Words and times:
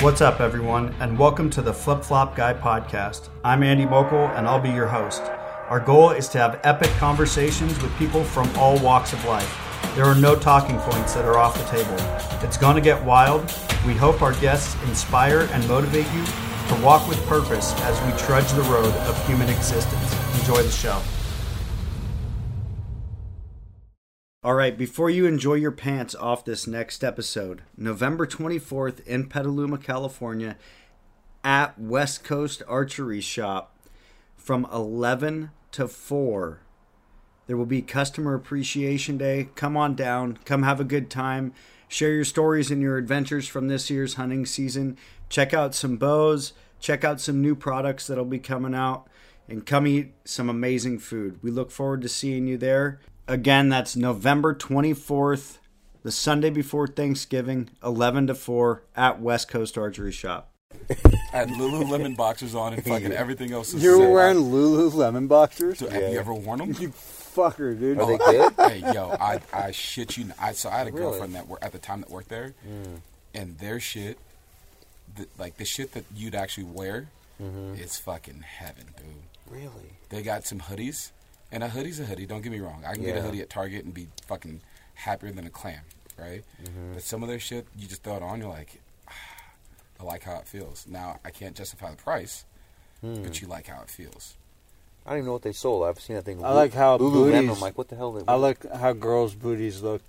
What's 0.00 0.20
up, 0.20 0.38
everyone, 0.38 0.94
and 1.00 1.18
welcome 1.18 1.50
to 1.50 1.60
the 1.60 1.74
Flip 1.74 2.04
Flop 2.04 2.36
Guy 2.36 2.54
podcast. 2.54 3.30
I'm 3.42 3.64
Andy 3.64 3.84
Mokel, 3.84 4.32
and 4.36 4.46
I'll 4.46 4.60
be 4.60 4.70
your 4.70 4.86
host. 4.86 5.22
Our 5.22 5.80
goal 5.80 6.10
is 6.10 6.28
to 6.28 6.38
have 6.38 6.60
epic 6.62 6.90
conversations 6.98 7.82
with 7.82 7.92
people 7.98 8.22
from 8.22 8.48
all 8.56 8.78
walks 8.78 9.12
of 9.12 9.24
life. 9.24 9.58
There 9.96 10.04
are 10.04 10.14
no 10.14 10.36
talking 10.36 10.78
points 10.78 11.14
that 11.14 11.24
are 11.24 11.36
off 11.36 11.58
the 11.58 11.64
table. 11.76 11.96
It's 12.46 12.56
going 12.56 12.76
to 12.76 12.80
get 12.80 13.04
wild. 13.04 13.52
We 13.84 13.94
hope 13.94 14.22
our 14.22 14.34
guests 14.34 14.80
inspire 14.84 15.48
and 15.50 15.66
motivate 15.66 16.06
you 16.14 16.24
to 16.24 16.80
walk 16.80 17.08
with 17.08 17.18
purpose 17.26 17.74
as 17.80 18.00
we 18.06 18.16
trudge 18.24 18.52
the 18.52 18.62
road 18.70 18.94
of 18.94 19.26
human 19.26 19.48
existence. 19.48 20.14
Enjoy 20.38 20.62
the 20.62 20.70
show. 20.70 21.02
All 24.48 24.54
right, 24.54 24.78
before 24.78 25.10
you 25.10 25.26
enjoy 25.26 25.56
your 25.56 25.70
pants 25.70 26.14
off 26.14 26.42
this 26.42 26.66
next 26.66 27.04
episode, 27.04 27.60
November 27.76 28.26
24th 28.26 29.06
in 29.06 29.26
Petaluma, 29.26 29.76
California, 29.76 30.56
at 31.44 31.78
West 31.78 32.24
Coast 32.24 32.62
Archery 32.66 33.20
Shop 33.20 33.76
from 34.38 34.66
11 34.72 35.50
to 35.72 35.86
4. 35.86 36.60
There 37.46 37.58
will 37.58 37.66
be 37.66 37.82
Customer 37.82 38.34
Appreciation 38.34 39.18
Day. 39.18 39.50
Come 39.54 39.76
on 39.76 39.94
down, 39.94 40.38
come 40.46 40.62
have 40.62 40.80
a 40.80 40.84
good 40.84 41.10
time. 41.10 41.52
Share 41.86 42.14
your 42.14 42.24
stories 42.24 42.70
and 42.70 42.80
your 42.80 42.96
adventures 42.96 43.46
from 43.46 43.68
this 43.68 43.90
year's 43.90 44.14
hunting 44.14 44.46
season. 44.46 44.96
Check 45.28 45.52
out 45.52 45.74
some 45.74 45.98
bows, 45.98 46.54
check 46.80 47.04
out 47.04 47.20
some 47.20 47.42
new 47.42 47.54
products 47.54 48.06
that'll 48.06 48.24
be 48.24 48.38
coming 48.38 48.74
out, 48.74 49.08
and 49.46 49.66
come 49.66 49.86
eat 49.86 50.14
some 50.24 50.48
amazing 50.48 51.00
food. 51.00 51.38
We 51.42 51.50
look 51.50 51.70
forward 51.70 52.00
to 52.00 52.08
seeing 52.08 52.46
you 52.46 52.56
there. 52.56 52.98
Again, 53.28 53.68
that's 53.68 53.94
November 53.94 54.54
24th, 54.54 55.58
the 56.02 56.10
Sunday 56.10 56.48
before 56.48 56.86
Thanksgiving, 56.86 57.68
11 57.84 58.28
to 58.28 58.34
4 58.34 58.82
at 58.96 59.20
West 59.20 59.48
Coast 59.48 59.76
Archery 59.76 60.12
Shop. 60.12 60.50
I 60.90 60.96
had 61.30 61.48
Lululemon 61.50 62.16
boxers 62.16 62.54
on 62.54 62.72
and 62.72 62.82
fucking 62.82 63.12
everything 63.12 63.52
else. 63.52 63.74
Is 63.74 63.82
You're 63.82 63.98
sick. 63.98 64.08
wearing 64.08 64.38
Lululemon 64.38 65.28
boxers? 65.28 65.80
So, 65.80 65.90
Have 65.90 66.10
you 66.10 66.18
ever 66.18 66.32
worn 66.32 66.60
them? 66.60 66.72
You 66.80 66.88
fucker, 66.88 67.78
dude. 67.78 68.00
Are 68.00 68.06
they 68.06 68.16
good? 68.18 68.52
hey, 68.56 68.94
yo, 68.94 69.14
I, 69.20 69.40
I 69.52 69.72
shit 69.72 70.16
you. 70.16 70.24
not. 70.24 70.36
I 70.40 70.52
so 70.52 70.70
I 70.70 70.78
had 70.78 70.88
a 70.88 70.90
Really? 70.90 71.02
girlfriend 71.04 71.34
that 71.34 71.46
wor- 71.48 71.58
at 71.62 71.72
the 71.72 71.78
time 71.78 72.00
that 72.00 72.10
worked 72.10 72.30
there, 72.30 72.54
mm. 72.66 73.00
and 73.34 73.58
their 73.58 73.78
shit, 73.78 74.18
the, 75.14 75.26
like 75.38 75.58
the 75.58 75.66
shit 75.66 75.92
that 75.92 76.04
you'd 76.16 76.34
actually 76.34 76.64
wear, 76.64 77.08
mm-hmm. 77.40 77.74
is 77.74 77.98
fucking 77.98 78.40
heaven, 78.40 78.86
dude. 78.96 79.54
Really? 79.54 79.92
They 80.08 80.22
got 80.22 80.46
some 80.46 80.60
hoodies, 80.60 81.10
and 81.52 81.62
a 81.64 81.68
hoodie's 81.68 81.98
a 82.00 82.04
hoodie. 82.04 82.26
Don't 82.26 82.42
get 82.42 82.52
me 82.52 82.60
wrong. 82.60 82.84
I 82.86 82.94
can 82.94 83.02
get 83.04 83.16
a 83.16 83.20
hoodie 83.22 83.40
at 83.40 83.50
Target 83.50 83.84
and 83.84 83.94
be 83.94 84.08
fucking 84.26 84.60
happier 84.94 85.30
than 85.32 85.46
a 85.46 85.50
clam, 85.50 85.80
right? 86.18 86.44
But 86.94 87.02
some 87.02 87.22
of 87.22 87.28
their 87.28 87.38
shit, 87.40 87.66
you 87.76 87.86
just 87.86 88.02
throw 88.02 88.16
it 88.16 88.22
on, 88.22 88.40
you're 88.40 88.48
like, 88.50 88.80
ah, 89.08 89.12
I 90.00 90.04
like 90.04 90.22
how 90.24 90.36
it 90.38 90.46
feels. 90.46 90.86
Now 90.88 91.20
I 91.24 91.30
can't 91.30 91.56
justify 91.56 91.90
the 91.90 91.96
price, 91.96 92.44
but 93.02 93.40
you 93.40 93.48
like 93.48 93.66
how 93.66 93.80
it 93.82 93.88
feels. 93.90 94.34
I 95.06 95.10
don't 95.10 95.18
even 95.20 95.26
know 95.28 95.32
what 95.34 95.42
they 95.42 95.52
sold. 95.52 95.84
I've 95.86 95.98
seen 96.00 96.16
that 96.16 96.24
thing. 96.26 96.44
I 96.44 96.52
like 96.52 96.74
how 96.74 96.98
Lululemon. 96.98 97.12
booties- 97.32 97.50
I'm 97.56 97.60
like, 97.60 97.78
what 97.78 97.88
the 97.88 97.96
hell? 97.96 98.12
They, 98.12 98.24
I 98.30 98.34
like 98.34 98.70
how 98.74 98.92
girls' 98.92 99.34
booties 99.34 99.80
look 99.80 100.02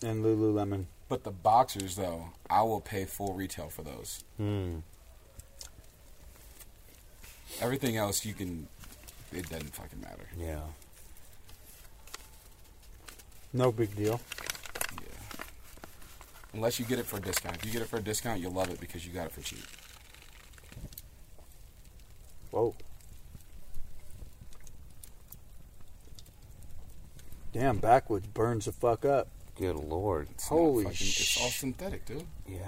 in 0.00 0.22
Lululemon. 0.22 0.86
But 1.10 1.24
the 1.24 1.30
boxers, 1.30 1.96
though, 1.96 2.30
I 2.48 2.62
will 2.62 2.80
pay 2.80 3.04
full 3.04 3.34
retail 3.34 3.68
for 3.68 3.82
those. 3.82 4.24
Hmm. 4.38 4.76
Everything 7.60 7.96
else, 7.96 8.24
you 8.24 8.34
can. 8.34 8.68
It 9.32 9.48
doesn't 9.48 9.74
fucking 9.74 10.00
matter. 10.00 10.26
Yeah. 10.38 10.60
No 13.52 13.72
big 13.72 13.94
deal. 13.96 14.20
Yeah. 15.00 15.42
Unless 16.54 16.78
you 16.78 16.86
get 16.86 16.98
it 16.98 17.06
for 17.06 17.16
a 17.16 17.20
discount. 17.20 17.56
If 17.56 17.64
you 17.64 17.72
get 17.72 17.82
it 17.82 17.88
for 17.88 17.98
a 17.98 18.02
discount, 18.02 18.40
you'll 18.40 18.52
love 18.52 18.70
it 18.70 18.80
because 18.80 19.06
you 19.06 19.12
got 19.12 19.26
it 19.26 19.32
for 19.32 19.40
cheap. 19.40 19.64
Whoa. 22.50 22.74
Damn, 27.52 27.78
backwoods 27.78 28.26
burns 28.26 28.66
the 28.66 28.72
fuck 28.72 29.04
up. 29.04 29.28
Good 29.56 29.76
lord. 29.76 30.28
It's 30.30 30.48
Holy 30.48 30.84
fucking, 30.84 31.06
It's 31.06 31.40
all 31.40 31.48
synthetic, 31.48 32.06
dude. 32.06 32.24
Yeah. 32.46 32.60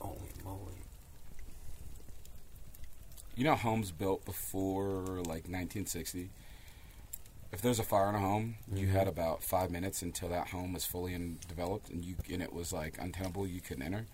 Holy 0.00 0.32
moly. 0.44 0.74
You 3.36 3.44
know, 3.44 3.54
homes 3.54 3.92
built 3.92 4.24
before 4.24 5.02
like 5.18 5.44
1960. 5.44 6.30
If 7.52 7.60
there's 7.60 7.78
a 7.78 7.82
fire 7.82 8.08
in 8.08 8.14
a 8.14 8.18
home, 8.18 8.56
you 8.72 8.86
mm-hmm. 8.86 8.96
had 8.96 9.08
about 9.08 9.42
five 9.42 9.70
minutes 9.70 10.02
until 10.02 10.28
that 10.30 10.48
home 10.48 10.72
was 10.72 10.84
fully 10.84 11.14
in, 11.14 11.38
developed, 11.46 11.90
and 11.90 12.04
you 12.04 12.16
and 12.32 12.42
it 12.42 12.52
was 12.52 12.72
like 12.72 12.96
untenable. 12.98 13.46
You 13.46 13.60
couldn't 13.60 13.82
enter. 13.82 14.06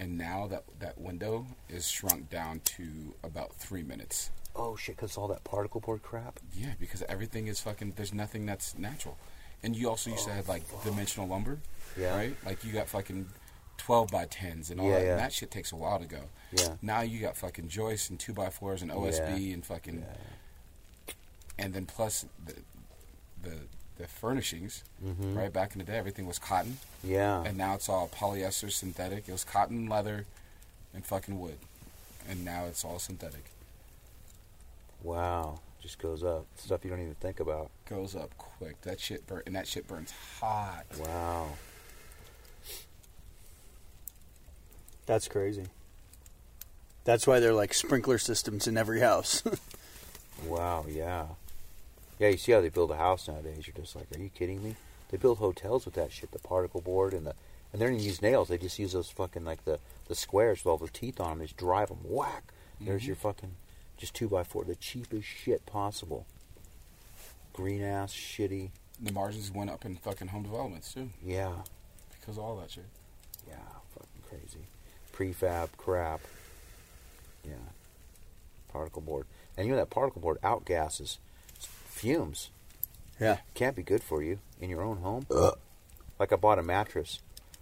And 0.00 0.18
now 0.18 0.46
that 0.48 0.64
that 0.80 0.98
window 0.98 1.46
is 1.68 1.88
shrunk 1.88 2.28
down 2.30 2.60
to 2.64 3.14
about 3.22 3.54
three 3.54 3.82
minutes. 3.82 4.30
Oh 4.54 4.74
shit! 4.74 4.96
Cause 4.96 5.16
all 5.16 5.28
that 5.28 5.44
particle 5.44 5.80
board 5.80 6.02
crap. 6.02 6.40
Yeah, 6.54 6.72
because 6.80 7.02
everything 7.08 7.46
is 7.46 7.60
fucking. 7.60 7.92
There's 7.96 8.14
nothing 8.14 8.46
that's 8.46 8.76
natural. 8.76 9.16
And 9.62 9.76
you 9.76 9.88
also 9.88 10.10
used 10.10 10.24
to 10.26 10.32
have 10.32 10.48
oh, 10.48 10.52
like 10.52 10.84
dimensional 10.84 11.28
lumber, 11.28 11.58
Yeah. 11.98 12.16
right? 12.16 12.36
Like 12.44 12.64
you 12.64 12.72
got 12.72 12.88
fucking 12.88 13.26
twelve 13.76 14.10
by 14.10 14.24
tens 14.26 14.70
and 14.70 14.80
all 14.80 14.88
Yeah, 14.88 14.98
that. 14.98 15.04
yeah. 15.04 15.10
And 15.12 15.20
that 15.20 15.32
shit 15.32 15.50
takes 15.50 15.72
a 15.72 15.76
while 15.76 15.98
to 15.98 16.06
go. 16.06 16.20
Yeah. 16.52 16.74
Now 16.82 17.00
you 17.02 17.20
got 17.20 17.36
fucking 17.36 17.68
joists 17.68 18.10
and 18.10 18.18
two 18.18 18.32
by 18.32 18.50
fours 18.50 18.82
and 18.82 18.90
OSB 18.90 19.48
Yeah. 19.48 19.54
and 19.54 19.64
fucking, 19.66 20.04
and 21.58 21.72
then 21.74 21.86
plus 21.86 22.26
the 22.44 22.54
the 23.42 23.56
the 23.98 24.06
furnishings. 24.06 24.84
Mm-hmm. 25.04 25.36
Right 25.38 25.52
back 25.52 25.72
in 25.72 25.78
the 25.78 25.84
day, 25.84 25.96
everything 25.96 26.26
was 26.26 26.38
cotton, 26.38 26.78
Yeah. 27.02 27.42
and 27.44 27.56
now 27.56 27.74
it's 27.74 27.88
all 27.88 28.08
polyester, 28.08 28.70
synthetic. 28.70 29.28
It 29.28 29.32
was 29.32 29.44
cotton, 29.44 29.88
leather, 29.88 30.26
and 30.94 31.04
fucking 31.04 31.40
wood, 31.40 31.58
and 32.28 32.44
now 32.44 32.64
it's 32.66 32.84
all 32.84 32.98
synthetic. 32.98 33.44
wow. 35.02 35.60
Just 35.82 35.98
goes 35.98 36.24
up. 36.24 36.46
Stuff 36.56 36.82
you 36.84 36.90
don't 36.90 37.00
even 37.00 37.14
think 37.16 37.38
about. 37.38 37.70
Goes 37.88 38.16
up 38.16 38.36
quick. 38.38 38.80
That 38.82 38.98
shit 38.98 39.24
burn, 39.26 39.42
and 39.46 39.54
that 39.54 39.68
shit 39.68 39.86
burns 39.86 40.12
hot. 40.40 40.84
Wow. 40.98 41.50
That's 45.06 45.28
crazy. 45.28 45.66
That's 47.04 47.26
why 47.26 47.38
they're 47.40 47.52
like 47.54 47.72
sprinkler 47.72 48.18
systems 48.18 48.66
in 48.66 48.76
every 48.76 49.00
house. 49.00 49.42
Wow. 50.44 50.84
Yeah. 50.86 51.28
Yeah. 52.18 52.28
You 52.28 52.36
see 52.36 52.52
how 52.52 52.60
they 52.60 52.68
build 52.68 52.90
a 52.90 52.96
house 52.96 53.26
nowadays? 53.26 53.66
You're 53.66 53.82
just 53.82 53.96
like, 53.96 54.06
are 54.14 54.20
you 54.20 54.28
kidding 54.28 54.62
me? 54.62 54.76
They 55.08 55.16
build 55.16 55.38
hotels 55.38 55.86
with 55.86 55.94
that 55.94 56.12
shit, 56.12 56.30
the 56.32 56.38
particle 56.38 56.82
board 56.82 57.14
and 57.14 57.26
the, 57.26 57.34
and 57.72 57.80
they 57.80 57.86
don't 57.86 57.94
even 57.94 58.04
use 58.04 58.20
nails. 58.20 58.48
They 58.48 58.58
just 58.58 58.78
use 58.78 58.92
those 58.92 59.08
fucking 59.08 59.46
like 59.46 59.64
the 59.64 59.78
the 60.08 60.14
squares 60.14 60.58
with 60.58 60.70
all 60.70 60.76
the 60.76 60.88
teeth 60.88 61.20
on 61.20 61.30
them. 61.30 61.38
They 61.38 61.46
just 61.46 61.56
drive 61.56 61.88
them. 61.88 62.00
Whack. 62.04 62.52
There's 62.80 63.00
mm-hmm. 63.00 63.06
your 63.06 63.16
fucking 63.16 63.54
just 63.96 64.14
two 64.14 64.28
by 64.28 64.44
four, 64.44 64.64
the 64.64 64.74
cheapest 64.74 65.26
shit 65.26 65.64
possible. 65.64 66.26
Green 67.52 67.82
ass, 67.82 68.12
shitty. 68.12 68.70
The 69.00 69.12
margins 69.12 69.50
went 69.50 69.70
up 69.70 69.84
in 69.84 69.96
fucking 69.96 70.28
home 70.28 70.42
developments 70.42 70.92
too, 70.92 71.10
Yeah. 71.24 71.52
because 72.18 72.36
of 72.36 72.44
all 72.44 72.56
that 72.56 72.70
shit. 72.70 72.84
Yeah. 73.48 73.56
Fucking 73.94 74.22
crazy. 74.28 74.66
Prefab 75.16 75.70
crap. 75.78 76.20
Yeah. 77.42 77.54
Particle 78.68 79.00
board. 79.02 79.26
And 79.56 79.66
you 79.66 79.72
know 79.72 79.78
that 79.78 79.90
particle 79.90 80.20
board 80.20 80.38
outgasses 80.42 81.16
fumes. 81.58 82.50
yeah. 83.18 83.38
can't 83.54 83.74
be 83.74 83.82
good 83.82 84.02
for 84.02 84.22
you 84.22 84.38
in 84.60 84.68
your 84.68 84.82
own 84.82 84.98
home. 84.98 85.26
Like 86.18 86.32
I 86.32 86.36
bought 86.36 86.58
a 86.58 86.62
mattress. 86.62 87.20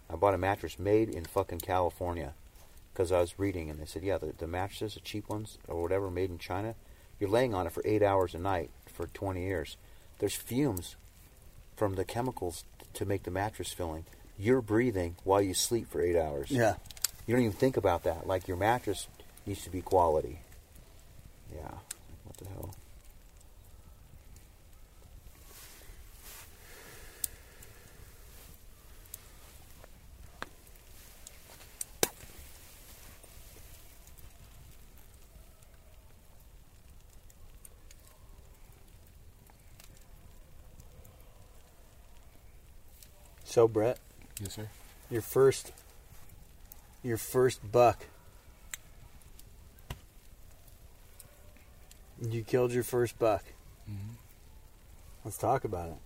I 0.09 0.15
bought 0.15 0.33
a 0.33 0.37
mattress 0.37 0.77
made 0.77 1.09
in 1.09 1.23
fucking 1.23 1.59
California 1.59 2.33
because 2.93 3.11
I 3.11 3.21
was 3.21 3.39
reading 3.39 3.69
and 3.69 3.79
they 3.79 3.85
said, 3.85 4.03
yeah, 4.03 4.17
the, 4.17 4.33
the 4.37 4.47
mattresses, 4.47 4.95
the 4.95 4.99
cheap 4.99 5.29
ones 5.29 5.57
or 5.67 5.81
whatever, 5.81 6.11
made 6.11 6.29
in 6.29 6.37
China, 6.37 6.75
you're 7.19 7.29
laying 7.29 7.53
on 7.53 7.65
it 7.65 7.71
for 7.71 7.81
eight 7.85 8.03
hours 8.03 8.35
a 8.35 8.39
night 8.39 8.69
for 8.85 9.07
20 9.07 9.41
years. 9.41 9.77
There's 10.19 10.35
fumes 10.35 10.95
from 11.75 11.95
the 11.95 12.05
chemicals 12.05 12.65
to 12.93 13.05
make 13.05 13.23
the 13.23 13.31
mattress 13.31 13.71
filling. 13.71 14.05
You're 14.37 14.61
breathing 14.61 15.15
while 15.23 15.41
you 15.41 15.53
sleep 15.53 15.89
for 15.89 16.01
eight 16.01 16.17
hours. 16.17 16.51
Yeah. 16.51 16.75
You 17.25 17.33
don't 17.33 17.43
even 17.43 17.53
think 17.57 17.77
about 17.77 18.03
that. 18.03 18.27
Like 18.27 18.47
your 18.47 18.57
mattress 18.57 19.07
needs 19.45 19.63
to 19.63 19.69
be 19.69 19.81
quality. 19.81 20.39
Yeah. 21.53 21.71
What 22.25 22.37
the 22.37 22.45
hell? 22.49 22.75
So 43.43 43.67
Brett, 43.67 43.99
Yes, 44.41 44.53
sir. 44.53 44.67
your 45.09 45.21
first 45.21 45.71
your 47.05 47.17
first 47.17 47.71
buck. 47.71 48.05
You 52.21 52.43
killed 52.43 52.71
your 52.71 52.83
first 52.83 53.19
buck. 53.19 53.43
Mm-hmm. 53.89 54.13
Let's 55.23 55.37
talk 55.37 55.63
about 55.63 55.89
it. 55.89 55.97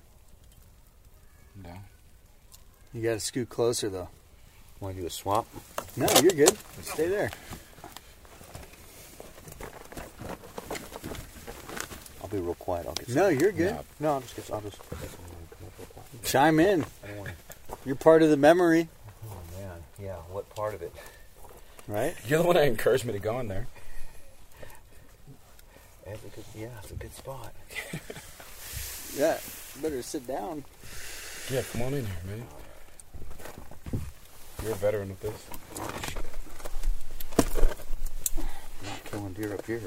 No. 1.64 1.74
You 2.94 3.02
got 3.02 3.14
to 3.14 3.20
scoot 3.20 3.50
closer 3.50 3.90
though. 3.90 4.10
Want 4.80 4.96
to 4.96 5.02
do 5.02 5.08
a 5.08 5.10
swap? 5.10 5.46
No, 5.96 6.08
you're 6.22 6.32
good. 6.32 6.58
Stay 6.84 7.08
there. 7.08 7.32
I'll 12.22 12.30
be 12.30 12.38
real 12.40 12.56
quiet. 12.56 12.86
I'll 12.88 12.94
get. 12.94 13.10
No, 13.10 13.28
you're 13.28 13.52
good. 13.52 13.74
No. 13.74 13.86
No, 14.00 14.14
I'll 14.16 14.22
just. 14.22 14.52
I'll 14.52 14.62
just. 14.62 14.78
Chime 16.24 16.60
in. 16.60 16.86
I 17.04 17.08
don't 17.08 17.18
want. 17.18 17.32
You're 17.86 17.96
part 17.96 18.22
of 18.22 18.30
the 18.30 18.38
memory, 18.38 18.90
Oh 19.26 19.38
man, 19.60 19.78
yeah. 20.02 20.16
What 20.32 20.49
part 20.60 20.74
of 20.74 20.82
it? 20.82 20.92
right? 21.88 22.14
You're 22.28 22.40
the 22.40 22.46
one 22.46 22.58
that 22.58 22.66
encouraged 22.66 23.06
me 23.06 23.14
to 23.14 23.20
go 23.20 23.40
in 23.40 23.48
there. 23.48 23.68
That's 26.06 26.24
a 26.24 26.28
good, 26.28 26.44
yeah, 26.56 26.68
it's 26.84 26.92
a 26.92 26.96
good 26.96 27.14
spot. 27.14 27.54
Yeah. 29.18 29.38
Better 29.82 30.02
sit 30.02 30.28
down. 30.28 30.66
Yeah, 31.50 31.62
come 31.72 31.84
on 31.84 31.94
in 31.94 32.06
here, 32.06 32.16
man. 32.28 32.44
You're 34.62 34.74
a 34.74 34.76
veteran 34.76 35.12
of 35.12 35.20
this. 35.22 35.46
Not 38.84 39.04
killing 39.06 39.34
deer 39.34 39.54
up 39.54 39.66
here. 39.66 39.82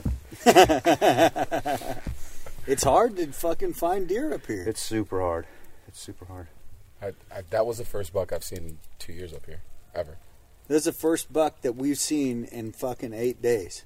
It's 2.65 2.85
hard 2.85 3.17
to 3.17 3.27
fucking 3.27 3.73
find 3.73 4.07
deer 4.07 4.33
up 4.33 4.47
here. 4.47 4.63
It's 4.69 4.81
super 4.81 5.21
hard. 5.21 5.47
It's 5.89 5.99
super 6.01 6.27
hard. 6.27 6.47
I, 7.03 7.09
I, 7.37 7.43
that 7.51 7.67
was 7.67 7.79
the 7.79 7.85
first 7.85 8.13
buck 8.13 8.33
I've 8.33 8.45
seen 8.45 8.59
in 8.59 8.79
two 9.01 9.13
years 9.13 9.35
up 9.35 9.45
here, 9.47 9.63
ever. 9.97 10.17
This 10.69 10.79
is 10.79 10.85
the 10.85 10.93
first 10.93 11.33
buck 11.33 11.61
that 11.63 11.77
we've 11.77 11.99
seen 11.99 12.45
in 12.45 12.73
fucking 12.73 13.13
eight 13.13 13.43
days. 13.43 13.85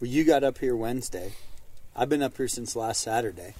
Well, 0.00 0.10
you 0.10 0.24
got 0.24 0.44
up 0.44 0.58
here 0.58 0.76
Wednesday. 0.76 1.32
I've 1.94 2.08
been 2.08 2.22
up 2.22 2.36
here 2.36 2.48
since 2.48 2.74
last 2.74 3.00
Saturday. 3.00 3.54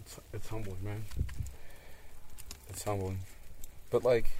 It's, 0.00 0.18
it's 0.32 0.48
humbling, 0.48 0.82
man. 0.82 1.04
It's 2.68 2.84
humbling, 2.84 3.20
but 3.90 4.04
like, 4.04 4.30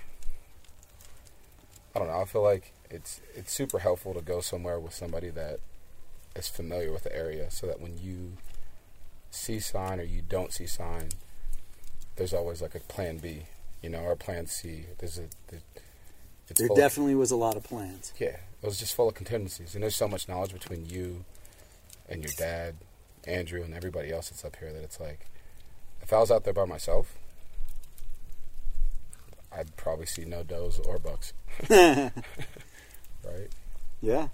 I 1.94 1.98
don't 1.98 2.08
know. 2.08 2.20
I 2.20 2.24
feel 2.24 2.42
like 2.42 2.72
it's 2.90 3.20
it's 3.34 3.52
super 3.52 3.80
helpful 3.80 4.14
to 4.14 4.20
go 4.20 4.40
somewhere 4.40 4.78
with 4.78 4.94
somebody 4.94 5.30
that 5.30 5.58
is 6.36 6.48
familiar 6.48 6.92
with 6.92 7.02
the 7.02 7.14
area, 7.14 7.50
so 7.50 7.66
that 7.66 7.80
when 7.80 7.98
you 7.98 8.34
see 9.30 9.58
sign 9.58 9.98
or 9.98 10.04
you 10.04 10.22
don't 10.22 10.52
see 10.52 10.66
sign, 10.66 11.08
there's 12.16 12.32
always 12.34 12.60
like 12.62 12.74
a 12.74 12.80
plan 12.80 13.18
B, 13.18 13.42
you 13.82 13.88
know, 13.90 14.00
or 14.00 14.16
plan 14.16 14.46
C. 14.46 14.84
There's 14.98 15.18
a 15.18 15.22
there, 15.48 15.60
it's 16.48 16.58
There 16.58 16.66
full 16.68 16.76
of- 16.76 16.80
definitely 16.82 17.14
was 17.14 17.30
a 17.30 17.36
lot 17.36 17.56
of 17.56 17.62
plans. 17.64 18.12
yeah, 18.18 18.36
it 18.62 18.66
was 18.66 18.78
just 18.78 18.94
full 18.94 19.08
of 19.08 19.14
contingencies, 19.14 19.74
and 19.74 19.82
there's 19.82 19.96
so 19.96 20.08
much 20.08 20.28
knowledge 20.28 20.52
between 20.52 20.86
you 20.86 21.24
and 22.08 22.22
your 22.22 22.32
dad, 22.36 22.74
Andrew, 23.24 23.62
and 23.62 23.72
everybody 23.74 24.12
else 24.12 24.30
that's 24.30 24.44
up 24.44 24.56
here 24.56 24.72
that 24.72 24.82
it's 24.82 24.98
like, 25.00 25.26
if 26.02 26.12
I 26.12 26.18
was 26.18 26.30
out 26.30 26.44
there 26.44 26.52
by 26.54 26.64
myself, 26.64 27.14
I'd 29.52 29.76
probably 29.76 30.06
see 30.06 30.24
no 30.24 30.42
does 30.42 30.78
or 30.80 30.98
bucks, 30.98 31.32
right? 31.70 32.10
Yeah. 34.00 34.28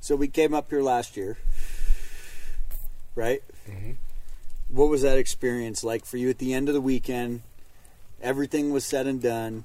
So 0.00 0.16
we 0.16 0.26
came 0.28 0.52
up 0.52 0.70
here 0.70 0.82
last 0.82 1.16
year, 1.16 1.38
right? 3.14 3.42
hmm 3.66 3.92
What 4.68 4.88
was 4.88 5.02
that 5.02 5.18
experience 5.18 5.84
like 5.84 6.04
for 6.04 6.16
you 6.16 6.30
at 6.30 6.38
the 6.38 6.54
end 6.54 6.68
of 6.68 6.74
the 6.74 6.80
weekend? 6.80 7.42
Everything 8.22 8.72
was 8.72 8.84
said 8.84 9.06
and 9.06 9.20
done. 9.20 9.64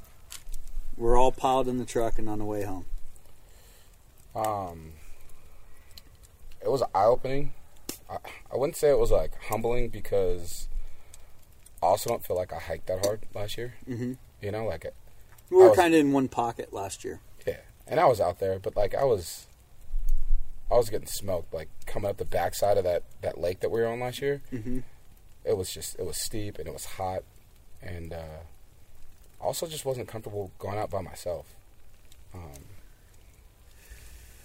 We're 0.98 1.18
all 1.18 1.32
piled 1.32 1.68
in 1.68 1.78
the 1.78 1.86
truck 1.86 2.18
and 2.18 2.28
on 2.28 2.40
the 2.40 2.46
way 2.46 2.64
home. 2.64 2.86
Um, 4.36 4.94
it 6.62 6.70
was 6.70 6.82
eye 6.94 7.06
opening. 7.06 7.54
I, 8.10 8.18
I 8.52 8.58
wouldn't 8.58 8.76
say 8.76 8.90
it 8.90 9.00
was 9.00 9.12
like 9.12 9.32
humbling 9.50 9.90
because 9.90 10.68
I 11.82 11.88
also 11.88 12.10
don't 12.10 12.26
feel 12.26 12.36
like 12.36 12.54
I 12.54 12.60
hiked 12.60 12.88
that 12.88 13.06
hard 13.06 13.22
last 13.34 13.58
year. 13.58 13.76
Mm-hmm. 13.90 14.14
You 14.42 14.52
know, 14.52 14.66
like 14.66 14.86
it, 14.86 14.96
We 15.50 15.58
were 15.58 15.74
kind 15.76 15.94
of 15.94 16.00
in 16.00 16.12
one 16.12 16.28
pocket 16.28 16.74
last 16.74 17.04
year. 17.04 17.20
Yeah, 17.46 17.58
and 17.88 18.00
I 18.00 18.06
was 18.06 18.20
out 18.22 18.40
there, 18.40 18.60
but 18.60 18.76
like 18.76 18.94
I 18.96 19.04
was, 19.04 19.47
I 20.70 20.76
was 20.76 20.90
getting 20.90 21.08
smoked. 21.08 21.54
Like 21.54 21.70
coming 21.86 22.10
up 22.10 22.18
the 22.18 22.26
backside 22.26 22.78
of 22.78 22.84
that 22.84 23.04
that 23.22 23.40
lake 23.40 23.60
that 23.62 23.70
we 23.72 23.80
were 23.82 23.88
on 23.88 24.00
last 24.00 24.22
year, 24.22 24.42
Mm-hmm. 24.54 24.80
it 25.46 25.56
was 25.58 25.72
just 25.74 25.98
it 26.00 26.06
was 26.06 26.18
steep 26.22 26.58
and 26.60 26.68
it 26.68 26.74
was 26.74 26.86
hot, 26.86 27.24
and 27.82 28.14
uh, 28.14 28.42
also 29.40 29.66
just 29.68 29.86
wasn't 29.86 30.08
comfortable 30.08 30.52
going 30.60 30.78
out 30.78 30.90
by 30.90 31.02
myself. 31.02 31.46
Um, 32.34 32.52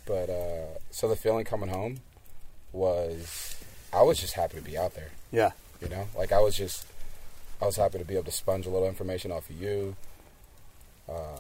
but 0.07 0.29
uh, 0.31 0.79
so 0.91 1.09
the 1.09 1.17
feeling 1.17 1.45
coming 1.45 1.69
home 1.69 2.01
was 2.73 3.57
I 3.93 4.03
was 4.03 4.19
just 4.19 4.35
happy 4.35 4.57
to 4.59 4.63
be 4.65 4.77
out 4.77 4.95
there. 4.95 5.11
Yeah. 5.31 5.51
You 5.81 5.89
know, 5.89 6.07
like 6.17 6.31
I 6.33 6.39
was 6.41 6.57
just, 6.57 6.87
I 7.61 7.67
was 7.67 7.77
happy 7.77 7.99
to 7.99 8.05
be 8.05 8.15
able 8.15 8.25
to 8.25 8.31
sponge 8.33 8.67
a 8.67 8.71
little 8.71 8.87
information 8.89 9.33
off 9.33 9.51
of 9.51 9.61
you. 9.61 9.97
Uh, 11.09 11.39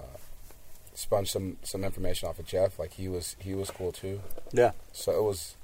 sponge 0.94 1.30
some 1.30 1.56
some 1.62 1.84
information 1.84 2.28
off 2.28 2.38
of 2.38 2.46
Jeff. 2.46 2.78
Like 2.78 2.92
he 2.94 3.08
was 3.08 3.36
he 3.38 3.54
was 3.54 3.70
cool 3.70 3.92
too. 3.92 4.20
Yeah. 4.52 4.72
So 4.92 5.12
it 5.12 5.22
was, 5.22 5.56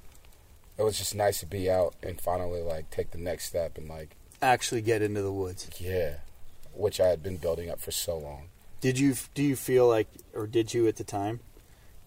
it 0.77 0.83
was 0.83 0.97
just 0.97 1.13
nice 1.15 1.39
to 1.41 1.45
be 1.45 1.69
out 1.69 1.95
and 2.01 2.19
finally 2.19 2.61
like 2.61 2.89
take 2.89 3.11
the 3.11 3.17
next 3.17 3.45
step 3.45 3.77
and 3.77 3.87
like 3.87 4.15
Actually 4.41 4.81
get 4.81 5.01
into 5.01 5.21
the 5.21 5.33
woods. 5.33 5.69
yeah, 5.79 6.15
which 6.73 6.99
I 7.01 7.07
had 7.07 7.21
been 7.21 7.37
building 7.37 7.69
up 7.69 7.81
for 7.81 7.91
so 7.91 8.17
long. 8.17 8.45
Did 8.81 8.97
you 8.97 9.15
do 9.33 9.43
you 9.43 9.55
feel 9.55 9.87
like 9.87 10.07
or 10.33 10.47
did 10.47 10.73
you 10.73 10.87
at 10.87 10.95
the 10.95 11.03
time 11.03 11.41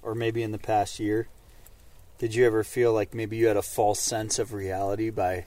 or 0.02 0.14
maybe 0.14 0.42
in 0.42 0.52
the 0.52 0.58
past 0.58 0.98
year 0.98 1.28
did 2.18 2.34
you 2.34 2.46
ever 2.46 2.64
feel 2.64 2.92
like 2.92 3.12
maybe 3.14 3.36
you 3.36 3.46
had 3.48 3.56
a 3.56 3.62
false 3.62 4.00
sense 4.00 4.38
of 4.38 4.52
reality 4.52 5.10
by 5.10 5.44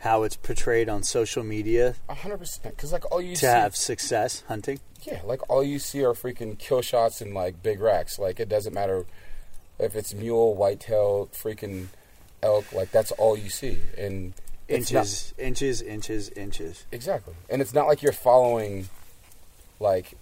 how 0.00 0.22
it's 0.22 0.36
portrayed 0.36 0.88
on 0.88 1.02
social 1.02 1.42
media 1.44 1.94
A 2.08 2.14
hundred 2.14 2.38
percent. 2.38 2.76
Because 2.76 2.92
like 2.92 3.10
all 3.12 3.20
you 3.20 3.34
to 3.36 3.40
see, 3.40 3.46
have 3.46 3.74
success 3.76 4.42
hunting? 4.48 4.80
yeah, 5.02 5.20
like 5.24 5.48
all 5.50 5.62
you 5.64 5.78
see 5.78 6.02
are 6.04 6.12
freaking 6.14 6.58
kill 6.58 6.82
shots 6.82 7.20
and 7.20 7.32
like 7.34 7.62
big 7.62 7.80
racks. 7.80 8.18
Like 8.18 8.40
it 8.40 8.48
doesn't 8.48 8.74
matter 8.74 9.06
if 9.78 9.94
it's 9.96 10.12
mule, 10.12 10.54
whitetail, 10.54 11.28
freaking 11.32 11.86
elk. 12.42 12.72
Like 12.72 12.90
that's 12.90 13.12
all 13.12 13.36
you 13.38 13.48
see, 13.50 13.78
and 13.96 14.34
it's 14.68 14.92
not- 14.92 15.00
Inches, 15.00 15.34
inches, 15.38 15.82
inches, 15.82 16.28
inches. 16.30 16.86
Exactly. 16.92 17.34
And 17.48 17.60
it's 17.62 17.72
not 17.74 17.86
like 17.86 18.02
you're 18.02 18.12
following 18.12 18.88
like 19.80 20.12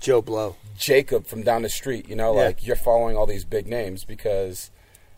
Joe 0.00 0.22
Blow. 0.22 0.56
Jacob 0.78 1.26
from 1.26 1.42
down 1.42 1.62
the 1.62 1.68
street, 1.68 2.08
you 2.08 2.16
know, 2.16 2.34
Yeah. 2.34 2.44
like 2.46 2.66
you're 2.66 2.76
following 2.76 3.16
all 3.16 3.26
these 3.26 3.44
big 3.44 3.66
names 3.66 4.04
because 4.04 4.70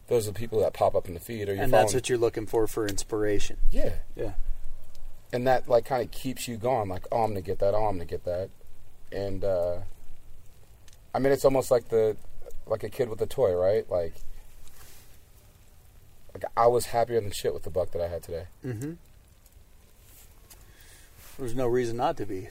those 0.09 0.29
are 0.29 0.33
the 0.33 0.39
people 0.39 0.61
that 0.61 0.73
pop 0.73 0.95
up 0.95 1.09
in 1.09 1.15
the 1.15 1.21
feed 1.21 1.49
or 1.49 1.53
And 1.55 1.73
that's 1.73 1.95
what 1.95 2.09
you're 2.09 2.19
looking 2.19 2.47
for 2.47 2.67
for 2.67 2.87
inspiration. 2.87 3.57
Yeah. 3.71 3.95
Yeah. 4.17 4.33
And 5.33 5.47
that 5.47 5.69
like 5.69 5.85
kind 5.85 6.03
of 6.03 6.11
keeps 6.11 6.47
you 6.47 6.57
going 6.57 6.89
like, 6.89 7.07
"Oh, 7.11 7.23
I'm 7.23 7.31
going 7.31 7.43
to 7.43 7.47
get 7.47 7.59
that. 7.61 7.75
Oh, 7.75 7.87
I'm 7.87 7.97
going 7.97 8.07
to 8.07 8.13
get 8.13 8.25
that." 8.25 8.51
And 9.11 9.45
uh 9.45 9.79
I 11.15 11.19
mean, 11.19 11.33
it's 11.33 11.45
almost 11.45 11.71
like 11.71 11.89
the 11.89 12.17
like 12.67 12.83
a 12.83 12.89
kid 12.89 13.09
with 13.09 13.21
a 13.21 13.27
toy, 13.27 13.55
right? 13.55 13.89
Like 13.91 14.15
like 16.35 16.45
I 16.57 16.67
was 16.67 16.87
happier 16.87 17.21
than 17.21 17.31
shit 17.31 17.55
with 17.55 17.63
the 17.63 17.71
buck 17.71 17.93
that 17.93 18.03
I 18.03 18.09
had 18.09 18.23
today. 18.23 18.47
Mm-hmm. 18.65 18.93
There's 21.39 21.55
no 21.55 21.67
reason 21.67 21.97
not 21.97 22.17
to 22.19 22.27
be. 22.27 22.49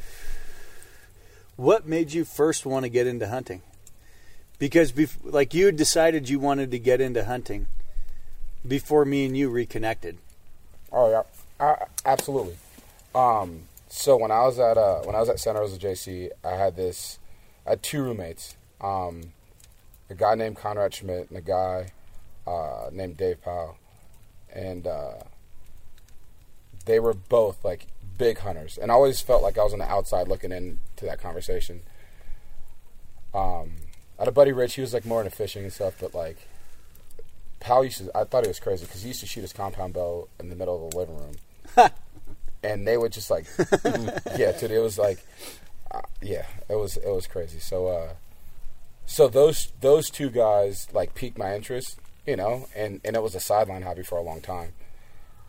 What 1.56 1.88
made 1.88 2.14
you 2.14 2.26
first 2.26 2.66
want 2.66 2.84
to 2.84 2.90
get 2.90 3.08
into 3.08 3.28
hunting? 3.28 3.62
Because, 4.62 4.92
bef- 4.92 5.18
like, 5.24 5.56
you 5.56 5.72
decided 5.72 6.30
you 6.30 6.38
wanted 6.38 6.70
to 6.70 6.78
get 6.78 7.02
into 7.02 7.26
hunting 7.26 7.66
before 8.68 9.06
me 9.06 9.26
and 9.26 9.36
you 9.36 9.50
reconnected. 9.50 10.20
Oh 10.92 11.10
yeah, 11.10 11.24
I, 11.60 11.86
absolutely. 12.06 12.58
Um, 13.16 13.62
so 13.90 14.18
when 14.18 14.30
I 14.30 14.42
was 14.42 14.60
at 14.60 14.78
uh, 14.78 15.00
when 15.00 15.16
I 15.16 15.20
was 15.20 15.30
at 15.30 15.40
Santa 15.40 15.62
Rosa 15.62 15.80
JC, 15.80 16.30
I 16.44 16.52
had 16.52 16.76
this, 16.76 17.18
I 17.66 17.72
had 17.72 17.82
two 17.82 18.04
roommates. 18.04 18.56
Um, 18.80 19.34
a 20.12 20.14
guy 20.14 20.36
named 20.36 20.58
Conrad 20.58 20.94
Schmidt 20.94 21.30
and 21.30 21.40
a 21.40 21.42
guy 21.42 21.92
uh, 22.46 22.92
named 22.92 23.18
Dave 23.18 23.42
Powell, 23.42 23.78
and 24.54 24.86
uh, 24.86 25.24
they 26.86 27.00
were 27.00 27.16
both 27.16 27.66
like 27.66 27.88
big 28.20 28.38
hunters, 28.38 28.78
and 28.78 28.92
I 28.92 28.94
always 28.94 29.22
felt 29.22 29.42
like 29.42 29.58
I 29.58 29.64
was 29.64 29.74
on 29.74 29.80
the 29.80 29.90
outside 29.90 30.28
looking 30.28 30.52
into 30.52 31.06
that 31.06 31.20
conversation. 31.20 31.82
Um, 33.34 33.72
I 34.22 34.26
had 34.26 34.28
a 34.28 34.34
buddy 34.34 34.52
Rich. 34.52 34.76
He 34.76 34.82
was 34.82 34.94
like 34.94 35.04
more 35.04 35.20
into 35.20 35.36
fishing 35.36 35.64
and 35.64 35.74
stuff, 35.74 35.96
but 36.00 36.14
like 36.14 36.38
Powell 37.60 37.84
used 37.84 37.98
to. 37.98 38.12
I 38.16 38.24
thought 38.24 38.44
he 38.44 38.50
was 38.50 38.60
crazy 38.60 38.86
because 38.86 39.02
he 39.02 39.08
used 39.08 39.22
to 39.22 39.26
shoot 39.26 39.42
his 39.42 39.52
compound 39.52 39.96
bow 39.96 40.30
in 40.40 40.50
the 40.50 40.56
middle 40.56 40.86
of 40.86 40.92
the 40.92 40.98
living 40.98 41.18
room, 41.18 41.90
and 42.64 42.88
they 42.88 42.98
would 42.98 43.14
just 43.14 43.32
like, 43.32 43.48
yeah, 44.38 44.52
dude. 44.52 44.70
It 44.70 44.80
was 44.80 45.00
like, 45.00 45.26
uh, 45.90 46.02
yeah, 46.22 46.46
it 46.70 46.76
was 46.76 46.98
it 46.98 47.10
was 47.10 47.26
crazy. 47.26 47.58
So, 47.58 47.88
uh, 47.88 48.10
so 49.08 49.28
those 49.28 49.74
those 49.82 50.12
two 50.12 50.30
guys 50.30 50.88
like 50.94 51.16
piqued 51.16 51.40
my 51.40 51.56
interest, 51.56 52.00
you 52.28 52.36
know, 52.36 52.68
and 52.76 53.02
and 53.04 53.16
it 53.16 53.24
was 53.24 53.34
a 53.34 53.40
sideline 53.40 53.82
hobby 53.82 54.04
for 54.04 54.20
a 54.20 54.24
long 54.24 54.40
time, 54.40 54.74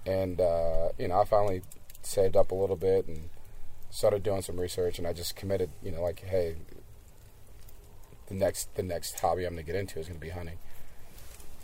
and 0.07 0.41
uh, 0.41 0.89
you 0.97 1.09
know, 1.09 1.21
I 1.21 1.27
finally 1.27 1.61
saved 2.01 2.37
up 2.37 2.51
a 2.51 2.55
little 2.55 2.77
bit 2.77 3.07
and 3.07 3.29
started 3.91 4.23
doing 4.23 4.41
some 4.41 4.59
research, 4.59 4.99
and 4.99 5.07
I 5.07 5.13
just 5.13 5.37
committed, 5.37 5.69
you 5.83 5.93
know, 5.93 6.01
like, 6.01 6.21
hey, 6.21 6.57
the 8.33 8.39
next 8.39 8.75
the 8.75 8.83
next 8.83 9.19
hobby 9.21 9.45
I'm 9.45 9.53
gonna 9.53 9.63
get 9.63 9.77
into 9.77 9.99
is 10.01 10.09
gonna 10.09 10.19
be 10.19 10.31
hunting. 10.31 10.59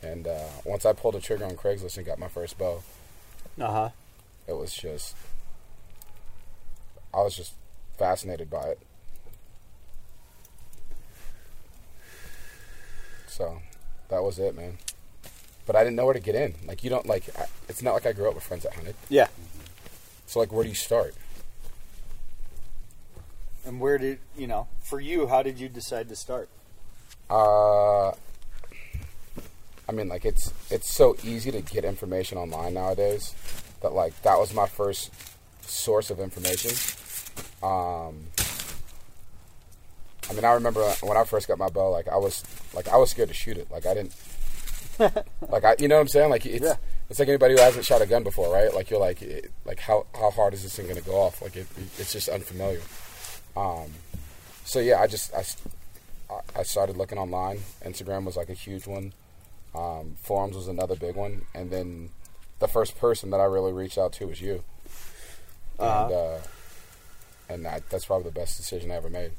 And 0.03 0.29
uh, 0.29 0.39
once 0.65 0.85
I 0.87 0.93
pulled 0.93 1.15
the 1.15 1.21
trigger 1.21 1.45
on 1.45 1.53
Craigslist 1.57 1.97
and 1.97 2.07
got 2.07 2.19
my 2.19 2.29
first 2.29 2.57
bow, 2.59 2.83
Uh 3.59 3.73
huh. 3.73 3.91
it 4.47 4.53
was 4.53 4.73
just 4.75 5.17
I 7.13 7.19
was 7.23 7.35
just 7.35 7.55
fascinated 7.99 8.51
by 8.51 8.63
it. 8.69 8.79
So 13.27 13.61
that 14.09 14.23
was 14.23 14.39
it, 14.39 14.55
man. 14.57 14.79
But 15.67 15.77
I 15.77 15.85
didn't 15.85 15.97
know 15.97 16.05
where 16.07 16.15
to 16.15 16.21
get 16.21 16.35
in. 16.35 16.55
Like 16.67 16.83
you 16.85 16.91
don't 16.91 17.07
like. 17.07 17.25
I, 17.39 17.47
it's 17.69 17.83
not 17.83 17.95
like 17.95 18.07
I 18.07 18.13
grew 18.13 18.29
up 18.29 18.35
with 18.35 18.45
friends 18.45 18.63
that 18.65 18.75
hunted. 18.75 18.95
Yeah. 19.09 19.29
So 20.27 20.39
like, 20.41 20.53
where 20.53 20.63
do 20.65 20.69
you 20.69 20.75
start? 20.75 21.15
And 23.67 23.81
where 23.81 23.99
did 23.99 24.19
you 24.37 24.47
know? 24.47 24.69
For 24.81 25.01
you, 25.01 25.27
how 25.27 25.43
did 25.43 25.59
you 25.61 25.69
decide 25.69 26.09
to 26.09 26.17
start? 26.17 26.49
Uh, 27.31 28.09
I 29.89 29.93
mean, 29.93 30.09
like 30.09 30.25
it's 30.25 30.53
it's 30.71 30.93
so 30.93 31.17
easy 31.25 31.51
to 31.51 31.61
get 31.61 31.85
information 31.85 32.39
online 32.39 32.75
nowadays 32.75 33.35
that 33.83 33.93
like 33.93 34.21
that 34.23 34.39
was 34.39 34.53
my 34.55 34.67
first 34.67 35.11
source 35.63 36.11
of 36.11 36.21
information. 36.21 36.71
Um, 37.63 38.25
I 40.31 40.35
mean, 40.35 40.45
I 40.45 40.53
remember 40.53 40.83
when 41.03 41.17
I 41.17 41.25
first 41.25 41.49
got 41.49 41.59
my 41.59 41.69
bow, 41.69 41.91
like 41.91 42.09
I 42.09 42.17
was 42.17 42.45
like 42.75 42.89
I 42.89 42.97
was 42.97 43.11
scared 43.11 43.29
to 43.29 43.35
shoot 43.35 43.57
it. 43.57 43.71
Like 43.71 43.87
I 43.87 43.95
didn't, 43.95 44.15
like 45.49 45.65
I, 45.65 45.77
you 45.79 45.89
know 45.89 45.95
what 45.97 46.03
I'm 46.03 46.09
saying? 46.09 46.31
Like 46.31 46.45
it's 46.45 46.65
Yeah. 46.65 46.75
it's 47.09 47.19
like 47.19 47.29
anybody 47.29 47.55
who 47.55 47.61
hasn't 47.61 47.85
shot 47.87 48.03
a 48.03 48.07
gun 48.07 48.23
before, 48.25 48.53
right? 48.53 48.73
Like 48.75 48.91
you're 48.91 49.01
like 49.01 49.23
it, 49.23 49.51
like 49.65 49.81
how 49.81 50.07
how 50.15 50.31
hard 50.31 50.53
is 50.55 50.63
this 50.63 50.77
thing 50.77 50.87
going 50.87 50.99
to 50.99 51.05
go 51.05 51.17
off? 51.17 51.41
Like 51.41 51.57
it, 51.57 51.67
it's 51.99 52.13
just 52.13 52.29
unfamiliar. 52.29 52.81
Um, 53.57 53.91
so 54.65 54.81
yeah, 54.81 55.01
I 55.01 55.07
just 55.07 55.33
I, 55.35 55.45
I- 56.31 56.61
I 56.61 56.63
started 56.63 56.97
looking 56.97 57.19
online. 57.19 57.63
Instagram 57.85 58.25
was 58.25 58.37
like 58.37 58.49
a 58.51 58.55
huge 58.55 58.87
one. 58.87 59.13
Um, 59.75 60.17
forums 60.23 60.57
was 60.57 60.69
another 60.69 60.97
big 60.97 61.15
one, 61.17 61.43
and 61.55 61.71
then 61.71 62.11
the 62.59 62.69
first 62.69 62.99
person 62.99 63.31
that 63.31 63.41
I 63.41 63.45
really 63.45 63.73
reached 63.73 63.99
out 63.99 64.13
to 64.15 64.27
was 64.27 64.41
you. 64.41 64.65
And 65.79 65.89
Uh-huh. 65.89 66.15
uh, 66.15 66.41
and 67.49 67.67
I, 67.67 67.81
that's 67.89 68.05
probably 68.07 68.25
the 68.31 68.39
best 68.39 68.57
decision 68.57 68.91
I 68.91 68.95
ever 68.97 69.09
made. 69.11 69.33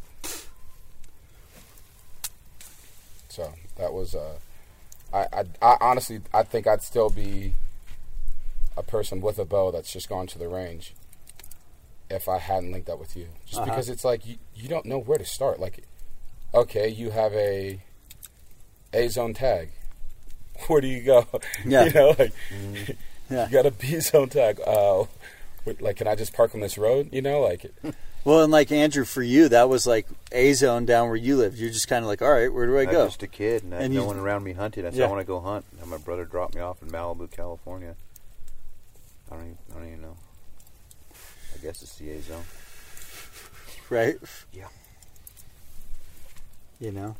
So 3.29 3.53
that 3.77 3.93
was 3.93 4.15
uh, 4.15 4.37
I, 5.13 5.27
I 5.33 5.43
I 5.61 5.77
honestly 5.81 6.21
I 6.33 6.43
think 6.43 6.67
I'd 6.67 6.81
still 6.81 7.09
be 7.09 7.53
a 8.77 8.83
person 8.83 9.21
with 9.21 9.37
a 9.39 9.45
bow 9.45 9.71
that's 9.71 9.91
just 9.91 10.09
gone 10.09 10.27
to 10.27 10.39
the 10.39 10.47
range 10.47 10.93
if 12.09 12.27
I 12.27 12.39
hadn't 12.39 12.71
linked 12.71 12.89
up 12.89 12.99
with 12.99 13.15
you. 13.15 13.27
Just 13.45 13.57
Uh-huh. 13.61 13.65
because 13.69 13.89
it's 13.89 14.03
like 14.03 14.25
you, 14.25 14.37
you 14.55 14.67
don't 14.67 14.85
know 14.85 14.97
where 14.99 15.17
to 15.17 15.25
start. 15.25 15.59
Like, 15.59 15.83
okay, 16.53 16.87
you 16.89 17.11
have 17.11 17.33
a 17.33 17.79
A 18.93 19.07
zone 19.09 19.33
tag. 19.33 19.69
Where 20.67 20.81
do 20.81 20.87
you 20.87 21.01
go? 21.03 21.27
Yeah. 21.65 21.85
you 21.85 21.93
know, 21.93 22.15
like 22.17 22.33
Yeah. 23.29 23.45
you 23.45 23.51
got 23.51 23.65
a 23.65 23.71
B 23.71 23.99
zone 23.99 24.29
tag. 24.29 24.59
Uh, 24.65 25.05
like, 25.79 25.97
can 25.97 26.07
I 26.07 26.15
just 26.15 26.33
park 26.33 26.55
on 26.55 26.61
this 26.61 26.77
road? 26.77 27.09
You 27.11 27.21
know, 27.21 27.41
like, 27.41 27.65
Well, 28.25 28.41
and 28.43 28.51
like 28.51 28.71
Andrew, 28.71 29.05
for 29.05 29.23
you, 29.23 29.47
that 29.49 29.69
was 29.69 29.87
like 29.87 30.05
a 30.31 30.51
zone 30.53 30.85
down 30.85 31.07
where 31.07 31.15
you 31.15 31.37
lived. 31.37 31.57
You're 31.57 31.69
just 31.69 31.87
kind 31.87 32.03
of 32.03 32.07
like, 32.09 32.21
all 32.21 32.31
right, 32.31 32.51
where 32.53 32.65
do 32.65 32.77
I 32.77 32.81
I'm 32.81 32.91
go? 32.91 33.05
just 33.05 33.23
a 33.23 33.27
kid, 33.27 33.63
and, 33.63 33.73
I 33.73 33.77
had 33.77 33.85
And 33.85 33.93
no 33.93 34.01
you- 34.01 34.07
one 34.07 34.17
around 34.17 34.43
me 34.43 34.51
hunting. 34.53 34.85
I 34.85 34.89
said, 34.89 34.99
Yeah. 34.99 35.05
I 35.05 35.09
want 35.09 35.21
to 35.21 35.25
go 35.25 35.39
hunt. 35.39 35.63
And 35.81 35.89
my 35.89 35.97
brother 35.97 36.25
dropped 36.25 36.53
me 36.55 36.59
off 36.61 36.81
in 36.81 36.89
Malibu, 36.89 37.31
California. 37.31 37.95
I 39.31 39.35
don't 39.35 39.45
even, 39.45 39.57
I 39.71 39.73
don't 39.75 39.87
even 39.87 40.01
know. 40.01 40.15
I 41.13 41.57
guess 41.61 41.81
it's 41.81 41.95
the 41.95 42.11
A 42.11 42.21
zone. 42.21 42.43
Right? 43.89 44.17
Yeah. 44.53 44.67
You 46.79 46.91
know? 46.91 47.15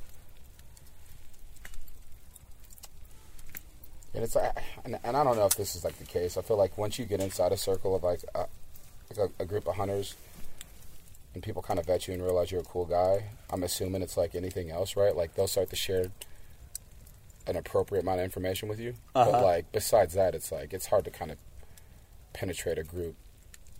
and 4.15 4.23
it's 4.23 4.35
like, 4.35 4.51
and, 4.85 4.97
and 5.03 5.15
I 5.15 5.23
don't 5.23 5.35
know 5.37 5.45
if 5.45 5.55
this 5.55 5.75
is 5.75 5.83
like 5.83 5.97
the 5.99 6.05
case. 6.05 6.35
I 6.37 6.41
feel 6.41 6.57
like 6.57 6.77
once 6.77 6.97
you 6.97 7.05
get 7.05 7.21
inside 7.21 7.51
a 7.51 7.57
circle 7.57 7.95
of 7.95 8.03
like 8.03 8.21
a, 8.33 8.45
like 9.15 9.29
a, 9.39 9.43
a 9.43 9.45
group 9.45 9.67
of 9.67 9.75
hunters, 9.75 10.15
and 11.35 11.43
people 11.43 11.61
kind 11.61 11.79
of 11.79 11.85
vet 11.85 12.07
you 12.07 12.13
and 12.15 12.23
realize 12.23 12.51
you're 12.51 12.61
a 12.61 12.65
cool 12.65 12.85
guy, 12.85 13.25
I'm 13.51 13.61
assuming 13.63 14.01
it's 14.01 14.17
like 14.17 14.33
anything 14.33 14.71
else, 14.71 14.95
right? 14.95 15.15
Like 15.15 15.35
they'll 15.35 15.47
start 15.47 15.69
to 15.69 15.75
share 15.75 16.05
an 17.45 17.55
appropriate 17.55 18.01
amount 18.01 18.19
of 18.19 18.23
information 18.23 18.67
with 18.67 18.79
you. 18.79 18.95
But 19.13 19.27
Uh-huh. 19.27 19.43
like 19.43 19.71
besides 19.71 20.15
that, 20.15 20.33
it's 20.33 20.51
like 20.51 20.73
it's 20.73 20.87
hard 20.87 21.05
to 21.05 21.11
kind 21.11 21.29
of 21.31 21.37
penetrate 22.33 22.79
a 22.79 22.83
group 22.83 23.15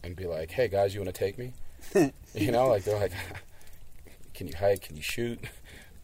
and 0.04 0.16
be 0.16 0.26
like, 0.26 0.52
"Hey 0.52 0.68
guys, 0.68 0.94
you 0.94 1.02
want 1.02 1.14
to 1.14 1.20
take 1.20 1.38
me?" 1.40 1.54
you 2.36 2.52
know, 2.52 2.68
like 2.68 2.84
they're 2.84 3.00
like, 3.00 3.12
"Can 4.40 4.48
you 4.48 4.56
hike? 4.56 4.82
Can 4.82 4.96
you 4.96 5.04
shoot?" 5.04 5.40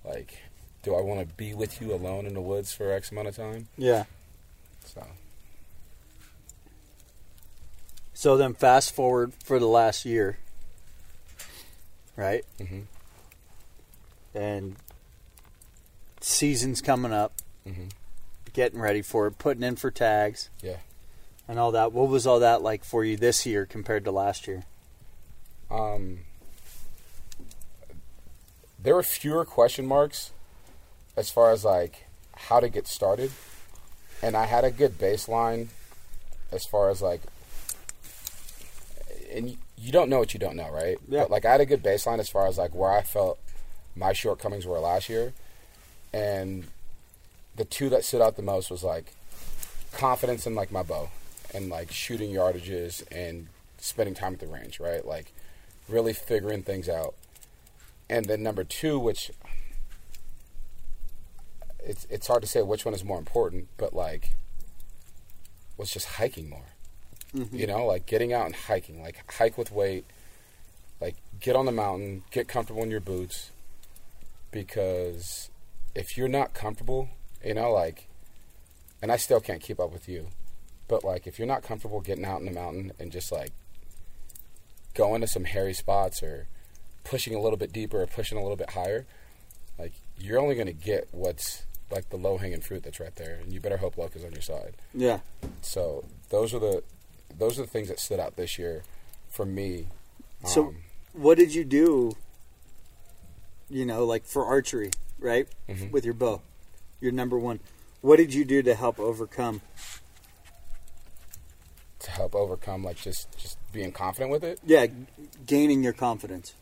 Like, 0.07 0.37
do 0.83 0.93
I 0.93 1.01
want 1.01 1.27
to 1.27 1.33
be 1.35 1.55
with 1.55 1.81
you 1.81 1.91
alone 1.91 2.27
in 2.27 2.35
the 2.35 2.41
woods 2.41 2.71
for 2.71 2.91
X 2.91 3.09
amount 3.11 3.27
of 3.29 3.35
time? 3.35 3.69
Yeah. 3.75 4.03
So 4.85 5.03
So 8.13 8.37
then 8.37 8.53
fast 8.53 8.93
forward 8.93 9.33
for 9.43 9.57
the 9.57 9.67
last 9.67 10.05
year. 10.05 10.37
Right? 12.15 12.45
hmm 12.59 12.81
And 14.35 14.75
season's 16.21 16.81
coming 16.81 17.11
up, 17.11 17.33
hmm 17.67 17.85
getting 18.53 18.79
ready 18.79 19.01
for 19.01 19.27
it, 19.27 19.37
putting 19.39 19.63
in 19.63 19.75
for 19.75 19.89
tags 19.91 20.49
Yeah. 20.61 20.77
and 21.47 21.59
all 21.59 21.71
that. 21.71 21.91
What 21.91 22.07
was 22.09 22.25
all 22.27 22.39
that 22.39 22.61
like 22.61 22.85
for 22.85 23.03
you 23.03 23.17
this 23.17 23.45
year 23.45 23.65
compared 23.65 24.05
to 24.05 24.11
last 24.11 24.47
year? 24.47 24.63
Um, 25.69 26.19
there 28.85 28.95
were 28.95 29.03
fewer 29.03 29.43
question 29.43 29.87
marks 29.87 30.31
as 31.17 31.31
far 31.31 31.51
as 31.51 31.65
like 31.65 32.05
how 32.35 32.59
to 32.59 32.69
get 32.69 32.87
started, 32.87 33.31
and 34.21 34.37
I 34.37 34.45
had 34.45 34.63
a 34.63 34.69
good 34.69 34.99
baseline 34.99 35.69
as 36.51 36.65
far 36.65 36.91
as 36.91 37.01
like, 37.01 37.21
and 39.33 39.57
you, 39.75 39.91
don't 39.91 40.07
know 40.07 40.19
what 40.19 40.35
you 40.35 40.39
don't 40.39 40.55
know, 40.55 40.69
right? 40.69 40.97
Yeah. 41.09 41.23
But 41.23 41.31
like 41.31 41.45
I 41.45 41.51
had 41.51 41.61
a 41.61 41.65
good 41.65 41.83
baseline 41.83 42.19
as 42.19 42.29
far 42.29 42.45
as 42.45 42.59
like 42.59 42.75
where 42.75 42.91
I 42.91 43.01
felt 43.01 43.39
my 43.95 44.13
shortcomings 44.13 44.67
were 44.67 44.79
last 44.79 45.09
year, 45.09 45.33
and 46.13 46.65
the 47.55 47.65
two 47.65 47.89
that 47.89 48.05
stood 48.05 48.21
out 48.21 48.35
the 48.35 48.43
most 48.43 48.69
was 48.69 48.83
like 48.83 49.13
confidence 49.93 50.45
in 50.45 50.53
like 50.53 50.71
my 50.71 50.83
bow 50.83 51.09
and 51.55 51.69
like 51.69 51.91
shooting 51.91 52.31
yardages 52.31 53.03
and 53.11 53.47
spending 53.79 54.13
time 54.13 54.33
at 54.33 54.39
the 54.39 54.47
range, 54.47 54.79
right? 54.79 55.03
Like 55.03 55.31
really 55.89 56.13
figuring 56.13 56.61
things 56.61 56.87
out. 56.87 57.15
And 58.09 58.25
then 58.25 58.43
number 58.43 58.63
two, 58.63 58.99
which 58.99 59.31
it's 61.79 62.05
it's 62.09 62.27
hard 62.27 62.41
to 62.41 62.47
say 62.47 62.61
which 62.61 62.85
one 62.85 62.93
is 62.93 63.03
more 63.03 63.19
important, 63.19 63.67
but 63.77 63.93
like 63.93 64.35
was 65.77 65.91
just 65.91 66.07
hiking 66.07 66.49
more. 66.49 66.65
Mm-hmm. 67.35 67.55
You 67.55 67.67
know, 67.67 67.85
like 67.85 68.05
getting 68.05 68.33
out 68.33 68.45
and 68.45 68.55
hiking, 68.55 69.01
like 69.01 69.31
hike 69.31 69.57
with 69.57 69.71
weight, 69.71 70.05
like 71.01 71.15
get 71.39 71.55
on 71.55 71.65
the 71.65 71.71
mountain, 71.71 72.23
get 72.31 72.47
comfortable 72.47 72.83
in 72.83 72.91
your 72.91 73.01
boots 73.01 73.51
because 74.51 75.49
if 75.93 76.17
you're 76.17 76.29
not 76.29 76.53
comfortable, 76.53 77.09
you 77.43 77.53
know, 77.53 77.71
like 77.71 78.07
and 79.01 79.11
I 79.11 79.17
still 79.17 79.39
can't 79.39 79.61
keep 79.61 79.79
up 79.79 79.91
with 79.91 80.07
you. 80.07 80.27
But 80.87 81.03
like 81.03 81.27
if 81.27 81.37
you're 81.37 81.47
not 81.47 81.63
comfortable 81.63 82.01
getting 82.01 82.25
out 82.25 82.39
in 82.39 82.45
the 82.45 82.51
mountain 82.51 82.93
and 82.99 83.11
just 83.11 83.31
like 83.31 83.51
going 84.93 85.21
to 85.21 85.27
some 85.27 85.43
hairy 85.43 85.73
spots 85.73 86.23
or 86.23 86.47
pushing 87.05 87.33
a 87.33 87.39
little 87.39 87.57
bit 87.57 87.71
deeper 87.71 88.01
or 88.01 88.07
pushing 88.07 88.37
a 88.37 88.41
little 88.41 88.57
bit 88.57 88.71
higher, 88.71 89.05
like 89.79 89.93
you're 90.19 90.39
only 90.39 90.55
going 90.55 90.67
to 90.67 90.73
get 90.73 91.07
what's 91.11 91.63
like 91.91 92.09
the 92.09 92.17
low 92.17 92.37
hanging 92.37 92.59
fruit 92.61 92.83
that's 92.83 92.99
right 92.99 93.15
there, 93.15 93.35
and 93.41 93.53
you 93.53 93.61
better 93.61 93.77
hope 93.77 93.97
luck 93.97 94.13
is 94.15 94.23
on 94.25 94.31
your 94.33 94.41
side. 94.41 94.73
Yeah. 94.93 95.19
So 95.61 96.03
those 96.29 96.53
are 96.53 96.59
the 96.59 96.83
those 97.37 97.57
are 97.57 97.61
the 97.61 97.67
things 97.69 97.87
that 97.87 97.99
stood 97.99 98.19
out 98.19 98.35
this 98.35 98.57
year 98.59 98.83
for 99.29 99.45
me. 99.45 99.87
So- 100.45 100.67
Um, 100.67 100.77
What 101.13 101.37
did 101.37 101.53
you 101.53 101.63
do? 101.63 102.11
You 103.69 103.85
know, 103.85 104.03
like 104.05 104.25
for 104.25 104.45
archery, 104.45 104.91
right? 105.19 105.47
Mhm. 105.69 105.91
With 105.91 106.03
your 106.05 106.13
bow, 106.13 106.41
your 106.99 107.11
number 107.13 107.37
one. 107.39 107.59
What 108.01 108.17
did 108.17 108.33
you 108.33 108.43
do 108.45 108.61
to 108.63 108.75
help 108.75 108.99
overcome? 108.99 109.61
to 111.99 112.11
help 112.11 112.35
overcome 112.35 112.83
like 112.83 112.97
just 112.97 113.35
just 113.37 113.57
being 113.73 113.91
confident 113.91 114.31
with 114.31 114.43
it, 114.43 114.59
Yeah, 114.63 114.85
gaining 115.45 115.81
your 115.83 115.93
confidence. 115.93 116.53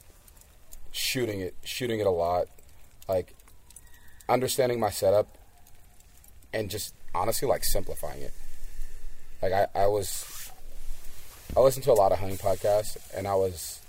Shooting 0.93 1.41
it, 1.41 1.55
shooting 1.65 1.99
it 1.99 2.07
a 2.07 2.11
lot, 2.11 2.45
like 3.09 3.35
understanding 4.29 4.79
my 4.79 4.89
setup, 4.89 5.37
and 6.53 6.69
just 6.69 6.93
honestly 7.13 7.47
like 7.47 7.65
simplifying 7.65 8.21
it. 8.21 8.33
Like 9.41 9.51
I, 9.51 9.67
I 9.75 9.87
was, 9.87 10.49
I 11.57 11.59
listened 11.59 11.83
to 11.83 11.91
a 11.91 11.93
lot 11.93 12.13
of 12.13 12.19
hunting 12.19 12.37
podcasts, 12.37 12.95
and 13.13 13.27
I 13.27 13.35
was 13.35 13.81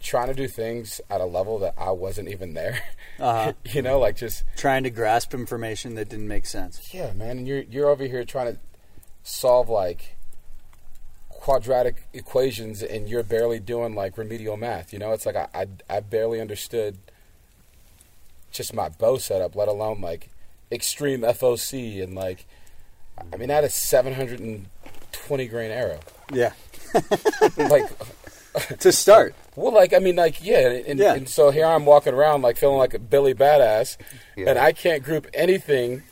trying 0.00 0.28
to 0.28 0.34
do 0.34 0.48
things 0.48 1.00
at 1.10 1.20
a 1.20 1.24
level 1.24 1.58
that 1.60 1.74
I 1.78 1.90
wasn't 1.92 2.28
even 2.28 2.54
there. 2.54 2.80
Uh-huh. 3.20 3.52
you 3.64 3.82
know, 3.82 3.98
like 3.98 4.14
just 4.14 4.44
Trying 4.56 4.84
to 4.84 4.90
grasp 4.90 5.34
information 5.34 5.96
that 5.96 6.08
didn't 6.08 6.28
make 6.28 6.46
sense. 6.46 6.94
yeah, 6.94 7.12
man. 7.14 7.38
And 7.38 7.48
you're 7.48 7.62
you're 7.62 7.88
over 7.88 8.04
here 8.04 8.24
trying 8.24 8.54
to 8.54 8.60
solve 9.24 9.68
like 9.68 10.14
quadratic 11.38 12.06
equations, 12.12 12.82
and 12.82 13.08
you're 13.08 13.22
barely 13.22 13.58
doing 13.60 13.94
like 13.94 14.18
remedial 14.18 14.56
math. 14.56 14.92
You 14.92 14.98
know, 14.98 15.12
it's 15.12 15.24
like 15.24 15.36
I 15.36 15.48
I, 15.54 15.66
I 15.88 16.00
barely 16.00 16.40
understood 16.40 16.98
just 18.50 18.74
my 18.74 18.88
bow 18.88 19.16
setup, 19.18 19.54
let 19.54 19.68
alone 19.68 20.00
like 20.00 20.28
extreme 20.70 21.20
FOC 21.22 22.02
and 22.02 22.14
like 22.14 22.44
I 23.32 23.36
mean 23.36 23.48
that 23.48 23.64
is 23.64 23.74
720 23.74 25.46
grain 25.48 25.70
arrow. 25.70 26.00
Yeah. 26.32 26.52
like 27.56 27.86
to 28.80 28.92
start. 28.92 29.34
Well, 29.56 29.72
like 29.72 29.92
I 29.92 29.98
mean, 29.98 30.16
like 30.16 30.42
yeah, 30.44 30.68
and, 30.70 30.98
Yeah. 30.98 31.14
and 31.14 31.28
so 31.28 31.50
here 31.50 31.64
I'm 31.66 31.84
walking 31.86 32.14
around 32.14 32.42
like 32.42 32.56
feeling 32.56 32.78
like 32.78 32.94
a 32.94 32.98
Billy 32.98 33.34
Badass, 33.34 33.96
Yeah. 34.36 34.50
and 34.50 34.58
I 34.58 34.72
can't 34.72 35.02
group 35.02 35.26
anything 35.34 36.02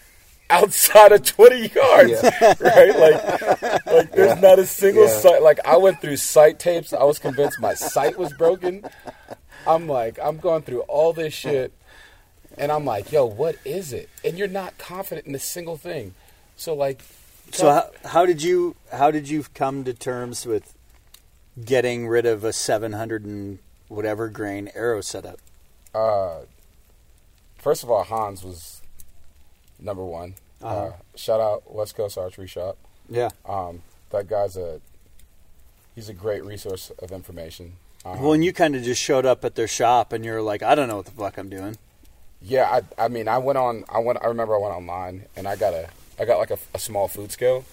outside 0.51 1.13
of 1.13 1.23
20 1.25 1.69
yards, 1.69 2.23
right? 2.61 2.97
Like, 2.99 3.87
like 3.87 4.13
there's 4.13 4.41
not 4.41 4.59
a 4.59 4.67
single 4.67 5.05
Yeah. 5.07 5.19
sight. 5.21 5.43
Like 5.43 5.59
I 5.67 5.77
went 5.77 6.01
through 6.01 6.17
sight 6.17 6.59
tapes. 6.59 6.93
I 6.93 7.05
was 7.05 7.19
convinced 7.19 7.61
my 7.61 7.75
sight 7.75 8.17
was 8.19 8.33
broken. 8.33 8.85
I'm 9.67 9.89
like, 9.89 10.19
I'm 10.23 10.39
going 10.39 10.63
through 10.63 10.83
all 10.83 11.13
this 11.13 11.35
shit, 11.35 11.73
and 12.57 12.71
I'm 12.71 12.85
like, 12.85 13.11
yo, 13.11 13.25
what 13.27 13.57
is 13.65 13.93
it? 13.93 14.09
And 14.25 14.39
you're 14.39 14.47
not 14.47 14.79
confident 14.79 15.27
in 15.27 15.35
a 15.35 15.39
single 15.41 15.77
thing. 15.77 16.15
So 16.57 16.73
like, 16.75 17.03
So 17.53 17.71
how, 17.71 17.91
how 18.11 18.27
did 18.27 18.43
you 18.43 18.77
how 18.93 19.11
did 19.11 19.29
you 19.29 19.45
come 19.55 19.83
to 19.85 19.93
terms 19.93 20.47
with 20.47 20.73
getting 21.65 22.07
rid 22.07 22.27
of 22.27 22.45
a 22.45 22.53
700 22.53 23.25
and 23.25 23.59
whatever 23.89 24.29
grain 24.29 24.71
arrow 24.75 25.01
setup? 25.01 25.39
Uh, 25.95 26.41
first 27.59 27.83
of 27.83 27.91
all, 27.91 28.05
Hans 28.05 28.45
was 28.45 28.83
number 29.79 30.05
one. 30.05 30.35
uh 30.63 30.67
Uh-huh. 30.67 30.93
shout 31.15 31.41
out 31.41 31.73
West 31.75 31.95
Coast 31.97 32.17
Archery 32.19 32.47
Shop. 32.47 32.77
Yeah. 33.09 33.31
Um, 33.47 33.83
that 34.11 34.29
guy's 34.29 34.57
a 34.57 34.81
he's 35.95 36.09
a 36.09 36.15
great 36.15 36.45
resource 36.45 36.91
of 36.99 37.13
information. 37.13 37.75
Um, 38.05 38.21
Well, 38.21 38.33
and 38.33 38.45
you 38.45 38.53
kind 38.53 38.75
of 38.77 38.83
just 38.83 39.01
showed 39.03 39.27
up 39.27 39.45
at 39.45 39.55
their 39.55 39.69
shop, 39.69 40.13
and 40.13 40.25
you're 40.25 40.43
like, 40.43 40.63
I 40.63 40.75
don't 40.75 40.89
know 40.89 40.97
what 40.97 41.07
the 41.07 41.13
fuck 41.13 41.39
I'm 41.39 41.49
doing. 41.49 41.77
yeah, 42.41 42.81
I, 42.99 43.05
I 43.05 43.09
mean, 43.09 43.29
I 43.29 43.39
went 43.39 43.59
on. 43.59 43.85
I 43.89 43.99
went. 43.99 44.19
I 44.23 44.27
remember 44.27 44.55
I 44.55 44.59
went 44.59 44.75
online 44.75 45.25
and 45.37 45.47
I 45.49 45.57
got 45.57 45.73
a 45.75 45.89
I 46.19 46.25
got 46.25 46.39
like 46.39 46.51
a, 46.51 46.59
a 46.75 46.79
small 46.79 47.09
food 47.09 47.33
scale, 47.33 47.65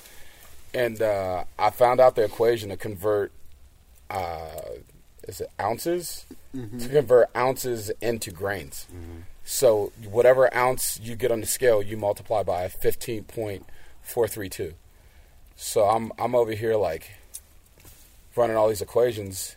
and 0.73 1.01
uh, 1.01 1.43
I 1.59 1.69
found 1.69 1.99
out 1.99 2.15
the 2.15 2.23
equation 2.23 2.69
to 2.69 2.77
convert. 2.77 3.31
Uh, 4.09 4.79
is 5.27 5.39
it 5.41 5.49
ounces 5.59 6.25
to 6.53 6.89
convert 6.89 7.29
ounces 7.35 7.89
into 8.01 8.29
grains? 8.31 8.85
So 9.43 9.91
whatever 10.09 10.53
ounce 10.55 10.99
you 11.01 11.15
get 11.15 11.31
on 11.31 11.41
the 11.41 11.47
scale, 11.47 11.81
you 11.81 11.97
multiply 11.97 12.43
by 12.43 12.67
fifteen 12.69 13.23
point 13.23 13.65
four 14.01 14.27
three 14.27 14.49
two. 14.49 14.73
So 15.55 15.85
I'm 15.85 16.11
I'm 16.17 16.35
over 16.35 16.53
here 16.53 16.75
like 16.75 17.11
running 18.35 18.55
all 18.55 18.69
these 18.69 18.81
equations, 18.81 19.55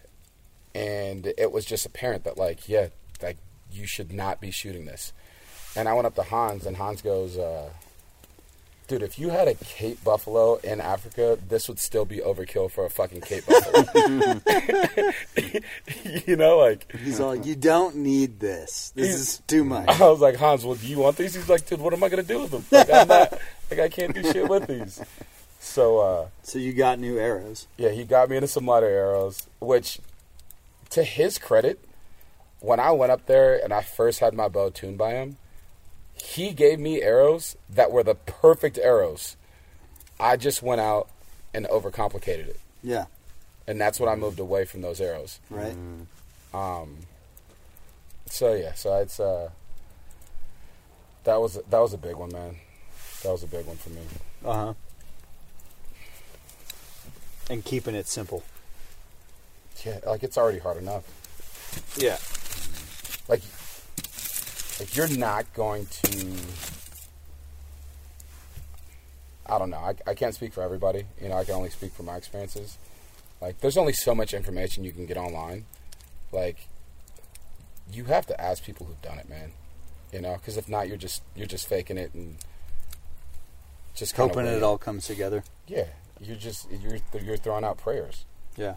and 0.74 1.32
it 1.38 1.52
was 1.52 1.64
just 1.64 1.86
apparent 1.86 2.24
that 2.24 2.36
like 2.36 2.68
yeah, 2.68 2.88
like 3.22 3.38
you 3.70 3.86
should 3.86 4.12
not 4.12 4.40
be 4.40 4.50
shooting 4.50 4.86
this. 4.86 5.12
And 5.76 5.88
I 5.88 5.94
went 5.94 6.06
up 6.06 6.14
to 6.14 6.22
Hans, 6.22 6.64
and 6.64 6.76
Hans 6.76 7.02
goes, 7.02 7.36
uh, 7.36 7.68
"Dude, 8.88 9.02
if 9.02 9.18
you 9.18 9.30
had 9.30 9.48
a 9.48 9.54
Cape 9.54 10.02
buffalo 10.04 10.56
in 10.56 10.80
Africa, 10.80 11.38
this 11.48 11.68
would 11.68 11.78
still 11.78 12.04
be 12.04 12.18
overkill 12.18 12.70
for 12.70 12.84
a 12.84 12.90
fucking 12.90 13.20
Cape 13.22 13.44
buffalo." 13.46 14.40
you 16.26 16.36
know, 16.36 16.58
like 16.58 16.90
He's 17.02 17.20
all, 17.20 17.34
you 17.34 17.56
don't 17.56 17.96
need 17.96 18.40
this. 18.40 18.92
This 18.94 19.14
is 19.14 19.42
too 19.46 19.64
much. 19.64 19.88
I 19.88 20.08
was 20.08 20.20
like, 20.20 20.36
Hans, 20.36 20.64
well, 20.64 20.74
do 20.76 20.86
you 20.86 20.98
want 20.98 21.16
these? 21.16 21.34
He's 21.34 21.48
like, 21.48 21.66
dude, 21.66 21.80
what 21.80 21.92
am 21.92 22.02
I 22.04 22.08
gonna 22.08 22.22
do 22.22 22.40
with 22.40 22.50
them? 22.50 22.64
Like, 22.70 22.90
I'm 22.92 23.08
not, 23.08 23.32
like, 23.70 23.80
I 23.80 23.88
can't 23.88 24.14
do 24.14 24.22
shit 24.22 24.48
with 24.48 24.66
these. 24.66 25.00
So, 25.60 25.98
uh, 25.98 26.26
So 26.42 26.58
you 26.58 26.72
got 26.72 26.98
new 26.98 27.18
arrows. 27.18 27.66
yeah, 27.76 27.90
he 27.90 28.04
got 28.04 28.30
me 28.30 28.36
into 28.36 28.46
some 28.48 28.66
lighter 28.66 28.86
arrows, 28.86 29.46
which, 29.60 29.98
to 30.90 31.02
his 31.02 31.38
credit, 31.38 31.80
when 32.60 32.78
I 32.80 32.92
went 32.92 33.10
up 33.12 33.26
there 33.26 33.62
and 33.62 33.72
I 33.72 33.82
first 33.82 34.20
had 34.20 34.32
my 34.34 34.48
bow 34.48 34.70
tuned 34.70 34.98
by 34.98 35.12
him, 35.14 35.38
he 36.16 36.52
gave 36.52 36.78
me 36.80 37.02
arrows 37.02 37.56
that 37.68 37.90
were 37.92 38.02
the 38.02 38.14
perfect 38.14 38.78
arrows. 38.78 39.36
I 40.18 40.36
just 40.36 40.62
went 40.62 40.80
out 40.80 41.08
and 41.54 41.66
overcomplicated 41.66 42.48
it, 42.48 42.60
Yeah. 42.82 43.06
and 43.66 43.80
that's 43.80 44.00
when 44.00 44.08
I 44.08 44.14
moved 44.16 44.38
away 44.40 44.64
from 44.64 44.80
those 44.82 45.00
arrows. 45.00 45.38
Right. 45.50 45.76
Um, 46.54 46.98
so 48.26 48.54
yeah, 48.54 48.72
so 48.74 48.96
it's 48.96 49.20
uh, 49.20 49.50
that 51.24 51.36
was 51.40 51.54
that 51.68 51.78
was 51.78 51.92
a 51.92 51.98
big 51.98 52.16
one, 52.16 52.32
man. 52.32 52.56
That 53.22 53.32
was 53.32 53.42
a 53.42 53.46
big 53.46 53.66
one 53.66 53.76
for 53.76 53.90
me. 53.90 54.00
Uh 54.44 54.52
huh. 54.54 54.74
And 57.48 57.64
keeping 57.64 57.94
it 57.94 58.06
simple. 58.08 58.42
Yeah, 59.84 59.98
like 60.06 60.22
it's 60.22 60.36
already 60.36 60.58
hard 60.58 60.78
enough. 60.78 61.04
Yeah. 61.96 62.16
Like, 63.28 63.42
like 64.78 64.94
you're 64.96 65.08
not 65.16 65.52
going 65.54 65.86
to. 66.04 66.26
I 69.48 69.58
don't 69.58 69.70
know. 69.70 69.76
I, 69.78 69.94
I 70.06 70.14
can't 70.14 70.34
speak 70.34 70.52
for 70.52 70.62
everybody. 70.62 71.04
You 71.22 71.28
know, 71.28 71.36
I 71.36 71.44
can 71.44 71.54
only 71.54 71.70
speak 71.70 71.92
for 71.92 72.02
my 72.02 72.16
experiences. 72.16 72.78
Like, 73.40 73.60
there's 73.60 73.76
only 73.76 73.92
so 73.92 74.14
much 74.14 74.34
information 74.34 74.82
you 74.82 74.92
can 74.92 75.06
get 75.06 75.16
online. 75.16 75.66
Like, 76.32 76.68
you 77.92 78.04
have 78.04 78.26
to 78.26 78.40
ask 78.40 78.64
people 78.64 78.86
who've 78.86 79.00
done 79.02 79.18
it, 79.18 79.28
man. 79.28 79.52
You 80.12 80.20
know, 80.20 80.34
because 80.34 80.56
if 80.56 80.68
not, 80.68 80.88
you're 80.88 80.96
just 80.96 81.22
you're 81.34 81.46
just 81.46 81.68
faking 81.68 81.98
it 81.98 82.12
and 82.14 82.36
just 83.94 84.16
Hoping 84.16 84.46
it 84.46 84.62
all 84.62 84.78
comes 84.78 85.06
together. 85.06 85.42
Yeah, 85.66 85.86
you're 86.20 86.36
just 86.36 86.68
you're 86.70 86.98
you're 87.22 87.36
throwing 87.36 87.64
out 87.64 87.78
prayers, 87.78 88.24
Yeah. 88.56 88.74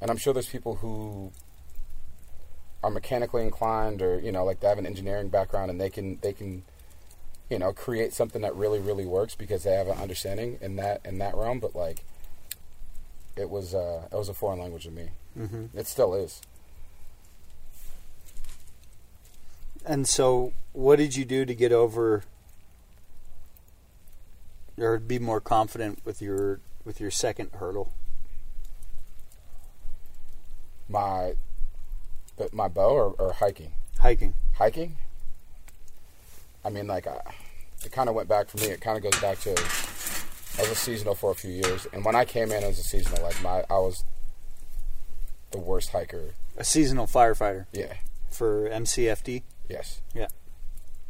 and 0.00 0.10
I'm 0.10 0.16
sure 0.16 0.32
there's 0.32 0.48
people 0.48 0.76
who 0.76 1.30
are 2.84 2.90
mechanically 2.90 3.42
inclined, 3.42 4.02
or 4.02 4.20
you 4.20 4.30
know, 4.30 4.44
like 4.44 4.60
they 4.60 4.68
have 4.68 4.76
an 4.76 4.84
engineering 4.84 5.28
background, 5.28 5.70
and 5.70 5.80
they 5.80 5.88
can 5.88 6.18
they 6.20 6.34
can, 6.34 6.62
you 7.48 7.58
know, 7.58 7.72
create 7.72 8.12
something 8.12 8.42
that 8.42 8.54
really 8.54 8.78
really 8.78 9.06
works 9.06 9.34
because 9.34 9.62
they 9.62 9.72
have 9.72 9.88
an 9.88 9.96
understanding 9.96 10.58
in 10.60 10.76
that 10.76 11.00
in 11.02 11.16
that 11.16 11.34
realm. 11.34 11.60
But 11.60 11.74
like, 11.74 12.04
it 13.36 13.48
was 13.48 13.74
uh, 13.74 14.02
it 14.12 14.14
was 14.14 14.28
a 14.28 14.34
foreign 14.34 14.58
language 14.58 14.84
to 14.84 14.90
me. 14.90 15.08
Mm-hmm. 15.38 15.78
It 15.78 15.86
still 15.86 16.14
is. 16.14 16.42
And 19.86 20.06
so, 20.06 20.52
what 20.74 20.96
did 20.96 21.16
you 21.16 21.24
do 21.24 21.46
to 21.46 21.54
get 21.54 21.72
over, 21.72 22.24
or 24.76 24.98
be 24.98 25.18
more 25.18 25.40
confident 25.40 26.00
with 26.04 26.20
your 26.20 26.60
with 26.84 27.00
your 27.00 27.10
second 27.10 27.50
hurdle? 27.54 27.92
My, 30.86 31.32
but 32.36 32.52
my 32.52 32.68
bow 32.68 32.90
or, 32.90 33.14
or 33.18 33.32
hiking. 33.32 33.72
Hiking. 34.00 34.34
hiking. 34.56 34.96
I 36.64 36.70
mean, 36.70 36.86
like, 36.86 37.06
I, 37.06 37.20
it 37.84 37.92
kind 37.92 38.08
of 38.08 38.14
went 38.14 38.28
back 38.28 38.48
for 38.48 38.58
me. 38.58 38.64
It 38.66 38.80
kind 38.80 38.96
of 38.96 39.02
goes 39.02 39.20
back 39.20 39.38
to 39.40 39.50
I 39.50 40.60
was 40.62 40.70
a 40.70 40.74
seasonal 40.74 41.14
for 41.14 41.30
a 41.30 41.34
few 41.34 41.50
years, 41.50 41.86
and 41.92 42.04
when 42.04 42.14
I 42.14 42.24
came 42.24 42.52
in 42.52 42.62
as 42.62 42.78
a 42.78 42.82
seasonal, 42.82 43.22
like 43.22 43.40
my 43.42 43.64
I 43.68 43.78
was 43.78 44.04
the 45.50 45.58
worst 45.58 45.90
hiker. 45.90 46.34
A 46.56 46.64
seasonal 46.64 47.06
firefighter 47.06 47.66
Yeah. 47.72 47.94
for 48.30 48.68
MCFD. 48.70 49.42
Yes. 49.68 50.00
Yeah. 50.14 50.28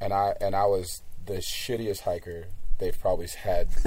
And 0.00 0.12
I 0.12 0.34
and 0.40 0.54
I 0.56 0.66
was 0.66 1.02
the 1.26 1.34
shittiest 1.34 2.00
hiker 2.00 2.46
they've 2.78 2.98
probably 2.98 3.26
had 3.28 3.68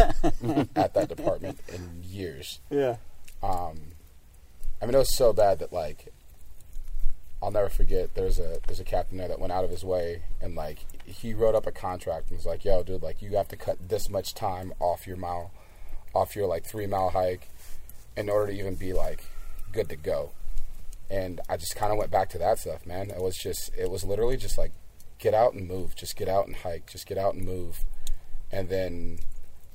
at 0.75 0.93
that 0.93 1.09
department 1.09 1.59
in 1.73 2.03
years. 2.03 2.59
Yeah. 2.69 2.97
Um, 3.43 3.79
I 4.81 4.85
mean, 4.85 4.95
it 4.95 4.99
was 4.99 5.15
so 5.15 5.33
bad 5.33 5.59
that 5.59 5.73
like 5.73 6.13
I'll 7.41 7.51
never 7.51 7.69
forget. 7.69 8.15
There's 8.15 8.39
a 8.39 8.59
there's 8.65 8.79
a 8.79 8.83
captain 8.83 9.17
there 9.17 9.27
that 9.27 9.39
went 9.39 9.53
out 9.53 9.63
of 9.63 9.69
his 9.69 9.83
way 9.83 10.23
and 10.41 10.55
like 10.55 10.79
he 11.05 11.33
wrote 11.33 11.55
up 11.55 11.67
a 11.67 11.71
contract 11.71 12.29
and 12.29 12.37
was 12.37 12.45
like, 12.45 12.65
"Yo, 12.65 12.83
dude, 12.83 13.03
like 13.03 13.21
you 13.21 13.37
have 13.37 13.47
to 13.49 13.55
cut 13.55 13.89
this 13.89 14.09
much 14.09 14.33
time 14.33 14.73
off 14.79 15.05
your 15.05 15.17
mile, 15.17 15.51
off 16.15 16.35
your 16.35 16.47
like 16.47 16.65
three 16.65 16.87
mile 16.87 17.11
hike, 17.11 17.49
in 18.15 18.29
order 18.29 18.51
to 18.51 18.57
even 18.57 18.75
be 18.75 18.93
like 18.93 19.25
good 19.71 19.87
to 19.89 19.95
go." 19.95 20.31
And 21.09 21.39
I 21.47 21.57
just 21.57 21.75
kind 21.75 21.91
of 21.91 21.97
went 21.97 22.11
back 22.11 22.29
to 22.29 22.37
that 22.39 22.59
stuff, 22.59 22.85
man. 22.85 23.11
It 23.11 23.21
was 23.21 23.37
just 23.37 23.69
it 23.77 23.91
was 23.91 24.03
literally 24.03 24.37
just 24.37 24.57
like 24.57 24.71
get 25.19 25.35
out 25.35 25.53
and 25.53 25.67
move, 25.67 25.95
just 25.95 26.15
get 26.15 26.27
out 26.27 26.47
and 26.47 26.55
hike, 26.55 26.87
just 26.87 27.05
get 27.05 27.19
out 27.19 27.35
and 27.35 27.45
move, 27.45 27.85
and 28.51 28.67
then 28.69 29.19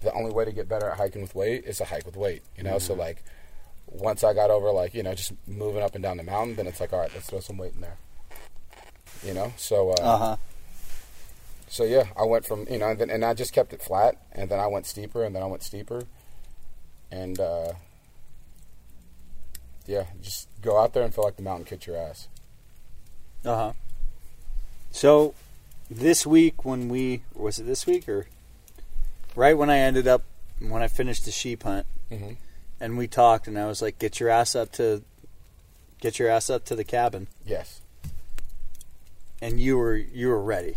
the 0.00 0.12
only 0.14 0.32
way 0.32 0.44
to 0.44 0.52
get 0.52 0.68
better 0.68 0.90
at 0.90 0.96
hiking 0.96 1.22
with 1.22 1.34
weight 1.34 1.64
is 1.64 1.78
to 1.78 1.84
hike 1.84 2.04
with 2.04 2.16
weight, 2.16 2.42
you 2.56 2.64
know. 2.64 2.78
So 2.78 2.92
mm-hmm. 2.92 3.02
like 3.02 3.24
once 3.92 4.24
I 4.24 4.32
got 4.34 4.50
over 4.50 4.70
like 4.72 4.94
you 4.94 5.02
know 5.02 5.14
just 5.14 5.32
moving 5.46 5.82
up 5.82 5.94
and 5.94 6.02
down 6.02 6.16
the 6.16 6.22
mountain, 6.22 6.56
then 6.56 6.66
it's 6.66 6.80
like 6.80 6.92
all 6.92 7.00
right, 7.00 7.10
let's 7.14 7.28
throw 7.28 7.40
some 7.40 7.58
weight 7.58 7.74
in 7.74 7.80
there, 7.80 7.96
you 9.24 9.34
know. 9.34 9.52
So 9.56 9.90
uh, 9.90 9.94
Uh 10.02 10.18
huh. 10.18 10.36
so 11.68 11.84
yeah, 11.84 12.04
I 12.16 12.24
went 12.24 12.46
from 12.46 12.66
you 12.70 12.78
know, 12.78 12.88
and 12.90 12.98
then 13.00 13.10
and 13.10 13.24
I 13.24 13.34
just 13.34 13.52
kept 13.52 13.72
it 13.72 13.82
flat, 13.82 14.16
and 14.32 14.48
then 14.50 14.58
I 14.60 14.66
went 14.66 14.86
steeper, 14.86 15.24
and 15.24 15.34
then 15.34 15.42
I 15.42 15.46
went 15.46 15.62
steeper, 15.62 16.04
and 17.10 17.38
uh, 17.38 17.72
yeah, 19.86 20.04
just 20.22 20.48
go 20.62 20.80
out 20.80 20.94
there 20.94 21.02
and 21.02 21.14
feel 21.14 21.24
like 21.24 21.36
the 21.36 21.42
mountain 21.42 21.64
kicked 21.64 21.86
your 21.86 21.96
ass. 21.96 22.28
Uh 23.44 23.56
huh. 23.56 23.72
So, 24.90 25.34
this 25.90 26.26
week 26.26 26.64
when 26.64 26.88
we 26.88 27.22
was 27.34 27.58
it 27.58 27.64
this 27.64 27.86
week 27.86 28.08
or 28.08 28.26
right 29.34 29.56
when 29.56 29.70
I 29.70 29.78
ended 29.78 30.06
up 30.06 30.22
when 30.60 30.82
I 30.82 30.86
finished 30.88 31.24
the 31.24 31.30
sheep 31.32 31.62
hunt 31.64 31.86
Mm-hmm. 32.10 32.32
And 32.82 32.98
we 32.98 33.06
talked 33.06 33.46
and 33.46 33.58
I 33.58 33.66
was 33.66 33.80
like, 33.80 33.98
get 33.98 34.20
your 34.20 34.28
ass 34.28 34.54
up 34.54 34.72
to 34.72 35.02
get 36.00 36.18
your 36.18 36.28
ass 36.28 36.50
up 36.50 36.64
to 36.66 36.74
the 36.74 36.84
cabin 36.84 37.28
Yes, 37.46 37.80
and 39.40 39.58
you 39.60 39.78
were 39.78 39.96
you 39.96 40.28
were 40.28 40.42
ready. 40.42 40.74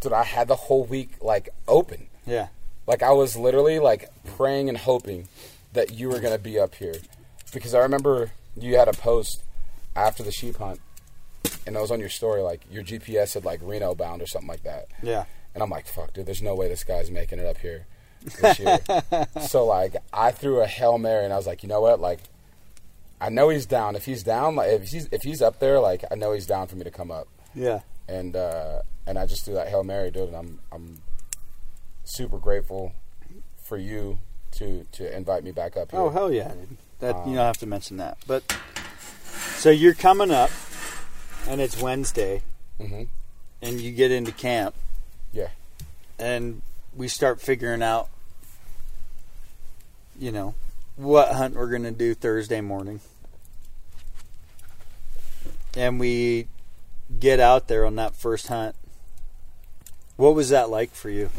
dude, 0.00 0.12
I 0.12 0.22
had 0.24 0.48
the 0.48 0.56
whole 0.56 0.84
week 0.84 1.10
like 1.20 1.48
open. 1.68 2.06
Yeah. 2.26 2.48
Like 2.86 3.02
I 3.02 3.10
was 3.12 3.36
literally 3.36 3.78
like 3.78 4.08
praying 4.36 4.68
and 4.68 4.78
hoping 4.78 5.28
that 5.72 5.92
you 5.92 6.08
were 6.08 6.20
gonna 6.20 6.38
be 6.38 6.58
up 6.58 6.74
here, 6.76 6.94
because 7.52 7.74
I 7.74 7.80
remember 7.80 8.30
you 8.56 8.76
had 8.76 8.88
a 8.88 8.92
post 8.92 9.42
after 9.96 10.22
the 10.22 10.30
sheep 10.32 10.56
hunt, 10.56 10.80
and 11.66 11.74
it 11.76 11.80
was 11.80 11.90
on 11.90 11.98
your 12.00 12.08
story 12.08 12.42
like 12.42 12.60
your 12.70 12.84
GPS 12.84 13.28
said 13.28 13.44
like 13.44 13.60
Reno 13.62 13.94
bound 13.94 14.22
or 14.22 14.26
something 14.26 14.48
like 14.48 14.62
that. 14.64 14.86
Yeah. 15.02 15.24
And 15.54 15.62
I'm 15.62 15.70
like, 15.70 15.86
fuck, 15.86 16.12
dude, 16.12 16.26
there's 16.26 16.42
no 16.42 16.54
way 16.54 16.68
this 16.68 16.82
guy's 16.84 17.10
making 17.12 17.38
it 17.38 17.46
up 17.46 17.58
here 17.58 17.86
this 18.24 18.58
year. 18.58 18.78
so 19.48 19.64
like, 19.66 19.96
I 20.12 20.30
threw 20.30 20.60
a 20.60 20.66
hail 20.66 20.98
mary, 20.98 21.24
and 21.24 21.32
I 21.32 21.36
was 21.36 21.46
like, 21.46 21.62
you 21.62 21.68
know 21.68 21.80
what, 21.80 22.00
like. 22.00 22.20
I 23.20 23.30
know 23.30 23.48
he's 23.48 23.64
down. 23.64 23.96
If 23.96 24.04
he's 24.04 24.22
down, 24.22 24.54
like 24.56 24.68
if 24.70 24.88
he's 24.88 25.08
if 25.10 25.22
he's 25.22 25.40
up 25.40 25.58
there, 25.58 25.80
like 25.80 26.04
I 26.10 26.14
know 26.14 26.32
he's 26.32 26.46
down 26.46 26.66
for 26.66 26.76
me 26.76 26.84
to 26.84 26.90
come 26.90 27.10
up. 27.10 27.26
Yeah. 27.54 27.80
And 28.06 28.36
uh, 28.36 28.82
and 29.06 29.18
I 29.18 29.24
just 29.24 29.44
threw 29.46 29.54
that 29.54 29.68
hail 29.68 29.82
mary, 29.82 30.10
dude. 30.10 30.28
And 30.28 30.36
I'm 30.36 30.58
I'm 30.70 30.98
super 32.04 32.38
grateful 32.38 32.92
for 33.62 33.78
you 33.78 34.18
to 34.52 34.84
to 34.92 35.16
invite 35.16 35.42
me 35.42 35.52
back 35.52 35.76
up 35.76 35.92
here. 35.92 36.00
Oh 36.00 36.10
hell 36.10 36.30
yeah! 36.30 36.48
Dude. 36.52 36.76
That 36.98 37.14
Um, 37.16 37.30
you 37.30 37.36
don't 37.36 37.46
have 37.46 37.56
to 37.58 37.66
mention 37.66 37.96
that. 37.98 38.18
But 38.26 38.42
so 39.56 39.70
you're 39.70 39.94
coming 39.94 40.30
up, 40.30 40.50
and 41.48 41.60
it's 41.62 41.80
Wednesday, 41.80 42.42
hmm 42.78 43.04
and 43.62 43.80
you 43.80 43.92
get 43.92 44.10
into 44.10 44.32
camp, 44.32 44.74
Yeah. 45.32 45.48
and 46.18 46.60
we 46.94 47.08
start 47.08 47.40
figuring 47.40 47.82
out, 47.82 48.10
you 50.18 50.32
know, 50.32 50.54
what 50.96 51.32
hunt 51.32 51.54
we're 51.54 51.70
gonna 51.70 51.90
do 51.90 52.14
Thursday 52.14 52.60
morning, 52.60 53.00
and 55.76 55.98
we 55.98 56.46
get 57.20 57.40
out 57.40 57.68
there 57.68 57.84
on 57.84 57.96
that 57.96 58.14
first 58.14 58.48
hunt. 58.48 58.74
What 60.16 60.34
was 60.34 60.50
that 60.50 60.70
like 60.70 60.92
for 60.92 61.10
you? 61.10 61.30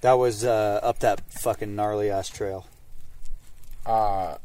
That 0.00 0.14
was 0.14 0.44
uh, 0.44 0.80
up 0.82 0.98
that 1.00 1.20
fucking 1.30 1.74
gnarly 1.74 2.10
ass 2.10 2.28
trail. 2.28 2.66
Uh, 3.86 4.36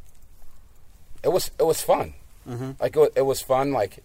it 1.23 1.29
was 1.29 1.51
it 1.59 1.63
was 1.63 1.81
fun. 1.81 2.13
Mm-hmm. 2.47 2.71
Like 2.79 2.95
it, 2.95 2.99
wa- 2.99 3.09
it 3.15 3.25
was 3.25 3.41
fun. 3.41 3.71
Like 3.71 4.03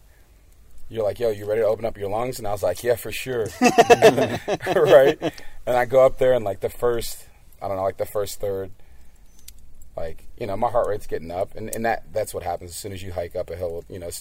you're 0.89 1.05
like, 1.05 1.19
yo, 1.19 1.31
you 1.31 1.47
ready 1.47 1.61
to 1.61 1.67
open 1.67 1.85
up 1.85 1.97
your 1.97 2.11
lungs? 2.11 2.39
And 2.39 2.47
I 2.47 2.53
was 2.53 2.63
like, 2.63 2.83
yeah, 2.83 2.97
for 2.97 3.11
sure. 3.11 3.47
right. 3.61 5.19
And 5.67 5.77
I 5.77 5.85
go 5.87 6.05
up 6.05 6.19
there 6.19 6.35
and 6.35 6.45
like 6.45 6.61
the 6.61 6.69
first, 6.69 7.24
I 7.64 7.68
don't 7.68 7.77
know, 7.77 7.83
like 7.83 7.96
the 7.96 8.07
first 8.07 8.40
third, 8.40 8.70
like 9.96 10.24
you 10.38 10.46
know, 10.46 10.57
my 10.57 10.68
heart 10.70 10.87
rate's 10.88 11.07
getting 11.07 11.31
up, 11.31 11.55
and 11.55 11.74
and 11.74 11.85
that 11.85 12.12
that's 12.12 12.35
what 12.35 12.42
happens 12.42 12.70
as 12.70 12.77
soon 12.77 12.92
as 12.92 13.03
you 13.03 13.12
hike 13.12 13.35
up 13.37 13.50
a 13.50 13.57
hill. 13.57 13.85
You 13.88 13.98
know, 14.00 14.09
At 14.09 14.14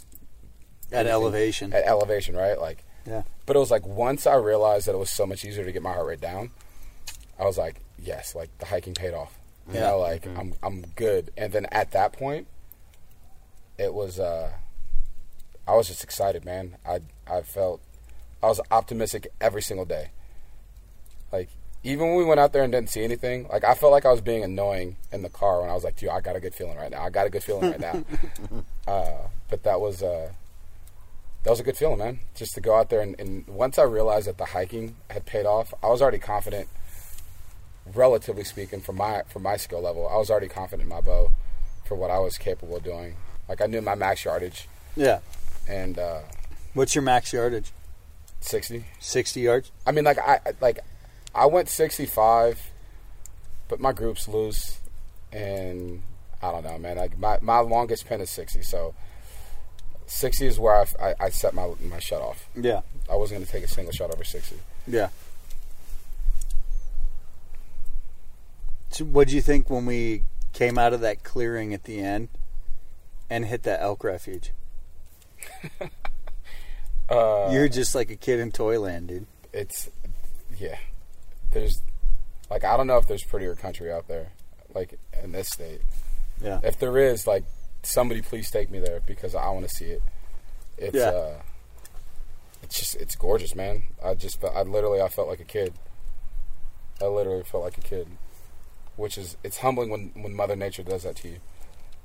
everything- 0.91 1.11
elevation. 1.11 1.73
At 1.73 1.85
elevation, 1.85 2.35
right? 2.35 2.59
Like. 2.59 2.83
Yeah. 3.05 3.23
But 3.45 3.57
it 3.57 3.59
was 3.59 3.69
like 3.69 3.85
once 3.85 4.25
I 4.25 4.35
realized 4.35 4.87
that 4.87 4.93
it 4.95 4.97
was 4.97 5.09
so 5.09 5.25
much 5.25 5.43
easier 5.43 5.65
to 5.65 5.71
get 5.73 5.81
my 5.81 5.91
heart 5.91 6.05
rate 6.07 6.21
down, 6.21 6.51
I 7.37 7.43
was 7.43 7.57
like, 7.57 7.81
yes, 7.99 8.33
like 8.33 8.49
the 8.59 8.65
hiking 8.67 8.93
paid 8.93 9.13
off. 9.13 9.37
You 9.67 9.73
Yeah. 9.75 9.89
know, 9.89 9.99
like 9.99 10.25
I'm 10.25 10.53
I'm 10.63 10.85
good. 10.95 11.31
And 11.35 11.51
then 11.51 11.65
at 11.65 11.91
that 11.91 12.13
point, 12.13 12.47
it 13.77 13.93
was 13.93 14.19
uh 14.21 14.51
I 15.67 15.75
was 15.75 15.87
just 15.89 16.01
excited, 16.03 16.45
man. 16.45 16.77
I 16.85 17.01
I 17.27 17.41
felt 17.41 17.81
I 18.41 18.47
was 18.47 18.61
optimistic 18.71 19.27
every 19.41 19.61
single 19.61 19.85
day. 19.85 20.11
Like 21.31 21.49
even 21.83 22.07
when 22.07 22.15
we 22.17 22.23
went 22.23 22.39
out 22.39 22.53
there 22.53 22.63
and 22.63 22.71
didn't 22.71 22.89
see 22.89 23.03
anything, 23.03 23.47
like 23.51 23.63
I 23.63 23.73
felt 23.75 23.91
like 23.91 24.05
I 24.05 24.11
was 24.11 24.21
being 24.21 24.43
annoying 24.43 24.95
in 25.11 25.21
the 25.21 25.29
car 25.29 25.61
when 25.61 25.69
I 25.69 25.73
was 25.73 25.83
like, 25.83 25.97
dude, 25.97 26.09
I 26.09 26.21
got 26.21 26.35
a 26.35 26.39
good 26.39 26.53
feeling 26.55 26.77
right 26.77 26.89
now. 26.91 27.01
I 27.03 27.09
got 27.09 27.27
a 27.27 27.29
good 27.29 27.43
feeling 27.43 27.71
right 27.71 27.79
now. 27.79 28.03
uh, 28.87 29.27
but 29.49 29.63
that 29.63 29.79
was 29.81 30.01
uh 30.01 30.31
that 31.43 31.49
was 31.49 31.59
a 31.59 31.63
good 31.63 31.75
feeling, 31.75 31.97
man. 31.99 32.19
Just 32.35 32.53
to 32.55 32.61
go 32.61 32.75
out 32.75 32.89
there 32.89 33.01
and, 33.01 33.19
and 33.19 33.45
once 33.47 33.77
I 33.77 33.83
realized 33.83 34.27
that 34.27 34.37
the 34.37 34.45
hiking 34.45 34.95
had 35.09 35.25
paid 35.25 35.45
off, 35.45 35.73
I 35.83 35.87
was 35.87 36.01
already 36.01 36.19
confident. 36.19 36.69
Relatively 37.93 38.45
speaking, 38.45 38.79
from 38.79 38.95
my 38.95 39.23
from 39.27 39.43
my 39.43 39.57
skill 39.57 39.81
level, 39.81 40.07
I 40.07 40.15
was 40.15 40.29
already 40.29 40.47
confident 40.47 40.83
in 40.83 40.87
my 40.89 41.01
bow 41.01 41.31
for 41.83 41.95
what 41.95 42.09
I 42.11 42.17
was 42.19 42.37
capable 42.37 42.77
of 42.77 42.83
doing. 42.83 43.17
Like 43.49 43.59
I 43.61 43.65
knew 43.65 43.81
my 43.81 43.93
max 43.95 44.23
yardage 44.23 44.69
Yeah. 44.95 45.19
and 45.67 45.99
uh, 45.99 46.19
What's 46.73 46.95
your 46.95 47.01
max 47.01 47.33
yardage? 47.33 47.73
sixty. 48.39 48.85
60 49.01 49.41
yards? 49.41 49.71
I 49.85 49.91
mean, 49.91 50.05
like 50.05 50.17
I 50.17 50.39
I- 50.45 50.53
like 50.61 50.79
I 51.35 51.45
went 51.47 51.69
sixty 51.69 52.05
five, 52.05 52.61
but 53.67 53.79
my 53.79 53.91
group's 53.91 54.27
loose, 54.27 54.79
and 55.31 56.01
I 56.41 56.51
don't 56.51 56.63
know, 56.63 56.77
man. 56.77 56.97
Like 56.97 57.17
my 57.17 57.39
my 57.41 57.59
longest 57.59 58.05
pin 58.05 58.21
is 58.21 58.29
sixty, 58.29 58.61
so 58.61 58.93
sixty 60.05 60.45
is 60.45 60.59
where 60.59 60.75
I, 60.75 60.85
I, 61.01 61.15
I 61.25 61.29
set 61.29 61.53
my 61.53 61.73
my 61.89 61.99
shut 61.99 62.21
off. 62.21 62.47
Yeah. 62.55 62.81
I 63.09 63.15
wasn't 63.15 63.39
going 63.39 63.45
to 63.45 63.51
take 63.51 63.63
a 63.63 63.67
single 63.67 63.91
shot 63.93 64.13
over 64.13 64.23
sixty. 64.23 64.57
Yeah. 64.87 65.09
So 68.91 69.05
what 69.05 69.27
do 69.27 69.35
you 69.35 69.41
think 69.41 69.69
when 69.69 69.85
we 69.85 70.23
came 70.53 70.77
out 70.77 70.93
of 70.93 71.01
that 71.01 71.23
clearing 71.23 71.73
at 71.73 71.85
the 71.85 71.99
end 71.99 72.29
and 73.29 73.45
hit 73.45 73.63
that 73.63 73.81
elk 73.81 74.03
refuge? 74.03 74.51
Uh, 77.09 77.49
You're 77.51 77.67
just 77.67 77.93
like 77.95 78.09
a 78.09 78.15
kid 78.15 78.39
in 78.39 78.49
Toyland, 78.49 79.09
dude. 79.09 79.27
it's 79.51 79.89
yeah. 80.57 80.77
There's 81.53 81.81
like 82.49 82.63
I 82.63 82.75
don't 82.77 82.87
know 82.87 82.97
if 82.97 83.07
there's 83.07 83.23
prettier 83.23 83.55
country 83.55 83.91
out 83.91 84.07
there, 84.07 84.31
like 84.73 84.99
in 85.23 85.31
this 85.31 85.49
state. 85.49 85.81
Yeah. 86.41 86.59
If 86.63 86.79
there 86.79 86.97
is, 86.97 87.25
like 87.27 87.43
somebody 87.83 88.21
please 88.21 88.49
take 88.51 88.69
me 88.71 88.79
there 88.79 89.01
because 89.05 89.35
I 89.35 89.49
want 89.49 89.67
to 89.67 89.73
see 89.75 89.85
it. 89.85 90.01
It's 90.77 90.95
Yeah. 90.95 91.09
uh, 91.09 91.41
it's 92.61 92.79
just 92.79 92.95
it's 92.95 93.15
gorgeous, 93.15 93.55
man. 93.55 93.83
I 94.03 94.13
just 94.15 94.39
felt, 94.41 94.55
I 94.55 94.61
literally 94.63 95.01
I 95.01 95.09
felt 95.09 95.27
like 95.27 95.39
a 95.39 95.45
kid. 95.45 95.73
I 97.01 97.05
literally 97.05 97.43
felt 97.43 97.63
like 97.63 97.77
a 97.77 97.81
kid, 97.81 98.07
which 98.95 99.17
is 99.17 99.35
it's 99.43 99.57
humbling 99.57 99.89
when 99.89 100.11
when 100.15 100.33
Mother 100.35 100.55
Nature 100.55 100.83
does 100.83 101.03
that 101.03 101.15
to 101.17 101.27
you. 101.29 101.37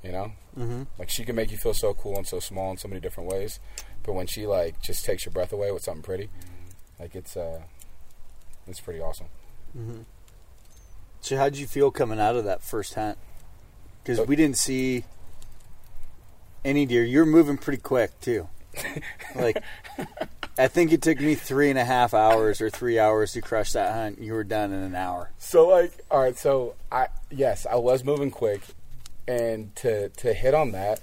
You 0.03 0.13
know, 0.13 0.33
Mm-hmm. 0.57 0.83
like 0.99 1.11
she 1.11 1.25
can 1.25 1.35
make 1.35 1.51
you 1.51 1.57
feel 1.57 1.75
so 1.75 1.93
cool 1.93 2.17
and 2.17 2.27
so 2.27 2.39
small 2.39 2.71
in 2.71 2.77
so 2.79 2.87
many 2.87 3.01
different 3.01 3.29
ways, 3.31 3.59
but 4.05 4.13
when 4.13 4.27
she 4.29 4.47
like 4.47 4.81
just 4.81 5.05
takes 5.05 5.25
your 5.25 5.33
breath 5.33 5.53
away 5.53 5.73
with 5.73 5.83
something 5.83 6.03
pretty, 6.05 6.29
like 7.01 7.17
it's 7.17 7.37
uh, 7.37 7.63
it's 8.69 8.81
pretty 8.81 9.01
awesome. 9.01 9.27
Mm-hmm. 9.77 10.03
So 11.21 11.37
how 11.37 11.45
did 11.49 11.59
you 11.59 11.67
feel 11.67 11.91
coming 11.91 12.21
out 12.21 12.37
of 12.37 12.45
that 12.45 12.63
first 12.63 12.95
hunt? 12.95 13.19
Because 14.03 14.27
we 14.27 14.37
didn't 14.37 14.57
see 14.57 15.05
any 16.65 16.87
deer. 16.87 17.05
You 17.05 17.21
were 17.21 17.27
moving 17.27 17.59
pretty 17.59 17.83
quick 17.83 18.19
too. 18.21 18.49
like, 19.35 19.63
I 20.57 20.69
think 20.69 20.93
it 20.93 21.03
took 21.03 21.21
me 21.21 21.35
three 21.35 21.69
and 21.71 21.79
a 21.79 21.85
half 21.85 22.15
hours 22.15 22.61
or 22.61 22.71
three 22.71 22.99
hours 22.99 23.33
to 23.33 23.41
crush 23.41 23.73
that 23.73 23.93
hunt. 23.93 24.21
You 24.21 24.33
were 24.33 24.45
done 24.45 24.73
in 24.73 24.81
an 24.83 24.95
hour. 24.95 25.31
So 25.39 25.69
like, 25.69 25.93
all 26.11 26.21
right. 26.21 26.37
So 26.37 26.75
I 26.91 27.09
yes, 27.31 27.67
I 27.67 27.77
was 27.77 28.05
moving 28.05 28.31
quick, 28.31 28.63
and 29.27 29.75
to 29.77 30.09
to 30.11 30.33
hit 30.33 30.55
on 30.55 30.73
that, 30.73 31.01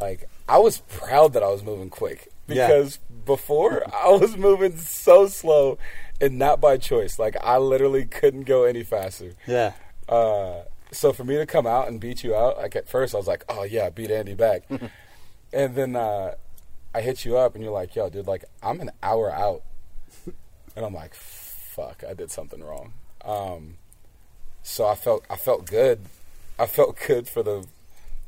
like 0.00 0.28
I 0.48 0.58
was 0.58 0.78
proud 0.88 1.32
that 1.32 1.42
I 1.42 1.48
was 1.48 1.62
moving 1.64 1.90
quick 1.90 2.28
Yeah. 2.46 2.66
because 2.68 2.98
before 3.24 3.82
I 3.94 4.08
was 4.10 4.36
moving 4.36 4.76
so 4.76 5.26
slow, 5.26 5.78
and 6.20 6.38
not 6.38 6.60
by 6.60 6.76
choice. 6.76 7.18
Like 7.18 7.36
I 7.42 7.58
literally 7.58 8.04
couldn't 8.04 8.44
go 8.44 8.64
any 8.64 8.82
faster. 8.82 9.32
Yeah. 9.46 9.72
Uh, 10.08 10.62
so 10.92 11.12
for 11.12 11.24
me 11.24 11.36
to 11.36 11.46
come 11.46 11.66
out 11.66 11.88
and 11.88 12.00
beat 12.00 12.22
you 12.22 12.34
out, 12.34 12.58
like 12.58 12.76
at 12.76 12.88
first 12.88 13.14
I 13.14 13.18
was 13.18 13.26
like, 13.26 13.44
oh 13.48 13.64
yeah, 13.64 13.90
beat 13.90 14.10
Andy 14.10 14.34
back, 14.34 14.62
and 15.52 15.74
then 15.74 15.96
uh, 15.96 16.34
I 16.94 17.00
hit 17.00 17.24
you 17.24 17.36
up, 17.36 17.54
and 17.54 17.62
you're 17.64 17.72
like, 17.72 17.94
yo, 17.96 18.08
dude, 18.08 18.26
like 18.26 18.44
I'm 18.62 18.80
an 18.80 18.90
hour 19.02 19.30
out, 19.30 19.62
and 20.76 20.84
I'm 20.84 20.94
like, 20.94 21.14
fuck, 21.14 22.04
I 22.08 22.14
did 22.14 22.30
something 22.30 22.62
wrong. 22.62 22.92
Um, 23.24 23.76
so 24.62 24.86
I 24.86 24.94
felt 24.94 25.24
I 25.28 25.36
felt 25.36 25.66
good. 25.66 26.00
I 26.58 26.66
felt 26.66 26.96
good 27.06 27.28
for 27.28 27.42
the, 27.42 27.66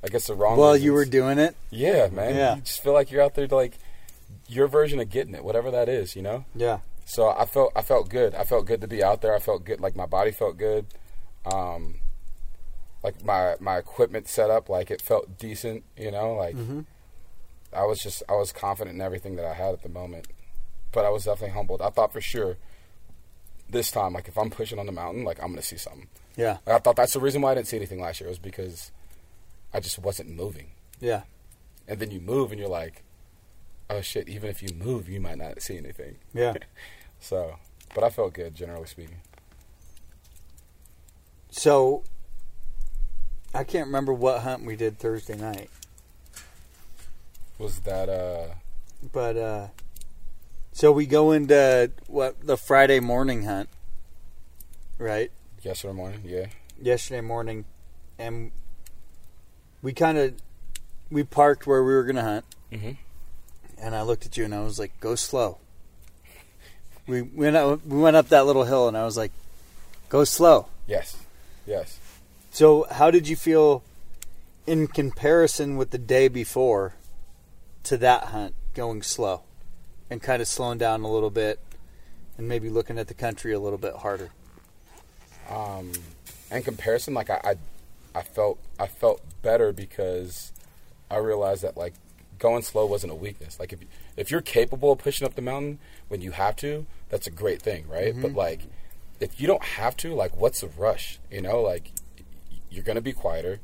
I 0.05 0.09
guess 0.09 0.27
the 0.27 0.35
wrong. 0.35 0.59
Well, 0.59 0.77
you 0.77 0.93
were 0.93 1.07
doing 1.07 1.39
it. 1.39 1.57
yeah, 1.71 2.09
man. 2.09 2.35
Yeah. 2.35 2.57
You 2.57 2.61
just 2.63 2.83
feel 2.83 2.93
like 2.93 3.11
you're 3.11 3.23
out 3.23 3.35
there 3.35 3.47
to 3.47 3.55
like 3.55 3.79
your 4.49 4.67
version 4.67 4.99
of 5.01 5.09
getting 5.11 5.35
it, 5.35 5.43
whatever 5.45 5.71
that 5.71 5.89
is, 5.89 6.15
you 6.15 6.23
know. 6.23 6.45
Yeah. 6.55 6.79
So 7.09 7.31
I 7.31 7.47
felt 7.47 7.73
I 7.75 7.81
felt 7.81 8.11
good. 8.11 8.35
I 8.35 8.45
felt 8.45 8.67
good 8.67 8.83
to 8.83 8.87
be 8.87 9.03
out 9.03 9.23
there. 9.23 9.35
I 9.35 9.39
felt 9.39 9.65
good. 9.65 9.81
Like 9.81 9.97
my 9.97 10.05
body 10.05 10.31
felt 10.31 10.59
good. 10.59 10.85
Um, 11.51 11.95
like 13.03 13.25
my 13.25 13.55
my 13.61 13.79
equipment 13.79 14.29
set 14.29 14.51
up, 14.51 14.69
like 14.69 14.91
it 14.91 15.01
felt 15.01 15.39
decent. 15.39 15.85
You 15.97 16.11
know, 16.11 16.35
like 16.35 16.55
Mhm. 16.55 16.85
I 17.73 17.85
was 17.85 17.99
just 18.01 18.23
I 18.29 18.35
was 18.35 18.53
confident 18.53 18.95
in 18.97 19.01
everything 19.01 19.37
that 19.37 19.47
I 19.47 19.55
had 19.55 19.73
at 19.73 19.83
the 19.83 19.89
moment. 19.89 20.27
But 20.93 21.07
I 21.07 21.09
was 21.09 21.25
definitely 21.25 21.55
humbled. 21.55 21.81
I 21.81 21.89
thought 21.89 22.13
for 22.13 22.21
sure 22.21 22.59
this 23.71 23.91
time, 23.91 24.13
like 24.13 24.29
if 24.29 24.37
I'm 24.37 24.51
pushing 24.51 24.79
on 24.79 24.85
the 24.85 24.93
mountain, 24.93 25.25
like 25.25 25.43
I'm 25.43 25.49
gonna 25.49 25.63
see 25.63 25.79
something. 25.79 26.09
Yeah. 26.37 26.59
Like, 26.67 26.77
I 26.77 26.79
thought 26.79 26.97
that's 26.97 27.15
the 27.15 27.21
reason 27.21 27.41
why 27.41 27.53
I 27.53 27.55
didn't 27.55 27.69
see 27.69 27.77
anything 27.79 28.01
last 28.03 28.21
year 28.21 28.29
was 28.29 28.39
because 28.39 28.93
I 29.73 29.81
just 29.81 29.99
wasn't 29.99 30.29
moving. 30.29 30.73
Yeah. 31.01 31.23
And 31.87 32.01
then 32.01 32.11
you 32.11 32.21
move, 32.21 32.53
and 32.53 32.61
you're 32.61 32.69
like, 32.69 33.03
oh 33.91 34.01
shit! 34.01 34.29
Even 34.29 34.51
if 34.51 34.63
you 34.63 34.71
move, 34.75 35.09
you 35.09 35.21
might 35.21 35.39
not 35.39 35.61
see 35.63 35.77
anything. 35.77 36.17
Yeah. 36.35 36.55
So, 37.21 37.57
but 37.97 38.05
I 38.05 38.11
felt 38.11 38.33
good, 38.35 38.55
generally 38.55 38.87
speaking. 38.87 39.17
So, 41.51 42.05
I 43.53 43.65
can't 43.65 43.87
remember 43.87 44.13
what 44.13 44.43
hunt 44.43 44.65
we 44.65 44.77
did 44.77 45.01
Thursday 45.01 45.37
night, 45.37 45.69
Was 47.59 47.81
that 47.81 48.09
uh? 48.09 48.55
but 49.13 49.37
uh, 49.37 49.67
so 50.73 50.93
we 50.93 51.07
go 51.07 51.33
into 51.33 51.91
what 52.07 52.41
the 52.47 52.57
Friday 52.57 53.01
morning 53.01 53.43
hunt, 53.43 53.69
right? 54.99 55.33
Yesterday 55.63 55.95
morning, 55.95 56.21
yeah. 56.25 56.47
Yesterday 56.81 57.21
morning, 57.21 57.65
and 58.17 58.53
we 59.83 59.93
kind 59.93 60.19
of 60.19 60.35
we 61.11 61.25
parked 61.25 61.67
where 61.67 61.83
we 61.83 61.93
were 61.95 62.05
gonna 62.05 62.23
hunt, 62.23 62.45
Mhm. 62.73 62.97
And 63.81 63.95
I 63.95 64.03
looked 64.03 64.27
at 64.27 64.37
you 64.37 64.45
and 64.45 64.55
I 64.55 64.61
was 64.61 64.79
like, 64.79 64.99
"Go 65.01 65.15
slow." 65.15 65.59
We 67.07 67.23
went 67.23 67.57
up, 67.57 67.85
we 67.87 67.99
went 67.99 68.17
up 68.17 68.29
that 68.29 68.47
little 68.47 68.65
hill, 68.65 68.89
and 68.89 68.97
I 68.97 69.05
was 69.05 69.17
like, 69.17 69.33
"Go 70.09 70.25
slow." 70.25 70.67
Yes. 70.87 71.17
Yes. 71.67 71.99
So, 72.51 72.87
how 72.91 73.11
did 73.11 73.29
you 73.29 73.37
feel 73.37 73.83
in 74.67 74.87
comparison 74.89 75.77
with 75.77 75.91
the 75.91 75.99
day 75.99 76.29
before 76.29 76.95
to 77.85 77.97
that 77.99 78.25
hunt 78.25 78.55
going 78.75 79.03
slow 79.03 79.43
and 80.11 80.23
kind 80.23 80.43
of 80.43 80.49
slowing 80.49 80.79
down 80.79 81.03
a 81.03 81.11
little 81.11 81.31
bit 81.31 81.61
and 82.37 82.49
maybe 82.49 82.69
looking 82.69 82.99
at 82.99 83.09
the 83.09 83.15
country 83.15 83.53
a 83.53 83.61
little 83.61 83.79
bit 83.79 83.95
harder? 83.97 84.31
um, 85.51 85.93
in 86.51 86.63
comparison, 86.63 87.15
like 87.15 87.31
I, 87.31 87.41
I, 87.45 87.55
I 88.19 88.23
felt 88.23 88.59
I 88.79 88.87
felt 88.87 89.23
better 89.43 89.73
because 89.73 90.53
I 91.11 91.17
realized 91.17 91.63
that 91.63 91.77
like 91.77 91.95
going 92.39 92.63
slow 92.63 92.87
wasn't 92.87 93.13
a 93.13 93.17
weakness. 93.17 93.59
Like 93.59 93.73
if 93.73 93.81
if 94.17 94.31
you're 94.31 94.41
capable 94.41 94.93
of 94.93 94.99
pushing 94.99 95.27
up 95.27 95.35
the 95.35 95.43
mountain 95.43 95.79
when 96.09 96.21
you 96.21 96.33
have 96.33 96.57
to, 96.57 96.87
that's 97.09 97.27
a 97.27 97.31
great 97.31 97.63
thing, 97.63 97.87
right? 97.89 98.15
But 98.15 98.29
mm-hmm. 98.29 98.39
like 98.39 98.61
if 99.21 99.41
you 99.41 99.47
don't 99.47 99.63
have 99.63 99.97
to, 99.99 100.15
like 100.15 100.37
what's 100.37 100.61
the 100.61 100.69
rush? 100.69 101.19
You 101.31 101.43
know, 101.43 101.61
like 101.61 101.93
you're 102.71 102.85
gonna 102.85 103.01
be 103.01 103.13
quieter. 103.13 103.61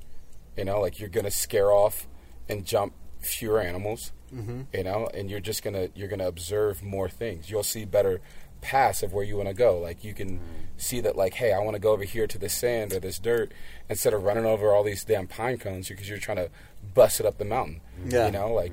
You 0.56 0.64
know, 0.64 0.80
like 0.80 1.00
you're 1.00 1.08
gonna 1.08 1.30
scare 1.30 1.72
off 1.72 2.06
and 2.48 2.64
jump 2.64 2.94
fewer 3.20 3.60
animals. 3.60 4.12
Mm-hmm. 4.34 4.62
You 4.72 4.84
know, 4.84 5.08
and 5.14 5.30
you're 5.30 5.40
just 5.40 5.62
gonna 5.62 5.88
you're 5.94 6.08
gonna 6.08 6.28
observe 6.28 6.82
more 6.82 7.08
things. 7.08 7.50
You'll 7.50 7.62
see 7.62 7.84
better 7.84 8.20
paths 8.64 9.03
of 9.03 9.12
where 9.12 9.24
you 9.24 9.37
want 9.37 9.48
to 9.48 9.55
go. 9.55 9.79
Like 9.79 10.03
you 10.03 10.14
can 10.14 10.40
see 10.77 11.00
that, 11.03 11.14
like, 11.16 11.35
hey, 11.35 11.53
I 11.53 11.59
want 11.61 11.74
to 11.77 11.79
go 11.81 11.92
over 11.92 12.03
here 12.05 12.27
to 12.27 12.38
the 12.38 12.48
sand 12.48 12.92
or 12.92 12.98
this 13.00 13.18
dirt 13.20 13.53
instead 13.88 14.12
of 14.14 14.24
running 14.24 14.44
over 14.44 14.72
all 14.74 14.83
these 14.83 15.05
damn 15.05 15.27
pine 15.29 15.59
cones 15.59 15.88
because 15.88 16.09
you're 16.09 16.18
trying 16.18 16.38
to 16.38 16.50
bust 16.94 17.20
it 17.20 17.27
up 17.27 17.38
the 17.38 17.44
mountain. 17.44 17.81
Yeah. 18.07 18.27
You 18.27 18.33
know, 18.33 18.53
like 18.53 18.72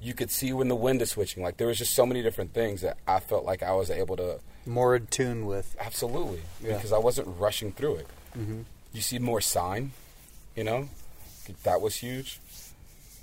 you 0.00 0.12
could 0.14 0.30
see 0.30 0.52
when 0.52 0.68
the 0.68 0.74
wind 0.74 1.00
is 1.02 1.10
switching. 1.10 1.42
Like 1.42 1.56
there 1.58 1.68
was 1.68 1.78
just 1.78 1.94
so 1.94 2.04
many 2.06 2.22
different 2.22 2.52
things 2.52 2.80
that 2.80 2.96
I 3.06 3.20
felt 3.20 3.44
like 3.44 3.62
I 3.62 3.72
was 3.72 3.90
able 3.90 4.16
to 4.16 4.40
More 4.66 4.96
in 4.96 5.06
tune 5.06 5.46
with. 5.46 5.76
absolutely 5.78 6.40
Yeah. 6.62 6.74
because 6.76 6.92
I 6.92 6.98
wasn't 6.98 7.28
rushing 7.38 7.70
through 7.72 7.96
it. 7.96 8.06
You 8.92 9.00
see 9.02 9.18
more 9.18 9.40
sign, 9.40 9.92
you 10.54 10.64
know, 10.64 10.88
that 11.62 11.80
was 11.80 11.96
huge. 11.96 12.40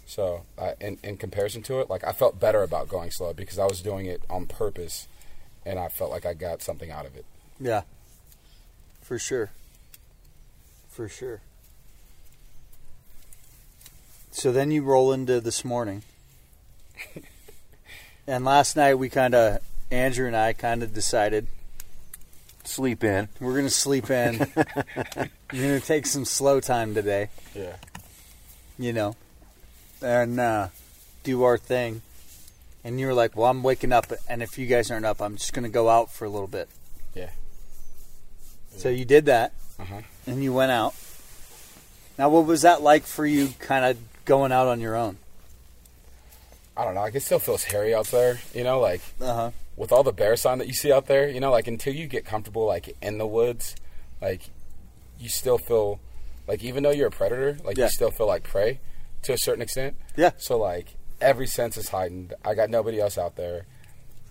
So, 0.06 0.44
uh, 0.58 0.74
in 0.80 0.98
in 1.04 1.18
comparison 1.18 1.62
to 1.64 1.80
it, 1.80 1.90
like 1.90 2.04
I 2.04 2.12
felt 2.12 2.40
better 2.40 2.62
about 2.64 2.88
going 2.88 3.10
slow 3.12 3.34
because 3.34 3.58
I 3.60 3.66
was 3.66 3.82
doing 3.82 4.06
it 4.06 4.22
on 4.30 4.46
purpose, 4.48 5.08
and 5.66 5.80
I 5.80 5.88
felt 5.90 6.12
like 6.12 6.26
I 6.26 6.34
got 6.34 6.62
something 6.62 6.92
out 6.92 7.06
of 7.06 7.16
it. 7.16 7.26
Yeah. 7.60 7.82
For 9.02 9.18
sure. 9.20 9.52
For 10.90 11.08
sure. 11.10 11.42
So 14.32 14.52
then 14.52 14.72
you 14.72 14.84
roll 14.84 15.12
into 15.14 15.40
this 15.40 15.64
morning. 15.64 16.04
and 18.28 18.44
last 18.46 18.76
night 18.76 18.96
we 18.96 19.10
kind 19.10 19.36
of, 19.36 19.60
Andrew 19.92 20.28
and 20.28 20.36
I 20.36 20.54
kind 20.54 20.84
of 20.84 20.94
decided 20.94 21.48
Sleep 22.66 23.04
in. 23.04 23.28
we're 23.42 23.52
going 23.54 23.66
to 23.66 23.70
sleep 23.70 24.10
in. 24.10 24.40
we're 24.56 25.30
going 25.52 25.80
to 25.80 25.86
take 25.86 26.06
some 26.06 26.24
slow 26.24 26.62
time 26.62 26.94
today, 26.96 27.28
Yeah. 27.54 27.76
you 28.80 28.94
know, 28.94 29.18
and 30.02 30.40
uh, 30.40 30.70
do 31.24 31.44
our 31.44 31.58
thing. 31.58 32.02
And 32.84 33.00
you 33.00 33.08
were 33.08 33.14
like, 33.14 33.36
well, 33.38 33.50
I'm 33.50 33.64
waking 33.64 33.94
up, 33.94 34.12
and 34.28 34.44
if 34.44 34.58
you 34.58 34.66
guys 34.68 34.92
aren't 34.92 35.06
up, 35.06 35.22
I'm 35.22 35.38
just 35.38 35.54
going 35.54 35.64
to 35.64 35.70
go 35.70 35.88
out 35.90 36.12
for 36.12 36.26
a 36.26 36.30
little 36.30 36.48
bit. 36.50 36.68
Yeah. 37.16 37.30
So 38.78 38.90
you 38.90 39.06
did 39.06 39.26
that. 39.26 39.54
Uh 39.80 39.86
huh. 39.86 40.02
and 40.28 40.44
you 40.44 40.54
went 40.54 40.72
out. 40.72 40.94
Now, 42.18 42.30
what 42.30 42.46
was 42.46 42.62
that 42.62 42.82
like 42.82 43.04
for 43.04 43.26
you, 43.26 43.50
kind 43.60 43.84
of 43.86 43.98
going 44.26 44.52
out 44.52 44.68
on 44.68 44.80
your 44.82 44.96
own? 44.96 45.18
I 46.78 46.84
don't 46.86 46.94
know. 46.96 47.02
Like 47.02 47.16
it 47.16 47.22
still 47.24 47.40
feels 47.40 47.64
hairy 47.64 47.94
out 47.96 48.08
there. 48.08 48.40
You 48.54 48.64
know, 48.64 48.80
like 48.80 49.02
Uh 49.22 49.34
huh. 49.34 49.52
with 49.78 49.92
all 49.92 50.04
the 50.04 50.12
bear 50.12 50.36
sign 50.36 50.58
that 50.60 50.68
you 50.68 50.74
see 50.74 50.92
out 50.92 51.08
there. 51.08 51.28
You 51.30 51.40
know, 51.40 51.52
like 51.52 51.68
until 51.68 51.94
you 51.94 52.08
get 52.08 52.26
comfortable, 52.26 52.66
like 52.66 52.96
in 53.02 53.18
the 53.18 53.28
woods, 53.28 53.76
like 54.22 54.42
you 55.20 55.30
still 55.30 55.58
feel 55.58 56.00
like 56.48 56.64
even 56.64 56.84
though 56.84 56.92
you're 56.92 57.08
a 57.08 57.12
predator, 57.12 57.58
like 57.64 57.78
Yeah. 57.78 57.86
you 57.86 57.92
still 57.92 58.12
feel 58.12 58.28
like 58.28 58.44
prey 58.44 58.80
to 59.24 59.34
a 59.34 59.38
certain 59.38 59.62
extent. 59.62 59.96
Yeah. 60.16 60.32
So 60.38 60.58
like 60.58 60.96
every 61.24 61.48
sense 61.48 61.78
is 61.78 61.90
heightened. 61.90 62.34
I 62.46 62.54
got 62.54 62.70
nobody 62.70 63.00
else 63.00 63.18
out 63.18 63.36
there, 63.36 63.66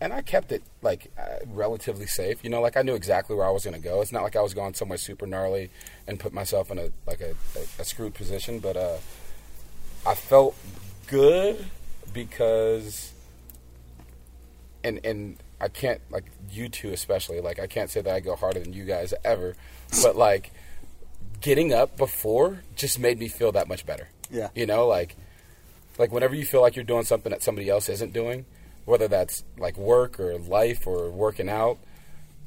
and 0.00 0.12
I 0.12 0.22
kept 0.22 0.52
it 0.52 0.62
like 0.82 1.10
uh, 1.18 1.44
relatively 1.46 2.06
safe. 2.06 2.44
You 2.44 2.50
know, 2.50 2.60
like 2.60 2.76
I 2.76 2.82
knew 2.82 2.94
exactly 2.94 3.34
where 3.34 3.46
I 3.46 3.50
was 3.50 3.64
going 3.64 3.74
to 3.74 3.82
go. 3.82 4.00
It's 4.00 4.12
not 4.12 4.22
like 4.22 4.36
I 4.36 4.42
was 4.42 4.54
going 4.54 4.74
somewhere 4.74 4.98
super 4.98 5.26
gnarly 5.26 5.70
and 6.06 6.20
put 6.20 6.32
myself 6.32 6.70
in 6.70 6.78
a 6.78 6.90
like 7.06 7.20
a, 7.20 7.34
a, 7.56 7.82
a 7.82 7.84
screwed 7.84 8.14
position, 8.14 8.60
but 8.60 8.76
uh, 8.76 8.98
I 10.06 10.14
felt 10.14 10.54
good 11.06 11.64
because, 12.12 13.12
and 14.84 15.00
and 15.04 15.38
I 15.60 15.68
can't 15.68 16.00
like 16.10 16.24
you 16.50 16.68
two 16.68 16.90
especially 16.90 17.40
like 17.40 17.58
I 17.58 17.66
can't 17.66 17.88
say 17.88 18.02
that 18.02 18.14
I 18.14 18.20
go 18.20 18.36
harder 18.36 18.60
than 18.60 18.72
you 18.72 18.84
guys 18.84 19.14
ever, 19.24 19.56
but 20.02 20.16
like 20.16 20.52
getting 21.40 21.72
up 21.72 21.96
before 21.96 22.62
just 22.76 22.98
made 22.98 23.18
me 23.18 23.28
feel 23.28 23.52
that 23.52 23.68
much 23.68 23.86
better. 23.86 24.08
Yeah. 24.30 24.48
You 24.54 24.66
know, 24.66 24.86
like 24.86 25.16
like 25.98 26.12
whenever 26.12 26.34
you 26.34 26.44
feel 26.44 26.60
like 26.60 26.76
you're 26.76 26.84
doing 26.84 27.04
something 27.04 27.30
that 27.30 27.42
somebody 27.42 27.68
else 27.68 27.88
isn't 27.88 28.12
doing, 28.12 28.46
whether 28.84 29.08
that's 29.08 29.44
like 29.58 29.76
work 29.76 30.18
or 30.18 30.38
life 30.38 30.86
or 30.86 31.10
working 31.10 31.48
out, 31.48 31.78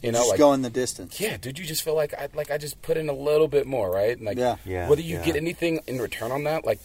you 0.02 0.12
know, 0.12 0.20
just 0.20 0.30
like 0.32 0.40
going 0.40 0.62
the 0.62 0.70
distance. 0.70 1.20
yeah, 1.20 1.38
dude, 1.38 1.58
you 1.58 1.66
just 1.66 1.84
feel 1.84 1.96
like 1.96 2.14
I 2.14 2.30
like 2.34 2.52
I 2.52 2.58
just 2.58 2.82
put 2.82 2.98
in 2.98 3.10
a 3.10 3.14
little 3.14 3.48
bit 3.48 3.66
more, 3.66 3.90
right? 3.90 4.16
And 4.16 4.26
like 4.26 4.38
Yeah. 4.38 4.58
Yeah, 4.66 4.90
whether 4.90 5.02
you 5.02 5.18
yeah. 5.18 5.26
get 5.26 5.36
anything 5.36 5.80
in 5.88 6.00
return 6.00 6.32
on 6.32 6.44
that, 6.44 6.66
like 6.66 6.80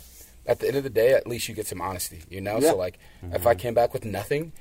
at 0.47 0.61
the 0.61 0.69
end 0.69 0.77
of 0.77 0.85
the 0.85 0.91
day, 0.91 1.13
at 1.13 1.27
least 1.27 1.49
you 1.49 1.55
get 1.55 1.67
some 1.67 1.81
honesty, 1.81 2.23
you 2.31 2.41
know. 2.41 2.59
Yeah. 2.59 2.71
So 2.71 2.77
like 2.77 2.99
if 3.23 3.47
I 3.47 3.53
mm-hmm. 3.53 3.61
came 3.61 3.75
back 3.75 3.93
with 3.93 4.05
nothing, 4.05 4.53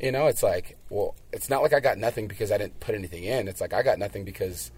you 0.00 0.12
know, 0.12 0.26
it's 0.26 0.42
like, 0.42 0.76
well, 0.90 1.14
it's 1.32 1.50
not 1.50 1.62
like 1.62 1.72
I 1.72 1.80
got 1.80 1.98
nothing 1.98 2.28
because 2.28 2.52
I 2.52 2.58
didn't 2.58 2.78
put 2.80 2.94
anything 2.94 3.24
in. 3.24 3.48
It's 3.48 3.60
like 3.60 3.72
I 3.72 3.82
got 3.82 3.98
nothing 3.98 4.24
because 4.24 4.70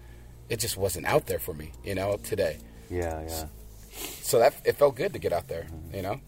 it 0.49 0.59
just 0.59 0.77
wasn't 0.77 1.05
out 1.05 1.27
there 1.27 1.39
for 1.39 1.53
me, 1.53 1.71
you 1.83 1.95
know, 1.95 2.17
today. 2.23 2.57
Yeah, 2.89 3.21
yeah. 3.27 3.45
So 4.21 4.39
that 4.39 4.55
it 4.65 4.77
felt 4.77 4.95
good 4.95 5.13
to 5.13 5.19
get 5.19 5.31
out 5.31 5.47
there, 5.47 5.63
mm-hmm. 5.63 5.95
you 5.95 6.01
know. 6.01 6.21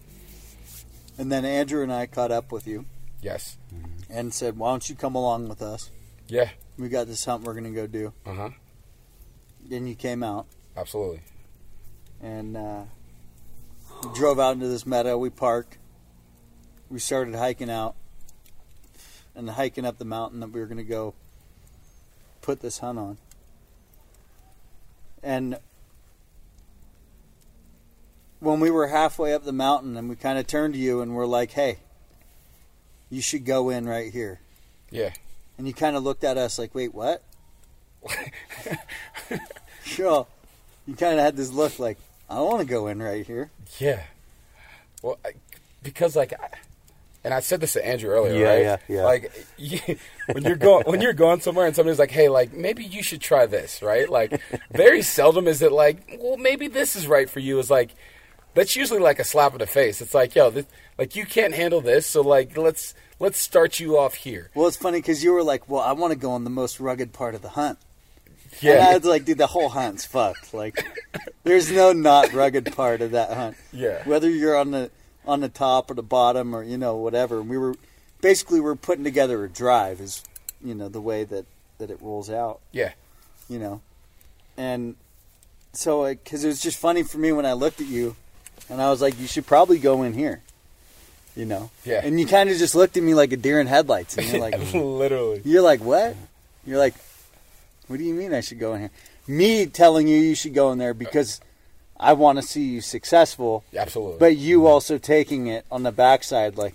And 1.18 1.30
then 1.30 1.44
Andrew 1.44 1.82
and 1.82 1.92
I 1.92 2.06
caught 2.06 2.30
up 2.32 2.50
with 2.52 2.66
you 2.66 2.86
Yes. 3.22 3.56
and 4.10 4.32
said, 4.34 4.56
"Why 4.58 4.70
don't 4.70 4.88
you 4.88 4.94
come 4.96 5.14
along 5.14 5.48
with 5.48 5.62
us? 5.62 5.90
Yeah. 6.28 6.50
We 6.76 6.88
got 6.88 7.06
this 7.06 7.24
hunt 7.24 7.44
we're 7.44 7.52
going 7.54 7.64
to 7.64 7.70
go 7.70 7.86
do." 7.86 8.12
Uh 8.26 8.34
huh. 8.34 8.50
Then 9.66 9.86
you 9.86 9.94
came 9.94 10.22
out 10.22 10.46
Absolutely. 10.76 11.22
and 12.20 12.56
uh, 12.56 12.82
we 14.02 14.12
drove 14.14 14.38
out 14.40 14.52
into 14.54 14.68
this 14.68 14.84
meadow. 14.84 15.16
We 15.16 15.30
parked. 15.30 15.78
We 16.90 16.98
started 16.98 17.34
hiking 17.34 17.70
out 17.70 17.94
and 19.34 19.48
hiking 19.50 19.84
up 19.86 19.98
the 19.98 20.04
mountain 20.04 20.40
that 20.40 20.50
we 20.50 20.60
were 20.60 20.66
going 20.66 20.76
to 20.78 20.84
go 20.84 21.14
put 22.42 22.60
this 22.60 22.78
hunt 22.78 22.98
on. 22.98 23.18
And 25.22 25.58
when 28.44 28.60
we 28.60 28.70
were 28.70 28.86
halfway 28.88 29.34
up 29.34 29.44
the 29.44 29.52
mountain 29.52 29.96
and 29.96 30.08
we 30.08 30.16
kind 30.16 30.38
of 30.38 30.46
turned 30.46 30.74
to 30.74 30.80
you 30.80 31.00
and 31.00 31.14
we're 31.14 31.26
like, 31.26 31.50
hey, 31.52 31.78
you 33.10 33.20
should 33.20 33.44
go 33.44 33.70
in 33.70 33.86
right 33.88 34.12
here. 34.12 34.40
Yeah. 34.90 35.10
And 35.58 35.66
you 35.66 35.74
kind 35.74 35.96
of 35.96 36.02
looked 36.02 36.24
at 36.24 36.36
us 36.36 36.58
like, 36.58 36.74
wait, 36.74 36.94
what? 36.94 37.22
sure. 39.84 40.26
You 40.86 40.94
kind 40.94 41.14
of 41.14 41.20
had 41.24 41.34
this 41.34 41.50
look 41.50 41.78
like, 41.78 41.96
I 42.28 42.34
don't 42.34 42.44
want 42.46 42.60
to 42.60 42.66
go 42.68 42.88
in 42.88 43.02
right 43.02 43.26
here. 43.26 43.50
Yeah. 43.78 44.02
Well, 45.00 45.18
I, 45.24 45.30
because 45.82 46.14
like, 46.14 46.34
I, 46.34 46.48
and 47.24 47.32
I 47.32 47.40
said 47.40 47.62
this 47.62 47.72
to 47.72 47.86
Andrew 47.86 48.10
earlier, 48.10 48.34
Yeah, 48.38 48.48
right? 48.50 48.60
yeah, 48.60 48.76
yeah. 48.88 49.04
Like, 49.04 49.32
you, 49.56 49.78
when 50.30 50.44
you're 50.44 50.56
going 50.56 50.84
when 50.84 51.00
you're 51.00 51.14
going 51.14 51.40
somewhere 51.40 51.64
and 51.64 51.74
somebody's 51.74 51.98
like, 51.98 52.10
"Hey, 52.10 52.28
like 52.28 52.52
maybe 52.52 52.84
you 52.84 53.02
should 53.02 53.22
try 53.22 53.46
this," 53.46 53.80
right? 53.80 54.06
Like, 54.10 54.38
very 54.70 55.00
seldom 55.00 55.48
is 55.48 55.62
it 55.62 55.72
like, 55.72 56.18
"Well, 56.20 56.36
maybe 56.36 56.68
this 56.68 56.96
is 56.96 57.06
right 57.06 57.30
for 57.30 57.40
you." 57.40 57.58
Is 57.58 57.70
like, 57.70 57.92
that's 58.54 58.76
usually 58.76 59.00
like 59.00 59.18
a 59.18 59.24
slap 59.24 59.52
in 59.52 59.58
the 59.58 59.66
face. 59.66 60.00
It's 60.00 60.14
like, 60.14 60.34
"Yo, 60.34 60.50
this, 60.50 60.66
like 60.98 61.16
you 61.16 61.26
can't 61.26 61.54
handle 61.54 61.80
this, 61.80 62.06
so 62.06 62.22
like 62.22 62.56
let's 62.56 62.94
let's 63.18 63.38
start 63.38 63.80
you 63.80 63.98
off 63.98 64.14
here." 64.14 64.50
Well, 64.54 64.66
it's 64.68 64.76
funny 64.76 64.98
because 64.98 65.22
you 65.24 65.32
were 65.32 65.42
like, 65.42 65.68
well, 65.68 65.80
I 65.82 65.92
want 65.92 66.12
to 66.12 66.18
go 66.18 66.32
on 66.32 66.44
the 66.44 66.50
most 66.50 66.80
rugged 66.80 67.12
part 67.12 67.34
of 67.34 67.42
the 67.42 67.50
hunt. 67.50 67.78
And 68.44 68.62
Yeah, 68.62 68.86
I 68.90 68.96
was 68.96 69.04
like, 69.04 69.24
dude, 69.24 69.38
the 69.38 69.48
whole 69.48 69.68
hunt's 69.68 70.04
fucked. 70.04 70.54
Like, 70.54 70.86
there's 71.42 71.72
no 71.72 71.92
not 71.92 72.32
rugged 72.32 72.72
part 72.76 73.00
of 73.00 73.10
that 73.12 73.32
hunt. 73.32 73.56
yeah, 73.72 74.06
Whether 74.06 74.30
you're 74.30 74.56
on 74.56 74.70
the 74.70 74.90
on 75.26 75.40
the 75.40 75.48
top 75.48 75.90
or 75.90 75.94
the 75.94 76.02
bottom 76.02 76.54
or 76.54 76.62
you 76.62 76.76
know 76.78 76.96
whatever. 76.96 77.42
We 77.42 77.58
were 77.58 77.74
basically 78.20 78.60
we're 78.60 78.76
putting 78.76 79.04
together 79.04 79.42
a 79.44 79.48
drive 79.48 80.00
is 80.00 80.22
you 80.62 80.74
know 80.74 80.88
the 80.88 81.00
way 81.00 81.24
that 81.24 81.46
that 81.78 81.90
it 81.90 81.98
rolls 82.00 82.30
out. 82.30 82.60
yeah, 82.72 82.92
you 83.48 83.58
know. 83.58 83.80
And 84.56 84.94
so, 85.72 86.06
because 86.06 86.44
it 86.44 86.46
was 86.46 86.60
just 86.62 86.78
funny 86.78 87.02
for 87.02 87.18
me 87.18 87.32
when 87.32 87.44
I 87.44 87.54
looked 87.54 87.80
at 87.80 87.88
you, 87.88 88.14
and 88.70 88.80
I 88.80 88.90
was 88.90 89.00
like, 89.02 89.18
you 89.20 89.26
should 89.26 89.46
probably 89.46 89.78
go 89.78 90.02
in 90.02 90.12
here, 90.14 90.42
you 91.36 91.44
know. 91.44 91.70
Yeah. 91.84 92.00
And 92.04 92.18
you 92.18 92.26
kind 92.26 92.50
of 92.50 92.56
just 92.58 92.74
looked 92.74 92.96
at 92.96 93.02
me 93.02 93.14
like 93.14 93.32
a 93.32 93.36
deer 93.36 93.60
in 93.60 93.66
headlights, 93.66 94.16
and 94.16 94.26
you're 94.28 94.40
like, 94.50 94.56
literally. 94.74 95.42
you're 95.44 95.62
like, 95.62 95.80
what? 95.80 96.16
You're 96.66 96.78
like, 96.78 96.94
what 97.88 97.98
do 97.98 98.04
you 98.04 98.14
mean 98.14 98.32
I 98.32 98.40
should 98.40 98.58
go 98.58 98.74
in 98.74 98.80
here? 98.82 98.90
Me 99.26 99.66
telling 99.66 100.08
you 100.08 100.16
you 100.18 100.34
should 100.34 100.54
go 100.54 100.70
in 100.72 100.78
there 100.78 100.94
because 100.94 101.40
I 101.98 102.12
want 102.14 102.36
to 102.38 102.42
see 102.42 102.62
you 102.62 102.80
successful, 102.80 103.64
Absolutely. 103.76 104.18
but 104.18 104.36
you 104.36 104.66
also 104.66 104.98
taking 104.98 105.46
it 105.46 105.64
on 105.70 105.82
the 105.82 105.92
backside, 105.92 106.56
like 106.56 106.74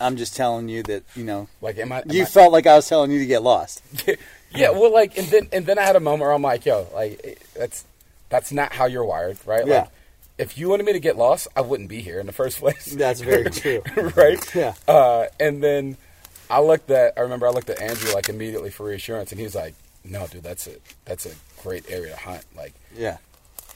I'm 0.00 0.16
just 0.16 0.36
telling 0.36 0.68
you 0.68 0.82
that 0.84 1.04
you 1.14 1.24
know 1.24 1.48
like, 1.60 1.78
am 1.78 1.92
I? 1.92 2.00
am 2.00 2.10
you 2.10 2.22
I- 2.22 2.26
felt 2.26 2.52
like 2.52 2.66
I 2.66 2.76
was 2.76 2.88
telling 2.88 3.10
you 3.10 3.18
to 3.20 3.26
get 3.26 3.42
lost. 3.42 3.82
yeah. 4.54 4.70
Well, 4.70 4.92
like, 4.92 5.16
and 5.16 5.26
then 5.28 5.48
and 5.52 5.66
then 5.66 5.78
I 5.78 5.82
had 5.82 5.96
a 5.96 6.00
moment 6.00 6.22
where 6.22 6.32
I'm 6.32 6.42
like, 6.42 6.66
yo, 6.66 6.86
like, 6.94 7.40
that's 7.54 7.84
that's 8.28 8.52
not 8.52 8.72
how 8.72 8.86
you're 8.86 9.04
wired, 9.04 9.38
right? 9.46 9.66
Yeah. 9.66 9.80
Like, 9.82 9.88
if 10.38 10.58
you 10.58 10.68
wanted 10.68 10.84
me 10.86 10.92
to 10.92 11.00
get 11.00 11.16
lost, 11.16 11.48
I 11.56 11.60
wouldn't 11.62 11.88
be 11.88 12.00
here 12.00 12.20
in 12.20 12.26
the 12.26 12.32
first 12.32 12.58
place. 12.60 12.86
That's 12.94 13.20
very 13.20 13.50
true. 13.50 13.82
right? 14.16 14.54
Yeah. 14.54 14.74
Uh, 14.86 15.26
and 15.40 15.62
then 15.62 15.96
I 16.50 16.60
looked 16.60 16.90
at, 16.90 17.14
I 17.16 17.22
remember 17.22 17.46
I 17.46 17.50
looked 17.50 17.70
at 17.70 17.80
Andrew 17.80 18.12
like 18.12 18.28
immediately 18.28 18.70
for 18.70 18.86
reassurance, 18.86 19.32
and 19.32 19.38
he 19.38 19.44
was 19.44 19.54
like, 19.54 19.74
"No, 20.04 20.26
dude, 20.26 20.42
that's 20.42 20.66
a 20.66 20.72
that's 21.04 21.26
a 21.26 21.32
great 21.62 21.90
area 21.90 22.12
to 22.14 22.20
hunt. 22.20 22.44
Like, 22.56 22.74
Yeah, 22.96 23.16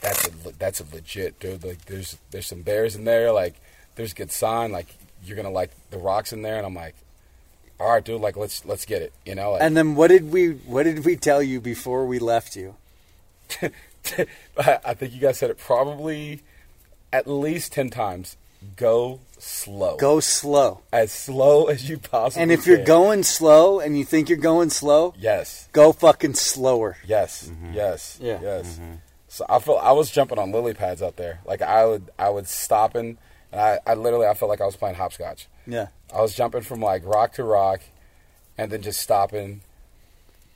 that's 0.01 0.29
a 0.29 0.31
that's 0.59 0.81
a 0.81 0.85
legit 0.95 1.41
dude. 1.41 1.65
Like, 1.65 1.85
there's 1.87 2.17
there's 2.31 2.47
some 2.47 2.63
bears 2.63 2.95
in 2.95 3.05
there. 3.05 3.33
Like, 3.33 3.55
there's 3.97 4.13
good 4.15 4.31
sign. 4.31 4.71
Like, 4.71 4.87
you're 5.25 5.37
gonna 5.37 5.51
like 5.51 5.71
the 5.91 5.99
rocks 5.99 6.33
in 6.33 6.43
there." 6.43 6.57
And 6.59 6.65
I'm 6.67 6.75
like, 6.75 6.95
"All 7.81 7.91
right, 7.91 8.05
dude. 8.05 8.21
Like, 8.21 8.37
let's 8.37 8.65
let's 8.65 8.85
get 8.85 9.03
it. 9.03 9.13
You 9.27 9.35
know." 9.35 9.53
Like, 9.53 9.63
and 9.63 9.77
then 9.77 9.97
what 9.97 10.09
did 10.09 10.31
we 10.31 10.51
what 10.53 10.85
did 10.85 11.05
we 11.05 11.17
tell 11.17 11.43
you 11.43 11.61
before 11.61 12.07
we 12.07 12.19
left 12.21 12.55
you? 12.55 12.77
I 13.63 14.79
I 14.85 14.95
think 14.95 15.13
you 15.13 15.21
guys 15.21 15.39
said 15.39 15.51
it 15.51 15.59
probably 15.59 16.43
at 17.13 17.27
least 17.27 17.73
ten 17.73 17.91
times. 17.91 18.37
Go 18.77 19.21
slow. 19.39 19.97
Go 19.97 20.21
slow. 20.21 20.83
as 20.93 21.13
slow 21.13 21.67
as 21.67 21.89
you 21.89 21.99
possibly. 21.99 22.43
And 22.43 22.53
if 22.53 22.67
you're 22.67 22.77
can. 22.77 22.87
going 22.87 23.23
slow 23.23 23.81
and 23.81 23.97
you 23.97 24.05
think 24.05 24.29
you're 24.29 24.39
going 24.39 24.69
slow, 24.69 25.15
yes. 25.19 25.67
go 25.73 25.93
fucking 25.93 26.35
slower. 26.35 26.99
Yes, 27.07 27.49
mm-hmm. 27.49 27.73
yes, 27.73 28.19
Yeah. 28.21 28.39
yes. 28.43 28.75
Mm-hmm. 28.75 28.95
So 29.29 29.47
I 29.49 29.61
felt 29.61 29.83
I 29.83 29.93
was 29.93 30.11
jumping 30.11 30.39
on 30.39 30.53
lily 30.53 30.75
pads 30.75 31.03
out 31.03 31.17
there. 31.17 31.41
Like 31.47 31.63
I 31.63 31.87
would, 31.87 32.11
I 32.19 32.29
would 32.29 32.49
stopping, 32.49 33.17
and 33.53 33.61
I, 33.61 33.79
I 33.87 33.95
literally, 33.95 34.27
I 34.27 34.35
felt 34.35 34.51
like 34.51 34.61
I 34.61 34.67
was 34.67 34.77
playing 34.77 34.97
hopscotch. 34.97 35.47
Yeah. 35.67 35.87
I 36.13 36.21
was 36.21 36.35
jumping 36.35 36.63
from 36.63 36.81
like 36.81 37.03
rock 37.07 37.35
to 37.35 37.45
rock, 37.45 37.81
and 38.59 38.71
then 38.71 38.83
just 38.83 39.01
stopping. 39.01 39.63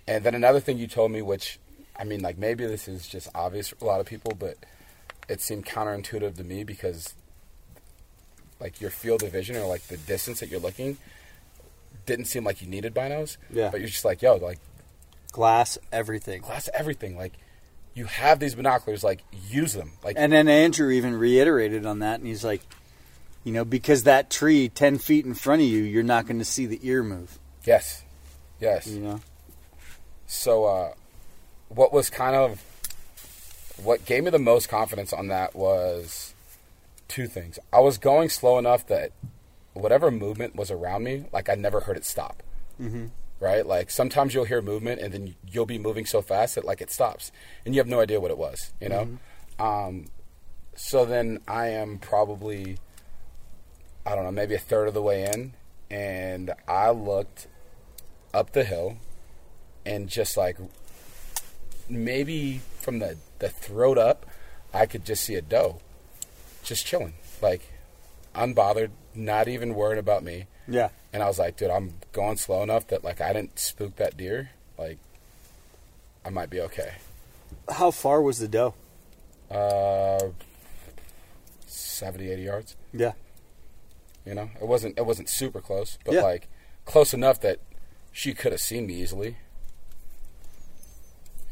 And 0.06 0.24
then 0.24 0.34
another 0.34 0.60
thing 0.60 0.76
you 0.76 0.88
told 0.88 1.10
me, 1.12 1.22
which, 1.22 1.58
I 1.98 2.04
mean, 2.04 2.20
like 2.20 2.36
maybe 2.36 2.66
this 2.66 2.88
is 2.88 3.08
just 3.08 3.28
obvious 3.34 3.68
for 3.68 3.76
a 3.80 3.84
lot 3.86 4.00
of 4.00 4.06
people, 4.06 4.32
but 4.38 4.58
it 5.28 5.40
seemed 5.40 5.64
counterintuitive 5.66 6.36
to 6.36 6.44
me 6.44 6.64
because, 6.64 7.14
like 8.60 8.80
your 8.80 8.90
field 8.90 9.22
of 9.22 9.32
vision 9.32 9.56
or 9.56 9.66
like 9.66 9.82
the 9.88 9.96
distance 9.96 10.40
that 10.40 10.50
you're 10.50 10.60
looking, 10.60 10.98
didn't 12.06 12.26
seem 12.26 12.44
like 12.44 12.60
you 12.62 12.68
needed 12.68 12.94
binos. 12.94 13.36
Yeah. 13.50 13.70
But 13.70 13.80
you're 13.80 13.88
just 13.88 14.04
like, 14.04 14.22
yo, 14.22 14.36
like 14.36 14.58
Glass 15.32 15.78
everything. 15.90 16.42
glass 16.42 16.68
everything. 16.72 17.16
Like 17.16 17.32
you 17.94 18.04
have 18.06 18.38
these 18.38 18.54
binoculars, 18.54 19.02
like 19.02 19.22
use 19.48 19.72
them. 19.72 19.92
Like 20.04 20.16
And 20.18 20.32
then 20.32 20.48
Andrew 20.48 20.90
even 20.90 21.16
reiterated 21.16 21.86
on 21.86 22.00
that, 22.00 22.20
and 22.20 22.26
he's 22.28 22.44
like, 22.44 22.60
you 23.42 23.52
know, 23.52 23.64
because 23.64 24.04
that 24.04 24.30
tree 24.30 24.68
ten 24.68 24.98
feet 24.98 25.24
in 25.26 25.34
front 25.34 25.62
of 25.62 25.68
you, 25.68 25.82
you're 25.82 26.02
not 26.02 26.26
going 26.26 26.38
to 26.38 26.44
see 26.44 26.66
the 26.66 26.78
ear 26.82 27.02
move. 27.02 27.38
yes, 27.64 28.02
yes. 28.60 28.86
You 28.86 29.00
know. 29.00 29.20
So 30.26 30.64
uh, 30.64 30.92
what 31.68 31.92
was 31.92 32.10
kind 32.10 32.34
of 32.36 32.62
what 33.82 34.04
gave 34.04 34.24
me 34.24 34.30
the 34.30 34.38
most 34.38 34.68
confidence 34.68 35.12
on 35.12 35.28
that 35.28 35.54
was 35.54 36.34
two 37.08 37.26
things. 37.26 37.58
I 37.72 37.80
was 37.80 37.98
going 37.98 38.28
slow 38.28 38.58
enough 38.58 38.86
that 38.88 39.12
whatever 39.72 40.10
movement 40.10 40.56
was 40.56 40.70
around 40.70 41.04
me, 41.04 41.24
like 41.32 41.48
I 41.48 41.54
never 41.54 41.80
heard 41.80 41.96
it 41.96 42.04
stop. 42.04 42.42
Mm-hmm. 42.80 43.06
Right? 43.40 43.66
Like 43.66 43.90
sometimes 43.90 44.32
you'll 44.32 44.44
hear 44.44 44.62
movement 44.62 45.00
and 45.00 45.12
then 45.12 45.34
you'll 45.50 45.66
be 45.66 45.78
moving 45.78 46.06
so 46.06 46.22
fast 46.22 46.54
that 46.54 46.64
like 46.64 46.80
it 46.80 46.90
stops 46.90 47.32
and 47.66 47.74
you 47.74 47.80
have 47.80 47.88
no 47.88 48.00
idea 48.00 48.20
what 48.20 48.30
it 48.30 48.38
was, 48.38 48.72
you 48.80 48.88
know? 48.88 49.18
Um, 49.58 50.06
so 50.76 51.04
then 51.04 51.40
I 51.46 51.68
am 51.68 51.98
probably, 51.98 52.78
I 54.06 54.14
don't 54.14 54.24
know, 54.24 54.32
maybe 54.32 54.54
a 54.54 54.58
third 54.58 54.88
of 54.88 54.94
the 54.94 55.02
way 55.02 55.24
in 55.24 55.54
and 55.90 56.52
I 56.66 56.90
looked 56.90 57.48
up 58.32 58.52
the 58.52 58.64
hill 58.64 58.96
and 59.84 60.08
just 60.08 60.36
like 60.36 60.56
maybe 61.88 62.60
from 62.80 62.98
the, 62.98 63.16
the 63.38 63.48
throat 63.48 63.98
up, 63.98 64.26
I 64.72 64.86
could 64.86 65.04
just 65.04 65.24
see 65.24 65.34
a 65.34 65.42
doe 65.42 65.80
just 66.62 66.86
chilling, 66.86 67.14
like 67.42 67.70
unbothered, 68.34 68.90
not 69.14 69.48
even 69.48 69.74
worrying 69.74 69.98
about 69.98 70.22
me. 70.24 70.46
Yeah. 70.66 70.88
And 71.12 71.22
I 71.22 71.26
was 71.28 71.38
like, 71.38 71.56
dude, 71.56 71.70
I'm 71.70 71.94
going 72.12 72.36
slow 72.38 72.62
enough 72.62 72.86
that 72.88 73.04
like 73.04 73.20
I 73.20 73.32
didn't 73.32 73.58
spook 73.58 73.96
that 73.96 74.16
deer. 74.16 74.50
Like, 74.78 74.98
I 76.24 76.30
might 76.30 76.50
be 76.50 76.60
okay. 76.62 76.94
How 77.70 77.90
far 77.90 78.20
was 78.22 78.38
the 78.38 78.48
doe? 78.48 78.74
Uh, 79.50 80.30
70, 81.66 82.30
80 82.30 82.42
yards. 82.42 82.76
Yeah. 82.92 83.12
You 84.26 84.34
know, 84.34 84.50
it 84.60 84.66
wasn't 84.66 84.98
it 84.98 85.04
wasn't 85.06 85.28
super 85.28 85.60
close, 85.60 85.98
but 86.04 86.14
Yeah. 86.14 86.22
like 86.22 86.48
close 86.86 87.12
enough 87.12 87.40
that 87.42 87.58
she 88.10 88.32
could 88.32 88.52
have 88.52 88.60
seen 88.60 88.86
me 88.86 88.94
easily. 88.94 89.36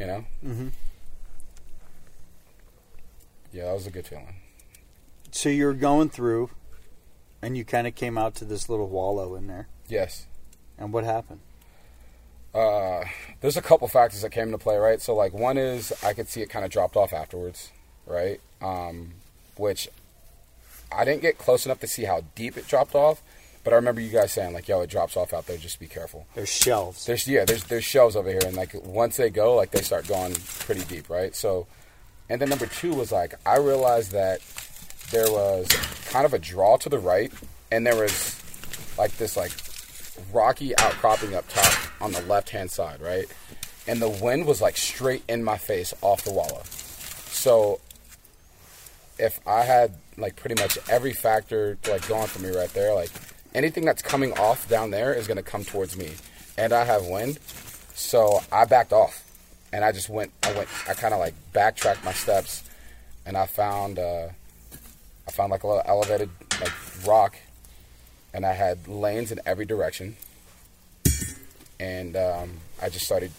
You 0.00 0.06
know. 0.06 0.24
Mm-hmm. 0.44 0.68
Yeah, 3.52 3.66
that 3.66 3.74
was 3.74 3.86
a 3.86 3.90
good 3.90 4.06
feeling. 4.06 4.36
So 5.30 5.48
you 5.48 5.66
were 5.66 5.74
going 5.74 6.08
through, 6.08 6.50
and 7.40 7.56
you 7.56 7.64
kind 7.64 7.86
of 7.86 7.94
came 7.94 8.18
out 8.18 8.34
to 8.36 8.44
this 8.44 8.68
little 8.68 8.88
wallow 8.88 9.34
in 9.34 9.46
there. 9.46 9.68
Yes. 9.88 10.26
And 10.78 10.92
what 10.92 11.04
happened? 11.04 11.40
Uh, 12.54 13.04
there's 13.40 13.56
a 13.56 13.62
couple 13.62 13.88
factors 13.88 14.22
that 14.22 14.30
came 14.30 14.44
into 14.44 14.58
play, 14.58 14.76
right? 14.76 15.00
So, 15.00 15.14
like, 15.14 15.32
one 15.32 15.56
is 15.56 15.92
I 16.02 16.12
could 16.12 16.28
see 16.28 16.42
it 16.42 16.50
kind 16.50 16.64
of 16.64 16.70
dropped 16.70 16.96
off 16.96 17.12
afterwards, 17.12 17.70
right? 18.06 18.40
Um, 18.60 19.12
which 19.56 19.88
I 20.90 21.04
didn't 21.04 21.22
get 21.22 21.38
close 21.38 21.64
enough 21.64 21.80
to 21.80 21.86
see 21.86 22.04
how 22.04 22.24
deep 22.34 22.56
it 22.56 22.66
dropped 22.66 22.94
off, 22.94 23.22
but 23.64 23.72
I 23.72 23.76
remember 23.76 24.00
you 24.00 24.10
guys 24.10 24.32
saying 24.32 24.52
like, 24.52 24.68
"Yo, 24.68 24.80
it 24.82 24.90
drops 24.90 25.16
off 25.16 25.32
out 25.32 25.46
there. 25.46 25.56
Just 25.56 25.80
be 25.80 25.86
careful." 25.86 26.26
There's 26.34 26.52
shelves. 26.52 27.06
There's 27.06 27.26
yeah, 27.26 27.44
there's 27.44 27.64
there's 27.64 27.84
shelves 27.84 28.16
over 28.16 28.28
here, 28.28 28.42
and 28.44 28.56
like 28.56 28.74
once 28.84 29.16
they 29.16 29.30
go, 29.30 29.54
like 29.54 29.70
they 29.70 29.82
start 29.82 30.06
going 30.06 30.34
pretty 30.60 30.84
deep, 30.84 31.08
right? 31.08 31.34
So, 31.34 31.66
and 32.32 32.40
then 32.40 32.48
number 32.48 32.64
two 32.64 32.94
was 32.94 33.12
like 33.12 33.34
I 33.44 33.58
realized 33.58 34.12
that 34.12 34.40
there 35.10 35.30
was 35.30 35.68
kind 36.06 36.24
of 36.24 36.32
a 36.32 36.38
draw 36.38 36.78
to 36.78 36.88
the 36.88 36.98
right, 36.98 37.30
and 37.70 37.86
there 37.86 37.94
was 37.94 38.40
like 38.96 39.14
this 39.18 39.36
like 39.36 39.52
rocky 40.32 40.74
outcropping 40.78 41.34
up 41.34 41.46
top 41.48 41.74
on 42.00 42.12
the 42.12 42.22
left 42.22 42.48
hand 42.48 42.70
side, 42.70 43.02
right? 43.02 43.26
And 43.86 44.00
the 44.00 44.08
wind 44.08 44.46
was 44.46 44.62
like 44.62 44.78
straight 44.78 45.22
in 45.28 45.44
my 45.44 45.58
face 45.58 45.92
off 46.00 46.24
the 46.24 46.32
wallow. 46.32 46.62
So 46.64 47.80
if 49.18 49.38
I 49.46 49.64
had 49.64 49.92
like 50.16 50.36
pretty 50.36 50.60
much 50.60 50.78
every 50.88 51.12
factor 51.12 51.76
like 51.86 52.08
going 52.08 52.28
for 52.28 52.38
me 52.38 52.48
right 52.48 52.72
there, 52.72 52.94
like 52.94 53.10
anything 53.54 53.84
that's 53.84 54.00
coming 54.00 54.32
off 54.38 54.66
down 54.70 54.90
there 54.90 55.12
is 55.12 55.26
gonna 55.26 55.42
come 55.42 55.64
towards 55.64 55.98
me. 55.98 56.12
And 56.56 56.72
I 56.72 56.84
have 56.84 57.04
wind. 57.04 57.40
So 57.94 58.40
I 58.50 58.64
backed 58.64 58.94
off. 58.94 59.21
And 59.72 59.84
I 59.84 59.92
just 59.92 60.08
went 60.08 60.32
I 60.42 60.52
went 60.52 60.68
I 60.88 60.94
kinda 60.94 61.16
like 61.16 61.34
backtracked 61.52 62.04
my 62.04 62.12
steps 62.12 62.62
and 63.24 63.36
I 63.36 63.46
found 63.46 63.98
uh 63.98 64.28
I 65.26 65.30
found 65.30 65.50
like 65.50 65.62
a 65.62 65.66
little 65.68 65.82
elevated 65.86 66.30
like 66.60 66.72
rock 67.06 67.36
and 68.34 68.44
I 68.44 68.52
had 68.52 68.88
lanes 68.88 69.30
in 69.32 69.40
every 69.46 69.64
direction. 69.64 70.16
And 71.78 72.16
um, 72.16 72.58
I 72.80 72.88
just 72.88 73.04
started 73.04 73.32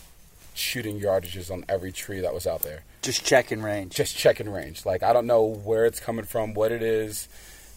shooting 0.53 0.99
yardages 0.99 1.49
on 1.49 1.65
every 1.69 1.91
tree 1.91 2.19
that 2.21 2.33
was 2.33 2.45
out 2.45 2.61
there. 2.61 2.83
Just 3.01 3.25
checking 3.25 3.61
range. 3.61 3.93
Just 3.95 4.15
checking 4.17 4.49
range. 4.49 4.85
Like 4.85 5.01
I 5.03 5.13
don't 5.13 5.27
know 5.27 5.43
where 5.43 5.85
it's 5.85 5.99
coming 5.99 6.25
from, 6.25 6.53
what 6.53 6.71
it 6.71 6.83
is. 6.83 7.27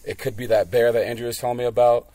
It 0.04 0.18
could 0.18 0.36
be 0.36 0.46
that 0.46 0.70
bear 0.70 0.92
that 0.92 1.04
Andrew 1.06 1.26
was 1.26 1.38
telling 1.38 1.56
me 1.56 1.64
about, 1.64 2.08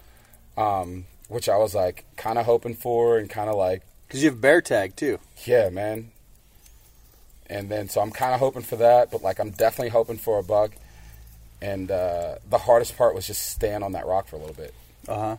um, 0.57 1.05
which 1.28 1.49
I 1.49 1.57
was 1.57 1.74
like 1.76 2.05
kind 2.15 2.38
of 2.38 2.45
hoping 2.45 2.74
for 2.76 3.18
and 3.18 3.30
kind 3.30 3.49
of 3.49 3.55
like, 3.55 3.82
Because 4.07 4.24
you 4.24 4.30
have 4.30 4.39
bear 4.41 4.61
tag 4.61 4.95
too. 4.95 5.20
yeah, 5.45 5.70
man. 5.70 6.11
And 7.52 7.68
then 7.68 7.89
so 7.89 7.99
I'm 7.99 8.12
kind 8.12 8.34
of 8.34 8.39
hoping 8.39 8.62
for 8.62 8.78
that, 8.78 9.12
but 9.12 9.22
like 9.22 9.39
I'm 9.39 9.52
definitely 9.52 9.89
hoping 9.89 10.18
for 10.18 10.39
a 10.39 10.43
bug. 10.43 10.72
And 11.62 11.91
uh, 11.91 12.36
the 12.49 12.58
hardest 12.58 12.97
part 12.97 13.14
was 13.14 13.28
just 13.28 13.52
staying 13.52 13.84
on 13.84 13.91
that 13.91 14.08
rock 14.08 14.28
for 14.28 14.38
a 14.38 14.39
little 14.39 14.56
bit. 14.56 14.74
Uh 15.08 15.20
huh. 15.20 15.38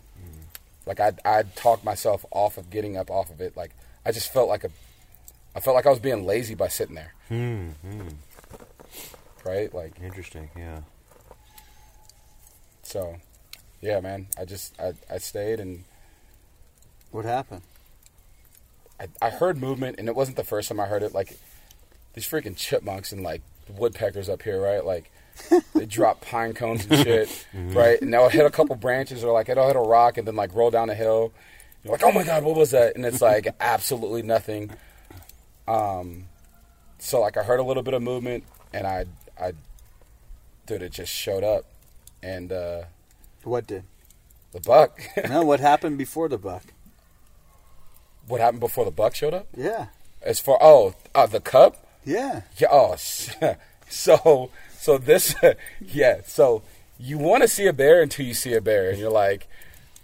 Like 0.85 1.01
I 1.01 1.13
I 1.25 1.43
talked 1.57 1.85
myself 1.85 2.25
off 2.31 2.59
of 2.59 2.69
getting 2.71 2.97
up 2.99 3.11
off 3.11 3.31
of 3.31 3.41
it. 3.41 3.57
Like 3.57 3.71
I 4.05 4.13
just 4.13 4.31
felt 4.33 4.49
like 4.49 4.63
a 4.63 4.71
I 5.57 5.61
felt 5.61 5.75
like 5.75 5.87
I 5.87 5.91
was 5.91 6.01
being 6.01 6.27
lazy 6.27 6.55
by 6.55 6.69
sitting 6.69 6.97
there. 6.97 7.15
Hmm. 7.29 7.71
hmm. 7.83 8.09
Right? 9.45 9.73
Like 9.75 9.95
Interesting. 10.03 10.51
Yeah. 10.57 10.81
so 12.83 13.17
yeah, 13.81 14.01
man. 14.01 14.27
I 14.39 14.45
just 14.45 14.79
I, 14.79 14.93
I 15.11 15.17
stayed 15.19 15.61
and 15.61 15.85
What 17.11 17.25
happened? 17.25 17.63
I, 19.01 19.09
I 19.21 19.31
heard 19.31 19.57
movement 19.57 19.97
and 19.99 20.09
it 20.09 20.15
wasn't 20.15 20.37
the 20.37 20.45
first 20.45 20.69
time 20.69 20.79
I 20.79 20.87
heard 20.87 21.03
it. 21.03 21.15
Like 21.15 21.39
these 22.15 22.27
freaking 22.27 22.57
chipmunks 22.57 23.13
and 23.13 23.23
like 23.23 23.43
woodpeckers 23.69 24.29
up 24.29 24.43
here, 24.43 24.61
right? 24.61 24.85
Like 24.85 25.11
they 25.75 25.87
drop 25.87 26.21
pine 26.27 26.53
cones 26.53 26.87
and 26.87 26.99
shit, 27.03 27.47
right? 27.55 28.01
And 28.03 28.13
they'll 28.13 28.29
hit 28.29 28.45
a 28.45 28.51
couple 28.51 28.77
branches 28.77 29.25
or 29.25 29.33
like 29.33 29.49
it'll 29.49 29.67
hit 29.67 29.77
a 29.77 29.81
rock 29.81 30.19
and 30.19 30.27
then 30.27 30.37
like 30.37 30.55
roll 30.55 30.71
down 30.71 30.91
a 30.91 30.95
hill. 30.95 31.33
You're 31.85 31.93
like, 31.93 32.03
oh 32.05 32.13
my 32.13 32.23
god, 32.23 32.45
what 32.45 32.55
was 32.57 32.71
that? 32.73 32.95
And 32.97 33.05
it's 33.05 33.21
like 33.33 33.49
absolutely 33.61 34.23
nothing. 34.23 34.71
Um, 35.67 36.27
so 36.99 37.21
like 37.21 37.37
I 37.37 37.43
heard 37.43 37.61
a 37.61 37.65
little 37.65 37.83
bit 37.83 37.95
of 37.95 38.03
movement, 38.03 38.45
and 38.73 38.87
I 38.87 39.07
I 39.41 39.53
dude 40.67 40.83
it 40.83 40.93
just 40.93 41.13
showed 41.13 41.43
up, 41.45 41.65
and 42.23 42.53
uh, 42.53 42.83
What 43.45 43.67
did? 43.67 43.85
the 44.53 44.61
buck. 44.61 45.01
No, 45.29 45.43
what 45.43 45.61
happened 45.61 45.97
before 45.99 46.29
the 46.29 46.39
buck? 46.39 46.65
what 48.29 48.41
happened 48.41 48.61
before 48.61 48.85
the 48.85 48.91
buck 48.91 49.15
showed 49.15 49.35
up? 49.35 49.47
Yeah. 49.57 49.87
As 50.21 50.39
far 50.39 50.59
oh 50.61 50.95
uh, 51.15 51.27
the 51.27 51.41
cub. 51.41 51.77
Yeah. 52.05 52.42
Yeah. 52.59 52.68
Oh, 52.70 52.96
so 53.88 54.50
so 54.78 54.98
this 54.98 55.34
yeah. 55.80 56.20
So 56.26 56.62
you 56.98 57.18
want 57.18 57.42
to 57.42 57.48
see 57.48 57.66
a 57.66 57.72
bear 57.72 58.03
until 58.03 58.26
you 58.26 58.34
see 58.34 58.55
a 58.55 58.61
bear, 58.61 58.90
and 58.90 58.98
you're 58.98 59.11
like, 59.11 59.48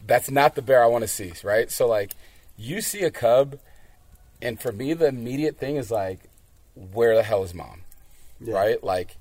that's 0.06 0.30
not 0.30 0.54
the 0.54 0.62
bear 0.62 0.82
I 0.82 0.86
want 0.86 1.02
to 1.02 1.08
see, 1.08 1.32
right? 1.44 1.70
So 1.70 1.86
like, 1.86 2.12
you 2.56 2.80
see 2.80 3.02
a 3.02 3.10
cub, 3.10 3.58
and 4.42 4.60
for 4.60 4.72
me, 4.72 4.94
the 4.94 5.06
immediate 5.06 5.58
thing 5.58 5.76
is 5.76 5.90
like, 5.90 6.20
where 6.92 7.14
the 7.14 7.22
hell 7.22 7.42
is 7.44 7.54
mom, 7.54 7.82
Yeah. 8.40 8.54
right? 8.54 8.82
Like, 8.82 9.16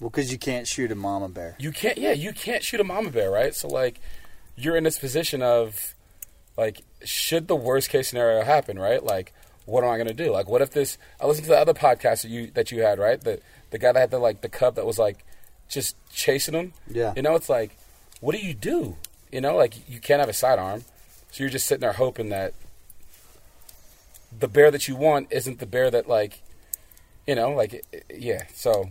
Well, 0.00 0.10
because 0.10 0.32
you 0.32 0.38
can't 0.38 0.66
shoot 0.66 0.90
a 0.90 0.94
mama 0.96 1.28
bear. 1.28 1.56
you 1.58 1.72
can't 1.72 1.98
yeah 1.98 2.12
you 2.12 2.32
can't 2.32 2.62
shoot 2.64 2.80
a 2.80 2.84
mama 2.84 3.10
bear 3.10 3.30
right 3.30 3.54
so 3.54 3.68
like 3.68 4.00
you're 4.56 4.76
in 4.76 4.84
this 4.84 4.98
position 4.98 5.42
of 5.42 5.94
like 6.56 6.82
should 7.04 7.48
the 7.48 7.56
worst 7.56 7.90
case 7.90 8.08
scenario 8.08 8.42
happen 8.44 8.78
right 8.78 9.02
like 9.04 9.32
what 9.70 9.84
am 9.84 9.90
i 9.90 9.96
going 9.96 10.06
to 10.08 10.14
do 10.14 10.30
like 10.32 10.48
what 10.48 10.60
if 10.62 10.70
this 10.70 10.98
i 11.20 11.26
listened 11.26 11.44
to 11.44 11.50
the 11.50 11.58
other 11.58 11.74
podcast 11.74 12.22
that 12.22 12.28
you 12.30 12.50
that 12.52 12.70
you 12.72 12.82
had 12.82 12.98
right 12.98 13.20
the 13.22 13.40
the 13.70 13.78
guy 13.78 13.92
that 13.92 14.00
had 14.00 14.10
the 14.10 14.18
like 14.18 14.40
the 14.40 14.48
cub 14.48 14.74
that 14.74 14.84
was 14.86 14.98
like 14.98 15.24
just 15.68 15.94
chasing 16.12 16.54
him 16.54 16.72
Yeah. 16.88 17.12
you 17.16 17.22
know 17.22 17.34
it's 17.36 17.48
like 17.48 17.76
what 18.20 18.34
do 18.34 18.44
you 18.44 18.54
do 18.54 18.96
you 19.30 19.40
know 19.40 19.56
like 19.56 19.88
you 19.88 20.00
can't 20.00 20.20
have 20.20 20.28
a 20.28 20.32
sidearm 20.32 20.84
so 21.30 21.42
you're 21.44 21.50
just 21.50 21.66
sitting 21.66 21.80
there 21.82 21.92
hoping 21.92 22.28
that 22.30 22.52
the 24.36 24.48
bear 24.48 24.70
that 24.70 24.88
you 24.88 24.96
want 24.96 25.28
isn't 25.30 25.58
the 25.60 25.66
bear 25.66 25.90
that 25.90 26.08
like 26.08 26.40
you 27.26 27.34
know 27.34 27.50
like 27.52 27.84
yeah 28.12 28.44
so 28.54 28.90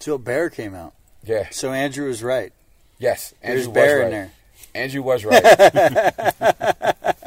So 0.00 0.14
a 0.14 0.18
bear 0.18 0.48
came 0.50 0.74
out. 0.74 0.94
yeah 1.24 1.48
So 1.50 1.72
Andrew 1.72 2.06
was 2.08 2.22
right. 2.22 2.52
yes 2.98 3.34
There's 3.42 3.66
was 3.66 3.74
bear 3.74 3.98
right. 3.98 4.04
in 4.06 4.10
there. 4.10 4.30
Andrew 4.74 5.02
was 5.02 5.24
right. 5.24 5.42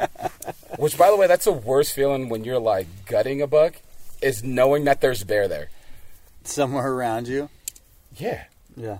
Which, 0.82 0.98
by 0.98 1.10
the 1.10 1.16
way, 1.16 1.28
that's 1.28 1.44
the 1.44 1.52
worst 1.52 1.94
feeling 1.94 2.28
when 2.28 2.42
you're 2.42 2.58
like 2.58 2.88
gutting 3.06 3.40
a 3.40 3.46
buck, 3.46 3.74
is 4.20 4.42
knowing 4.42 4.82
that 4.86 5.00
there's 5.00 5.22
bear 5.22 5.46
there. 5.46 5.70
Somewhere 6.42 6.92
around 6.92 7.28
you. 7.28 7.50
Yeah, 8.16 8.46
Yeah. 8.76 8.98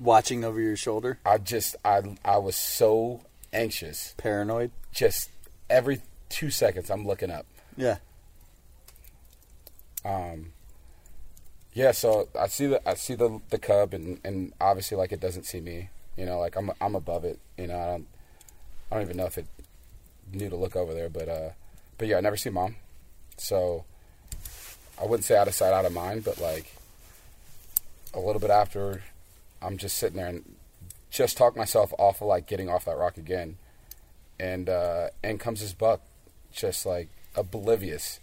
Watching 0.00 0.44
over 0.44 0.60
your 0.60 0.74
shoulder. 0.74 1.20
I 1.24 1.38
just 1.38 1.76
I 1.84 2.16
I 2.24 2.38
was 2.38 2.56
so 2.56 3.20
anxious. 3.52 4.12
Paranoid. 4.16 4.72
Just 4.90 5.30
every 5.70 6.00
two 6.30 6.50
seconds, 6.50 6.90
I'm 6.90 7.06
looking 7.06 7.30
up. 7.30 7.46
Yeah. 7.76 7.98
Um, 10.04 10.46
yeah, 11.74 11.92
so 11.92 12.28
I 12.36 12.48
see 12.48 12.66
the 12.66 12.88
I 12.88 12.94
see 12.94 13.14
the 13.14 13.40
the 13.50 13.58
cub, 13.60 13.94
and 13.94 14.18
and 14.24 14.52
obviously 14.60 14.96
like 14.96 15.12
it 15.12 15.20
doesn't 15.20 15.44
see 15.44 15.60
me. 15.60 15.90
You 16.16 16.26
know, 16.26 16.40
like 16.40 16.56
I'm 16.56 16.72
I'm 16.80 16.96
above 16.96 17.24
it. 17.24 17.38
You 17.56 17.68
know, 17.68 17.78
I 17.78 17.86
don't 17.86 18.06
I 18.90 18.94
don't 18.96 19.04
even 19.04 19.16
know 19.16 19.26
if 19.26 19.38
it 19.38 19.46
knew 20.32 20.50
to 20.50 20.56
look 20.56 20.76
over 20.76 20.94
there, 20.94 21.08
but 21.08 21.28
uh, 21.28 21.50
but 21.96 22.08
yeah, 22.08 22.18
I 22.18 22.20
never 22.20 22.36
see 22.36 22.50
mom, 22.50 22.76
so 23.36 23.84
I 25.00 25.04
wouldn't 25.04 25.24
say 25.24 25.36
out 25.36 25.48
of 25.48 25.54
sight, 25.54 25.72
out 25.72 25.84
of 25.84 25.92
mind, 25.92 26.24
but 26.24 26.40
like 26.40 26.74
a 28.14 28.20
little 28.20 28.40
bit 28.40 28.50
after, 28.50 29.02
I'm 29.60 29.76
just 29.78 29.96
sitting 29.96 30.16
there 30.16 30.28
and 30.28 30.56
just 31.10 31.36
talk 31.36 31.56
myself 31.56 31.92
off 31.98 32.20
of 32.20 32.28
like 32.28 32.46
getting 32.46 32.68
off 32.68 32.84
that 32.84 32.96
rock 32.96 33.16
again, 33.16 33.56
and 34.38 34.68
uh, 34.68 35.08
and 35.22 35.40
comes 35.40 35.60
this 35.60 35.72
buck, 35.72 36.00
just 36.52 36.84
like 36.86 37.08
oblivious. 37.36 38.20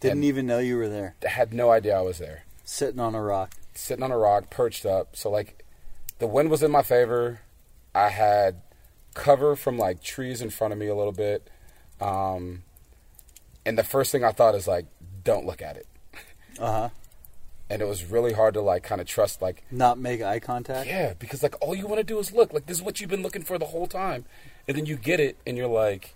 Didn't 0.00 0.24
even 0.24 0.46
know 0.46 0.60
you 0.60 0.76
were 0.76 0.88
there. 0.88 1.16
Had 1.22 1.52
no 1.52 1.70
idea 1.70 1.98
I 1.98 2.02
was 2.02 2.18
there. 2.18 2.44
Sitting 2.64 3.00
on 3.00 3.16
a 3.16 3.22
rock. 3.22 3.54
sitting 3.74 4.04
on 4.04 4.12
a 4.12 4.18
rock, 4.18 4.50
perched 4.50 4.86
up. 4.86 5.16
So 5.16 5.30
like, 5.30 5.64
the 6.18 6.26
wind 6.26 6.50
was 6.50 6.62
in 6.62 6.70
my 6.70 6.82
favor. 6.82 7.40
I 7.94 8.10
had 8.10 8.60
cover 9.14 9.56
from 9.56 9.78
like 9.78 10.02
trees 10.02 10.40
in 10.42 10.50
front 10.50 10.72
of 10.72 10.78
me 10.78 10.86
a 10.86 10.94
little 10.94 11.12
bit, 11.12 11.48
um, 12.00 12.62
and 13.66 13.76
the 13.78 13.84
first 13.84 14.12
thing 14.12 14.24
I 14.24 14.32
thought 14.32 14.54
is 14.54 14.66
like, 14.68 14.86
don't 15.24 15.46
look 15.46 15.60
at 15.62 15.76
it. 15.76 15.86
Uh 16.58 16.72
huh. 16.72 16.88
And 17.70 17.82
it 17.82 17.84
was 17.86 18.04
really 18.06 18.32
hard 18.32 18.54
to 18.54 18.62
like 18.62 18.82
kind 18.82 18.98
of 19.00 19.06
trust 19.06 19.42
like, 19.42 19.62
Not 19.70 19.98
make 19.98 20.22
eye 20.22 20.38
contact. 20.40 20.88
yeah, 20.88 21.12
because 21.18 21.42
like 21.42 21.54
all 21.60 21.74
you 21.74 21.86
want 21.86 21.98
to 21.98 22.04
do 22.04 22.18
is 22.18 22.32
look. 22.32 22.52
Like 22.52 22.66
this 22.66 22.78
is 22.78 22.82
what 22.82 23.00
you've 23.00 23.10
been 23.10 23.22
looking 23.22 23.42
for 23.42 23.58
the 23.58 23.66
whole 23.66 23.86
time, 23.86 24.24
and 24.66 24.76
then 24.76 24.86
you 24.86 24.96
get 24.96 25.20
it, 25.20 25.36
and 25.46 25.56
you're 25.56 25.66
like, 25.68 26.14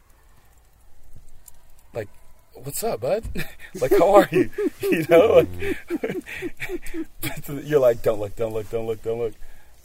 like. 1.94 2.08
What's 2.54 2.84
up, 2.84 3.00
bud? 3.00 3.24
like, 3.80 3.92
how 3.92 4.14
are 4.14 4.28
you? 4.30 4.50
You 4.82 5.06
know, 5.08 5.42
like, 5.42 5.48
you're 7.64 7.80
like, 7.80 8.02
don't 8.02 8.20
look, 8.20 8.36
don't 8.36 8.52
look, 8.52 8.68
don't 8.68 8.86
look, 8.86 9.02
don't 9.02 9.18
look. 9.18 9.32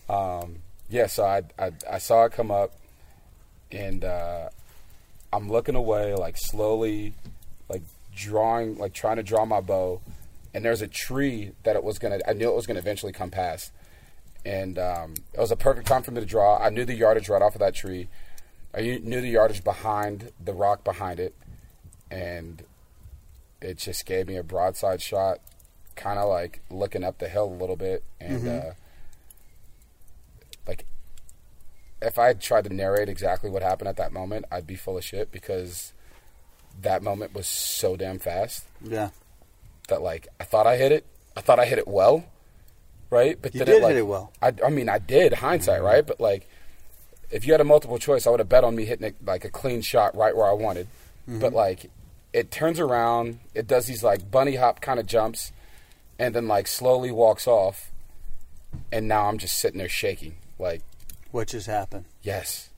Um, 0.09 0.57
yeah, 0.89 1.07
so 1.07 1.23
I, 1.23 1.43
I 1.57 1.71
I 1.89 1.97
saw 1.97 2.25
it 2.25 2.33
come 2.33 2.51
up, 2.51 2.73
and 3.71 4.03
uh, 4.03 4.49
I'm 5.31 5.49
looking 5.49 5.75
away, 5.75 6.13
like 6.15 6.37
slowly, 6.37 7.13
like 7.69 7.83
drawing, 8.15 8.77
like 8.77 8.93
trying 8.93 9.17
to 9.17 9.23
draw 9.23 9.45
my 9.45 9.61
bow, 9.61 10.01
and 10.53 10.63
there's 10.63 10.81
a 10.81 10.87
tree 10.87 11.51
that 11.63 11.75
it 11.75 11.83
was 11.83 11.99
gonna. 11.99 12.19
I 12.27 12.33
knew 12.33 12.49
it 12.49 12.55
was 12.55 12.65
gonna 12.65 12.79
eventually 12.79 13.11
come 13.11 13.29
past, 13.29 13.71
and 14.45 14.79
um, 14.79 15.15
it 15.33 15.39
was 15.39 15.51
a 15.51 15.57
perfect 15.57 15.87
time 15.87 16.03
for 16.03 16.11
me 16.11 16.21
to 16.21 16.25
draw. 16.25 16.57
I 16.57 16.69
knew 16.69 16.85
the 16.85 16.95
yardage 16.95 17.29
right 17.29 17.41
off 17.41 17.55
of 17.55 17.59
that 17.59 17.75
tree. 17.75 18.07
I 18.73 18.81
knew 18.81 18.99
knew 18.99 19.21
the 19.21 19.29
yardage 19.29 19.63
behind 19.63 20.31
the 20.43 20.53
rock 20.53 20.83
behind 20.83 21.19
it, 21.19 21.35
and 22.09 22.63
it 23.61 23.77
just 23.77 24.05
gave 24.05 24.27
me 24.27 24.37
a 24.37 24.43
broadside 24.43 25.01
shot, 25.01 25.39
kind 25.95 26.19
of 26.19 26.29
like 26.29 26.61
looking 26.69 27.03
up 27.03 27.17
the 27.17 27.27
hill 27.27 27.45
a 27.45 27.59
little 27.59 27.75
bit, 27.75 28.03
and 28.19 28.47
uh, 28.47 28.71
like 30.67 30.85
if 32.01 32.19
I 32.19 32.27
had 32.27 32.41
tried 32.41 32.65
to 32.65 32.73
narrate 32.73 33.09
exactly 33.09 33.49
what 33.49 33.61
happened 33.63 33.87
at 33.89 33.97
that 33.97 34.11
moment, 34.13 34.45
I'd 34.51 34.67
be 34.67 34.75
full 34.75 34.97
of 34.97 35.03
shit 35.03 35.31
because 35.31 35.93
that 36.81 37.01
moment 37.01 37.33
was 37.33 37.47
so 37.47 37.95
damn 37.95 38.19
fast 38.19 38.65
Yeah. 38.83 39.09
that 39.87 40.01
like 40.01 40.27
I 40.39 40.43
thought 40.43 40.67
I 40.67 40.77
hit 40.77 40.91
it. 40.91 41.05
I 41.35 41.41
thought 41.41 41.59
I 41.59 41.65
hit 41.65 41.79
it 41.79 41.87
well, 41.87 42.25
right? 43.09 43.37
But 43.41 43.53
You 43.55 43.59
then 43.59 43.67
did 43.75 43.83
like, 43.83 43.93
hit 43.93 43.99
it 43.99 44.07
well. 44.07 44.31
I, 44.41 44.53
I 44.65 44.69
mean, 44.69 44.89
I 44.89 44.99
did 44.99 45.33
hindsight, 45.33 45.81
right? 45.81 46.05
But 46.05 46.19
like, 46.19 46.47
if 47.31 47.45
you 47.45 47.51
had 47.53 47.61
a 47.61 47.65
multiple 47.65 47.97
choice, 47.97 48.25
I 48.25 48.29
would 48.29 48.39
have 48.39 48.49
bet 48.49 48.63
on 48.63 48.75
me 48.75 48.85
hitting 48.85 49.05
it 49.07 49.15
like 49.25 49.43
a 49.45 49.49
clean 49.49 49.81
shot 49.81 50.15
right 50.15 50.35
where 50.35 50.47
I 50.47 50.53
wanted. 50.53 50.87
Mm-hmm. 51.29 51.39
But 51.39 51.53
like, 51.53 51.89
it 52.33 52.51
turns 52.51 52.79
around, 52.79 53.39
it 53.55 53.67
does 53.67 53.85
these 53.87 54.03
like 54.03 54.29
bunny 54.29 54.55
hop 54.55 54.81
kind 54.81 54.99
of 54.99 55.05
jumps, 55.07 55.51
and 56.19 56.33
then 56.35 56.47
like 56.47 56.67
slowly 56.67 57.11
walks 57.11 57.47
off, 57.47 57.91
and 58.91 59.07
now 59.07 59.27
I'm 59.27 59.37
just 59.39 59.57
sitting 59.59 59.77
there 59.79 59.89
shaking. 59.89 60.35
Like, 60.59 60.81
What 61.31 61.47
just 61.49 61.67
happened? 61.67 62.05
yes, 62.21 62.69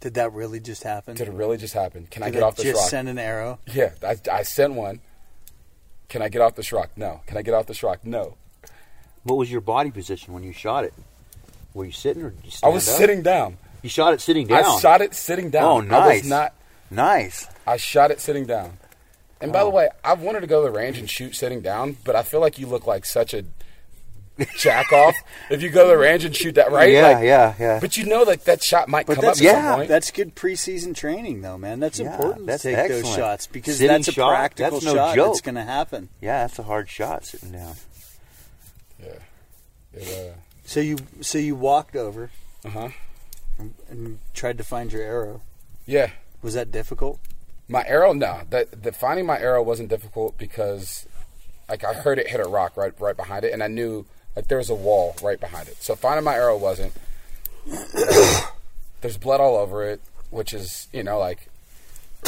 Did 0.00 0.14
that 0.14 0.32
really 0.32 0.60
just 0.60 0.82
happen? 0.82 1.14
did 1.14 1.28
it 1.28 1.34
really 1.34 1.56
just 1.56 1.74
happen? 1.74 2.06
Can 2.10 2.22
I 2.22 2.30
get 2.30 2.42
I 2.42 2.46
off 2.46 2.56
this 2.56 2.66
rock? 2.66 2.74
just 2.74 2.90
send 2.90 3.08
an 3.08 3.18
arrow? 3.18 3.58
Yeah, 3.72 3.90
I, 4.02 4.16
I 4.30 4.42
sent 4.42 4.74
one. 4.74 5.00
Can 6.08 6.22
I 6.22 6.28
get 6.28 6.40
off 6.42 6.54
this 6.56 6.72
rock? 6.72 6.90
No. 6.96 7.20
Can 7.26 7.36
I 7.36 7.42
get 7.42 7.54
off 7.54 7.66
this 7.66 7.82
rock? 7.82 8.04
No. 8.04 8.36
What 9.22 9.36
was 9.36 9.50
your 9.50 9.60
body 9.60 9.90
position 9.90 10.34
when 10.34 10.42
you 10.42 10.52
shot 10.52 10.84
it? 10.84 10.92
Were 11.74 11.84
you 11.84 11.92
sitting 11.92 12.22
or 12.22 12.30
did 12.30 12.44
you 12.46 12.50
I 12.62 12.68
was 12.68 12.86
up? 12.88 12.96
sitting 12.96 13.22
down. 13.22 13.56
You 13.82 13.88
shot 13.88 14.12
it 14.12 14.20
sitting 14.20 14.46
down. 14.46 14.64
I 14.64 14.78
shot 14.80 15.00
it 15.00 15.14
sitting 15.14 15.50
down. 15.50 15.64
Oh, 15.64 15.78
I 15.78 15.84
nice. 16.08 16.22
was 16.22 16.30
not. 16.30 16.54
Nice. 16.90 17.46
I 17.66 17.76
shot 17.78 18.10
it 18.10 18.20
sitting 18.20 18.44
down. 18.44 18.76
And 19.40 19.52
by 19.52 19.60
the 19.60 19.66
Oh. 19.66 19.70
way, 19.70 19.88
I've 20.04 20.20
wanted 20.20 20.40
to 20.40 20.46
go 20.46 20.64
to 20.64 20.70
the 20.70 20.76
range 20.78 20.98
and 20.98 21.08
shoot 21.08 21.34
sitting 21.34 21.60
down, 21.62 21.96
but 22.04 22.14
I 22.14 22.22
feel 22.22 22.40
like 22.40 22.58
you 22.58 22.66
look 22.66 22.86
like 22.86 23.04
such 23.06 23.32
a 23.34 23.44
jack 24.58 24.92
off 24.92 25.14
if 25.50 25.62
you 25.62 25.68
go 25.68 25.82
to 25.84 25.88
the 25.90 25.96
range 25.98 26.24
and 26.24 26.34
shoot 26.34 26.54
that 26.54 26.72
right. 26.72 26.90
Yeah, 26.92 27.08
Like, 27.08 27.24
yeah, 27.24 27.54
yeah. 27.58 27.78
But 27.80 27.96
you 27.96 28.06
know 28.06 28.24
that 28.24 28.44
that 28.46 28.62
shot 28.62 28.88
might 28.88 29.06
But 29.06 29.16
come 29.16 29.24
up 29.26 29.32
at 29.32 29.40
yeah, 29.40 29.52
some 29.70 29.76
point. 29.80 29.88
That's 29.88 30.10
good 30.10 30.34
preseason 30.34 30.96
training, 30.96 31.42
though, 31.42 31.58
man. 31.58 31.80
That's 31.80 31.98
Yeah, 31.98 32.12
important 32.14 32.46
that's 32.46 32.62
to 32.62 32.74
take 32.74 32.88
those 32.88 32.98
excellent. 33.00 33.16
shots 33.18 33.46
because 33.46 33.76
Sitting 33.76 33.88
that's 33.96 34.08
a 34.08 34.12
shot, 34.12 34.30
practical 34.30 34.70
that's 34.80 34.84
no 34.86 34.94
shot 34.94 35.14
joke. 35.14 35.26
that's 35.28 35.40
going 35.42 35.54
to 35.56 35.62
happen. 35.64 36.08
yeah, 36.20 36.40
that's 36.46 36.58
a 36.58 36.62
hard 36.62 36.88
shot 36.88 37.24
sitting 37.26 37.52
down. 37.52 37.74
yeah. 39.02 39.08
It, 39.94 40.34
So 40.64 40.80
you 40.80 40.96
so 41.20 41.38
you 41.38 41.54
walked 41.54 41.96
over 41.96 42.30
uh 42.64 42.68
huh. 42.70 42.88
and, 43.58 43.74
and 43.90 44.18
tried 44.32 44.56
to 44.58 44.64
find 44.64 44.92
your 44.92 45.02
arrow. 45.02 45.42
Yeah. 45.86 46.10
Was 46.40 46.54
that 46.54 46.70
difficult? 46.72 47.18
My 47.68 47.84
arrow, 47.86 48.12
no. 48.12 48.40
The, 48.48 48.66
the 48.72 48.92
finding 48.92 49.26
my 49.26 49.38
arrow 49.38 49.62
wasn't 49.62 49.88
difficult 49.88 50.36
because, 50.36 51.06
like, 51.68 51.84
I 51.84 51.92
heard 51.94 52.18
it 52.18 52.28
hit 52.28 52.40
a 52.40 52.48
rock 52.48 52.76
right 52.76 52.92
right 52.98 53.16
behind 53.16 53.44
it, 53.44 53.52
and 53.52 53.62
I 53.62 53.68
knew 53.68 54.04
like 54.36 54.48
there 54.48 54.58
was 54.58 54.70
a 54.70 54.74
wall 54.74 55.14
right 55.22 55.38
behind 55.40 55.68
it. 55.68 55.76
So 55.82 55.94
finding 55.94 56.24
my 56.24 56.34
arrow 56.34 56.56
wasn't. 56.56 56.92
There's 59.00 59.16
blood 59.18 59.40
all 59.40 59.56
over 59.56 59.84
it, 59.84 60.00
which 60.30 60.52
is 60.54 60.88
you 60.92 61.02
know 61.02 61.18
like 61.18 61.48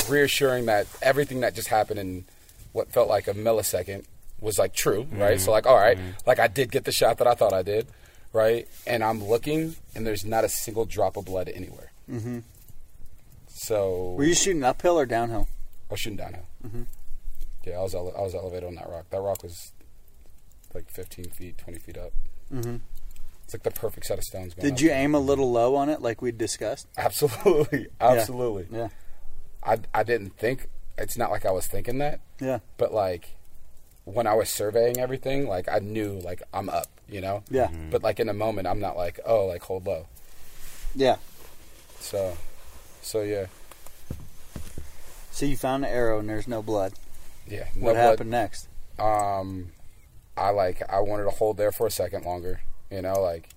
reassuring 0.09 0.67
that 0.67 0.87
everything 1.03 1.41
that 1.41 1.55
just 1.55 1.69
happened 1.69 2.01
in 2.01 2.25
what 2.73 2.89
felt 2.93 3.09
like 3.09 3.29
a 3.29 3.35
millisecond 3.35 4.05
was 4.41 4.59
like 4.59 4.75
true, 4.75 5.07
right? 5.13 5.41
So 5.41 5.53
like, 5.53 5.67
all 5.67 5.77
right, 5.77 5.97
like 6.27 6.39
I 6.41 6.49
did 6.49 6.71
get 6.73 6.85
the 6.85 6.93
shot 6.93 7.19
that 7.19 7.27
I 7.29 7.35
thought 7.35 7.53
I 7.53 7.63
did, 7.63 7.87
right? 8.33 8.67
And 8.87 9.03
I'm 9.05 9.23
looking, 9.25 9.77
and 9.95 10.07
there's 10.07 10.25
not 10.25 10.45
a 10.45 10.49
single 10.49 10.85
drop 10.85 11.17
of 11.17 11.25
blood 11.27 11.49
anywhere. 11.49 11.93
Mm-hmm. 12.11 12.41
So 13.49 14.15
Were 14.19 14.25
you 14.25 14.35
shooting 14.35 14.65
uphill 14.65 14.99
or 14.99 15.07
downhill? 15.07 15.49
I 15.89 15.95
was 15.95 16.01
shooting 16.01 16.17
downhill. 16.19 16.47
Mhm. 16.67 16.87
Yeah, 17.65 17.79
I 17.79 17.83
was 17.83 17.95
ele- 17.95 18.15
I 18.19 18.21
was 18.23 18.35
elevated 18.35 18.65
on 18.69 18.75
that 18.75 18.89
rock. 18.91 19.07
That 19.11 19.21
rock 19.21 19.43
was 19.43 19.71
like 20.75 20.91
15 20.91 21.27
feet, 21.31 21.59
20 21.59 21.79
feet 21.79 21.97
up. 21.99 22.13
Mhm. 22.53 22.81
It's 23.45 23.55
like 23.55 23.63
the 23.63 23.71
perfect 23.71 24.07
set 24.07 24.19
of 24.19 24.25
stones. 24.25 24.55
going 24.55 24.69
Did 24.69 24.81
you 24.81 24.91
aim 24.91 25.15
a 25.15 25.19
little 25.19 25.51
low 25.53 25.75
on 25.77 25.89
it, 25.89 26.01
like 26.01 26.23
we 26.23 26.33
discussed? 26.33 26.89
Absolutely, 26.97 27.89
absolutely. 28.01 28.67
Yeah. 28.71 28.89
I 29.63 29.79
I 29.93 30.03
didn't 30.03 30.37
think. 30.39 30.69
It's 30.97 31.17
not 31.19 31.31
like 31.31 31.45
I 31.45 31.51
was 31.51 31.67
thinking 31.67 31.99
that, 31.99 32.21
Yeah. 32.41 32.61
but 32.79 32.93
like 32.95 33.37
when 34.05 34.27
I 34.27 34.35
was 34.35 34.49
surveying 34.49 34.99
everything, 34.99 35.49
like 35.49 35.69
I 35.69 35.79
knew 35.81 36.21
like 36.21 36.43
I'm 36.53 36.69
up, 36.69 36.87
you 37.09 37.21
know. 37.21 37.43
Yeah. 37.51 37.71
But 37.91 38.03
like 38.03 38.21
in 38.21 38.29
a 38.29 38.35
moment, 38.35 38.67
I'm 38.69 38.81
not 38.81 38.97
like 38.97 39.19
oh 39.27 39.47
like 39.47 39.63
hold 39.63 39.87
low. 39.87 40.07
Yeah. 40.95 41.17
So, 42.01 42.37
so 43.03 43.23
yeah, 43.23 43.47
So 45.33 45.47
you 45.47 45.57
found 45.57 45.83
the 45.85 45.89
arrow 45.89 46.19
and 46.21 46.29
there's 46.29 46.47
no 46.47 46.63
blood. 46.63 46.93
yeah. 47.49 47.65
What 47.75 47.95
blood. 47.95 47.97
happened 47.97 48.31
next? 48.31 48.69
um 48.99 49.73
i 50.37 50.51
like 50.51 50.83
i 50.91 50.99
wanted 51.01 51.25
to 51.25 51.31
hold 51.31 51.57
there 51.57 51.73
for 51.73 51.87
a 51.87 51.91
second 51.91 52.25
longer 52.25 52.61
you 52.91 53.01
know 53.03 53.21
like 53.21 53.49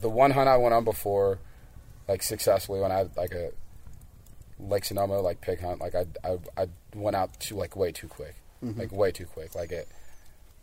the 0.00 0.08
one 0.08 0.32
hunt 0.32 0.48
i 0.48 0.56
went 0.56 0.74
on 0.74 0.84
before 0.84 1.38
like 2.08 2.22
successfully 2.22 2.80
when 2.80 2.90
i 2.92 2.98
had 2.98 3.16
like 3.16 3.32
a 3.32 3.50
lake 4.58 4.84
sonoma 4.84 5.20
like 5.20 5.40
pig 5.40 5.60
hunt 5.60 5.80
like 5.80 5.94
i 5.94 6.04
i, 6.24 6.38
I 6.56 6.66
went 6.94 7.16
out 7.16 7.38
too 7.40 7.56
like 7.56 7.74
way 7.74 7.90
too 7.90 8.06
quick. 8.08 8.36
Mm-hmm. 8.62 8.78
Like 8.78 8.92
way 8.92 9.10
too 9.10 9.24
quick. 9.26 9.54
Like 9.56 9.72
it 9.72 9.88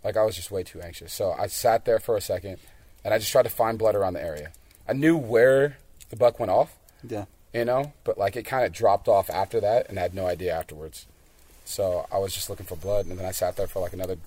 like 0.06 0.16
i 0.16 0.24
was 0.24 0.36
just 0.36 0.52
way 0.52 0.64
too 0.64 0.80
anxious. 0.82 1.12
So 1.14 1.32
i 1.38 1.48
sat 1.48 1.84
there 1.86 2.00
for 2.00 2.16
a 2.16 2.22
second 2.22 2.60
and 3.04 3.14
i 3.14 3.18
just 3.18 3.32
tried 3.32 3.44
to 3.44 3.50
find 3.50 3.78
blood 3.78 3.96
around 3.96 4.14
the 4.14 4.22
area. 4.24 4.52
I 4.88 4.94
knew 4.94 5.18
where 5.18 5.78
the 6.10 6.16
buck 6.16 6.40
went 6.40 6.50
off 6.52 6.78
Yeah. 7.04 7.26
you 7.54 7.66
know 7.66 7.92
but 8.06 8.18
like 8.18 8.36
it 8.38 8.44
kind 8.44 8.66
of 8.66 8.72
dropped 8.72 9.08
off 9.10 9.30
after 9.30 9.60
that 9.60 9.90
and 9.90 10.00
i 10.00 10.02
had 10.02 10.14
no 10.14 10.26
idea 10.28 10.54
afterwards 10.54 11.08
so 11.70 12.08
I 12.12 12.18
was 12.18 12.34
just 12.34 12.50
looking 12.50 12.66
for 12.66 12.76
blood, 12.76 13.06
and 13.06 13.18
then 13.20 13.26
I 13.26 13.32
sat 13.32 13.56
there 13.56 13.68
for 13.68 13.80
like 13.80 13.94
another 13.94 14.18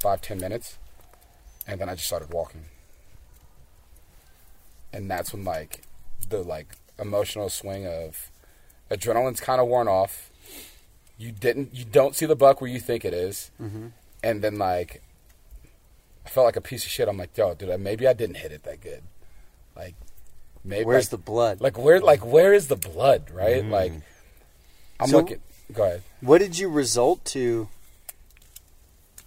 five, 0.00 0.22
ten 0.22 0.38
minutes, 0.38 0.78
and 1.66 1.80
then 1.80 1.88
I 1.88 1.94
just 1.96 2.06
started 2.06 2.32
walking. 2.32 2.64
And 4.92 5.10
that's 5.10 5.32
when 5.32 5.44
like 5.44 5.82
the 6.28 6.38
like 6.42 6.68
emotional 6.98 7.48
swing 7.48 7.86
of 7.86 8.30
adrenaline's 8.90 9.40
kind 9.40 9.60
of 9.60 9.66
worn 9.68 9.88
off. 9.88 10.30
You 11.18 11.32
didn't, 11.32 11.74
you 11.74 11.84
don't 11.84 12.14
see 12.14 12.24
the 12.26 12.36
buck 12.36 12.60
where 12.60 12.70
you 12.70 12.80
think 12.80 13.04
it 13.04 13.12
is. 13.14 13.50
Mm-hmm. 13.60 13.88
and 14.22 14.42
then 14.42 14.58
like 14.58 15.02
I 16.24 16.28
felt 16.28 16.44
like 16.44 16.56
a 16.56 16.60
piece 16.60 16.84
of 16.84 16.90
shit. 16.90 17.08
I'm 17.08 17.16
like, 17.16 17.36
yo, 17.36 17.54
dude, 17.54 17.78
maybe 17.80 18.06
I 18.06 18.12
didn't 18.12 18.36
hit 18.36 18.52
it 18.52 18.62
that 18.64 18.80
good. 18.80 19.02
Like, 19.74 19.94
maybe 20.62 20.84
Where's 20.84 21.06
like, 21.06 21.10
the 21.10 21.16
blood? 21.24 21.60
like 21.60 21.78
where 21.78 22.00
like 22.00 22.24
where 22.24 22.52
is 22.52 22.68
the 22.68 22.76
blood? 22.76 23.30
Right? 23.32 23.62
Mm. 23.64 23.70
Like, 23.70 23.92
I'm 25.00 25.08
So- 25.08 25.16
looking. 25.18 25.40
Go 25.72 25.84
ahead. 25.84 26.02
What 26.20 26.38
did 26.38 26.58
you 26.58 26.68
result 26.68 27.24
to 27.26 27.68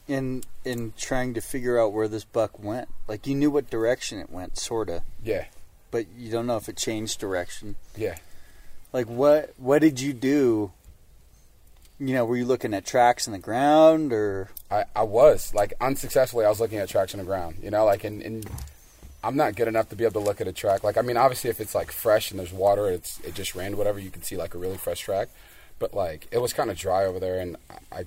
in 0.08 0.44
in 0.66 0.94
trying 0.98 1.34
to 1.34 1.42
figure 1.42 1.80
out 1.80 1.94
where 1.94 2.08
this 2.08 2.24
buck 2.24 2.62
went? 2.62 2.90
Like 3.08 3.26
you 3.28 3.36
knew 3.36 3.50
what 3.52 3.70
direction 3.70 4.20
it 4.20 4.30
went, 4.30 4.58
sorta, 4.58 5.04
Yeah, 5.24 5.46
but 5.92 6.06
you 6.18 6.32
don't 6.32 6.48
know 6.48 6.58
if 6.58 6.68
it 6.70 6.78
changed 6.78 7.20
direction. 7.20 7.76
yeah. 7.96 8.18
Like 8.92 9.08
what 9.08 9.54
what 9.58 9.80
did 9.82 10.00
you 10.00 10.14
do? 10.14 10.72
You 12.00 12.14
know, 12.16 12.26
were 12.26 12.36
you 12.38 12.46
looking 12.46 12.74
at 12.74 12.86
tracks 12.86 13.28
in 13.28 13.34
the 13.34 13.40
ground 13.40 14.12
or 14.12 14.50
I, 14.70 14.84
I 14.96 15.04
was 15.04 15.54
like 15.54 15.74
unsuccessfully. 15.80 16.46
I 16.46 16.50
was 16.50 16.60
looking 16.60 16.80
at 16.80 16.90
tracks 16.90 17.14
in 17.14 17.20
the 17.20 17.26
ground, 17.26 17.58
you 17.62 17.72
know, 17.72 17.86
like 17.86 18.04
and, 18.04 18.22
and 18.22 18.50
I'm 19.24 19.36
not 19.38 19.56
good 19.56 19.68
enough 19.70 19.90
to 19.90 19.96
be 19.96 20.04
able 20.04 20.20
to 20.22 20.28
look 20.28 20.42
at 20.42 20.48
a 20.48 20.54
track. 20.54 20.84
Like 20.84 20.98
I 20.98 21.02
mean, 21.02 21.18
obviously, 21.18 21.50
if 21.50 21.62
it's 21.62 21.74
like 21.74 21.92
fresh 21.92 22.30
and 22.32 22.40
there's 22.40 22.52
water, 22.52 22.90
it's 22.90 23.20
it 23.22 23.36
just 23.36 23.56
rained, 23.56 23.78
whatever, 23.78 24.00
you 24.00 24.10
can 24.12 24.22
see 24.22 24.36
like 24.36 24.54
a 24.54 24.58
really 24.58 24.78
fresh 24.78 25.00
track. 25.00 25.30
But 25.80 25.94
like 25.94 26.28
it 26.32 26.40
was 26.40 26.54
kind 26.54 26.70
of 26.70 26.78
dry 26.78 27.06
over 27.06 27.20
there, 27.20 27.40
and 27.40 27.58
I, 27.92 28.04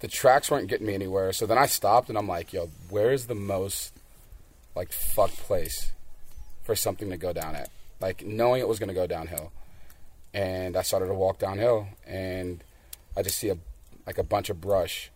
the 0.00 0.08
tracks 0.08 0.50
weren't 0.50 0.68
getting 0.68 0.86
me 0.86 0.94
anywhere. 0.94 1.32
So 1.32 1.46
then 1.46 1.58
I 1.58 1.66
stopped, 1.66 2.08
and 2.08 2.18
I'm 2.18 2.28
like, 2.28 2.52
yo, 2.52 2.70
where's 2.88 3.26
the 3.26 3.34
most 3.34 3.94
like 4.74 4.92
fuck 4.92 5.30
place 5.30 5.92
for 6.62 6.74
something 6.74 7.10
to 7.10 7.16
go 7.16 7.32
down 7.32 7.54
at? 7.54 7.70
Like 8.00 8.24
knowing 8.24 8.60
it 8.60 8.68
was 8.68 8.78
going 8.78 8.88
to 8.88 8.94
go 8.94 9.06
downhill, 9.06 9.52
and 10.34 10.76
I 10.76 10.82
started 10.82 11.06
to 11.06 11.14
walk 11.14 11.38
downhill, 11.38 11.88
and 12.06 12.64
I 13.16 13.22
just 13.22 13.38
see 13.38 13.50
a 13.50 13.58
like 14.06 14.18
a 14.18 14.24
bunch 14.24 14.50
of 14.50 14.60
brush 14.60 15.10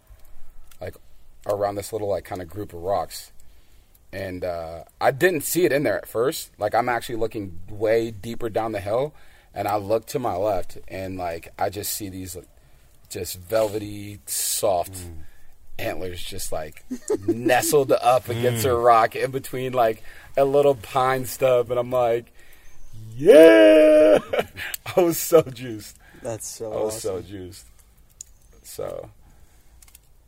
like 0.81 0.95
around 1.47 1.75
this 1.75 1.93
little 1.93 2.09
like 2.09 2.25
kind 2.25 2.41
of 2.41 2.49
group 2.49 2.72
of 2.72 2.81
rocks 2.81 3.33
and 4.12 4.45
uh, 4.45 4.85
i 5.01 5.11
didn't 5.11 5.43
see 5.43 5.64
it 5.64 5.72
in 5.72 5.83
there 5.83 5.97
at 5.97 6.07
first 6.07 6.51
like 6.59 6.75
i'm 6.75 6.89
actually 6.89 7.16
looking 7.16 7.59
way 7.68 8.11
deeper 8.11 8.49
down 8.49 8.72
the 8.72 8.81
hill 8.81 9.12
and 9.55 9.68
i 9.68 9.76
look 9.76 10.07
to 10.07 10.18
my 10.18 10.34
left 10.34 10.78
and 10.88 11.16
like 11.16 11.52
i 11.59 11.70
just 11.70 11.92
see 11.92 12.09
these 12.09 12.36
like, 12.36 12.48
just 13.09 13.38
velvety 13.40 14.20
soft 14.26 14.92
mm. 14.92 15.14
antlers 15.78 16.22
just 16.22 16.52
like 16.52 16.84
nestled 17.26 17.92
up 17.92 18.28
against 18.28 18.66
mm. 18.66 18.70
a 18.70 18.74
rock 18.74 19.14
in 19.14 19.30
between 19.30 19.72
like 19.72 20.02
a 20.36 20.44
little 20.44 20.74
pine 20.74 21.24
stub 21.24 21.70
and 21.70 21.78
i'm 21.78 21.90
like 21.90 22.32
yeah 23.14 24.18
i 24.96 25.00
was 25.00 25.18
so 25.18 25.42
juiced 25.42 25.96
that's 26.24 26.48
so 26.48 26.72
I 26.72 26.76
was 26.76 26.96
awesome. 26.96 27.22
so 27.22 27.28
juiced. 27.28 27.66
So, 28.62 29.11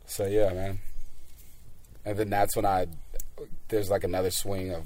so 0.05 0.27
yeah, 0.27 0.53
man. 0.53 0.77
And 2.05 2.19
then 2.19 2.29
that's 2.29 2.55
when 2.55 2.67
I, 2.67 2.85
there's 3.69 3.89
like 3.89 4.03
another 4.03 4.29
swing 4.29 4.71
of, 4.71 4.85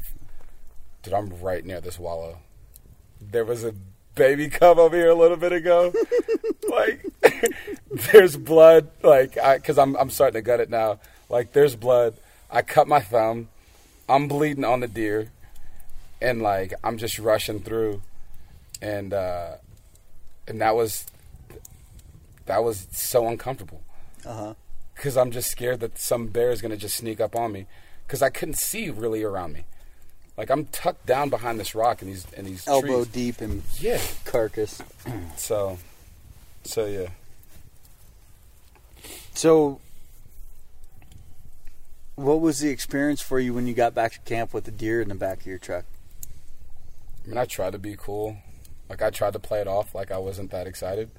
dude, 1.04 1.14
I'm 1.14 1.30
right 1.42 1.66
near 1.66 1.82
this 1.82 2.00
wallow. 2.00 2.38
There 3.20 3.44
was 3.44 3.66
a 3.66 3.76
baby 4.16 4.50
come 4.50 4.80
over 4.80 4.96
here 4.96 5.10
a 5.10 5.16
little 5.16 5.38
bit 5.38 5.52
ago. 5.52 5.94
like, 6.70 7.06
there's 8.12 8.36
blood. 8.38 8.90
Like, 9.04 9.38
I, 9.38 9.60
cause 9.60 9.78
I'm, 9.78 9.96
I'm 9.96 10.10
starting 10.10 10.36
to 10.40 10.42
gut 10.42 10.60
it 10.60 10.70
now. 10.70 11.00
Like, 11.30 11.54
there's 11.54 11.76
blood. 11.76 12.16
I 12.50 12.62
cut 12.62 12.88
my 12.88 13.00
thumb. 13.00 13.50
I'm 14.10 14.28
bleeding 14.28 14.66
on 14.66 14.82
the 14.82 14.88
deer. 14.88 15.30
And 16.22 16.42
like, 16.42 16.74
I'm 16.84 16.98
just 16.98 17.18
rushing 17.20 17.60
through. 17.62 18.02
And, 18.82 19.14
uh, 19.14 19.56
and 20.48 20.60
that 20.62 20.76
was 20.76 21.06
that 22.48 22.64
was 22.64 22.88
so 22.92 23.28
uncomfortable 23.28 23.82
Uh-huh. 24.26 24.56
because 24.96 25.16
I'm 25.16 25.32
just 25.32 25.50
scared 25.50 25.80
that 25.82 25.98
some 26.00 26.28
bear 26.28 26.50
is 26.52 26.62
going 26.62 26.72
to 26.72 26.78
just 26.78 26.98
sneak 26.98 27.22
up 27.22 27.36
on 27.36 27.52
me 27.52 27.68
because 28.06 28.22
I 28.22 28.30
couldn't 28.30 28.56
see 28.58 28.90
really 28.90 29.24
around 29.24 29.54
me. 29.54 29.64
Like 30.38 30.50
I'm 30.50 30.66
tucked 30.66 31.06
down 31.06 31.30
behind 31.30 31.60
this 31.60 31.76
rock 31.76 32.02
and 32.02 32.10
these 32.12 32.26
and 32.36 32.48
these 32.48 32.68
Elbow 32.68 33.04
trees. 33.04 33.08
deep 33.08 33.42
in 33.42 33.64
Yeah. 33.80 34.02
carcass. 34.26 34.82
So, 35.38 35.78
so 36.64 36.86
yeah. 36.86 37.08
So 39.34 39.80
what 42.16 42.40
was 42.42 42.60
the 42.60 42.70
experience 42.70 43.22
for 43.22 43.40
you 43.40 43.54
when 43.54 43.68
you 43.68 43.74
got 43.74 43.94
back 43.96 44.14
to 44.14 44.20
camp 44.20 44.54
with 44.54 44.66
the 44.66 44.72
deer 44.72 45.02
in 45.02 45.10
the 45.10 45.16
back 45.16 45.42
of 45.42 45.46
your 45.48 45.58
truck? 45.58 45.86
I 47.26 47.28
mean, 47.30 47.38
I 47.38 47.46
tried 47.46 47.72
to 47.74 47.80
be 47.80 47.96
cool. 47.98 48.38
Like 48.90 49.02
I 49.02 49.10
tried 49.10 49.34
to 49.34 49.40
play 49.40 49.62
it 49.62 49.68
off 49.68 49.96
like 49.96 50.12
I 50.12 50.18
wasn't 50.18 50.52
that 50.52 50.68
excited, 50.68 51.10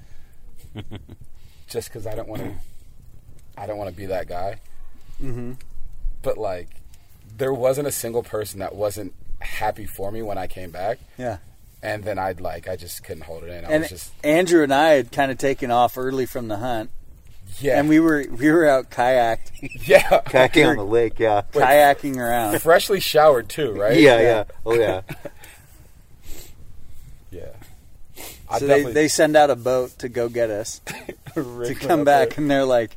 just 1.68 1.88
because 1.88 2.06
I 2.06 2.14
don't 2.14 2.28
want 2.28 2.42
to. 2.42 2.52
I 3.56 3.66
don't 3.66 3.78
want 3.78 3.90
to 3.90 3.96
be 3.96 4.06
that 4.06 4.28
guy. 4.28 4.60
Mm-hmm. 5.22 5.52
But 6.22 6.38
like, 6.38 6.68
there 7.36 7.52
wasn't 7.52 7.88
a 7.88 7.92
single 7.92 8.22
person 8.22 8.60
that 8.60 8.74
wasn't 8.74 9.12
happy 9.40 9.86
for 9.86 10.12
me 10.12 10.22
when 10.22 10.38
I 10.38 10.46
came 10.46 10.70
back. 10.70 10.98
Yeah. 11.18 11.38
And 11.82 12.04
then 12.04 12.16
I'd 12.18 12.40
like, 12.40 12.68
I 12.68 12.76
just 12.76 13.02
couldn't 13.02 13.24
hold 13.24 13.42
it 13.42 13.48
in. 13.50 13.64
I 13.64 13.70
And 13.72 13.80
was 13.82 13.90
just, 13.90 14.12
Andrew 14.24 14.62
and 14.62 14.72
I 14.72 14.90
had 14.90 15.10
kind 15.10 15.32
of 15.32 15.38
taken 15.38 15.70
off 15.72 15.98
early 15.98 16.26
from 16.26 16.46
the 16.48 16.58
hunt, 16.58 16.90
yeah, 17.58 17.78
and 17.78 17.88
we 17.88 17.98
were 18.00 18.24
we 18.30 18.50
were 18.50 18.66
out 18.68 18.88
kayaking. 18.90 19.70
yeah, 19.86 20.20
Kayaking 20.26 20.70
on 20.70 20.76
the 20.76 20.84
lake, 20.86 21.18
yeah. 21.18 21.42
Wait. 21.52 21.62
kayaking 21.64 22.16
around. 22.18 22.58
freshly 22.62 23.00
showered 23.00 23.48
too, 23.48 23.72
right? 23.72 23.98
Yeah, 23.98 24.20
yeah. 24.20 24.44
Oh, 24.64 24.74
yeah. 24.74 25.02
yeah. 27.30 27.48
I 28.48 28.58
So 28.58 28.66
they, 28.66 28.74
definitely 28.74 28.92
they 28.92 29.08
send 29.08 29.36
out 29.36 29.50
a 29.50 29.56
boat 29.56 29.98
to 29.98 30.08
go 30.08 30.28
get 30.28 30.50
us 30.50 30.80
to 31.34 31.74
come 31.74 32.04
back, 32.04 32.30
there. 32.30 32.38
and 32.40 32.50
they're 32.50 32.64
like, 32.64 32.96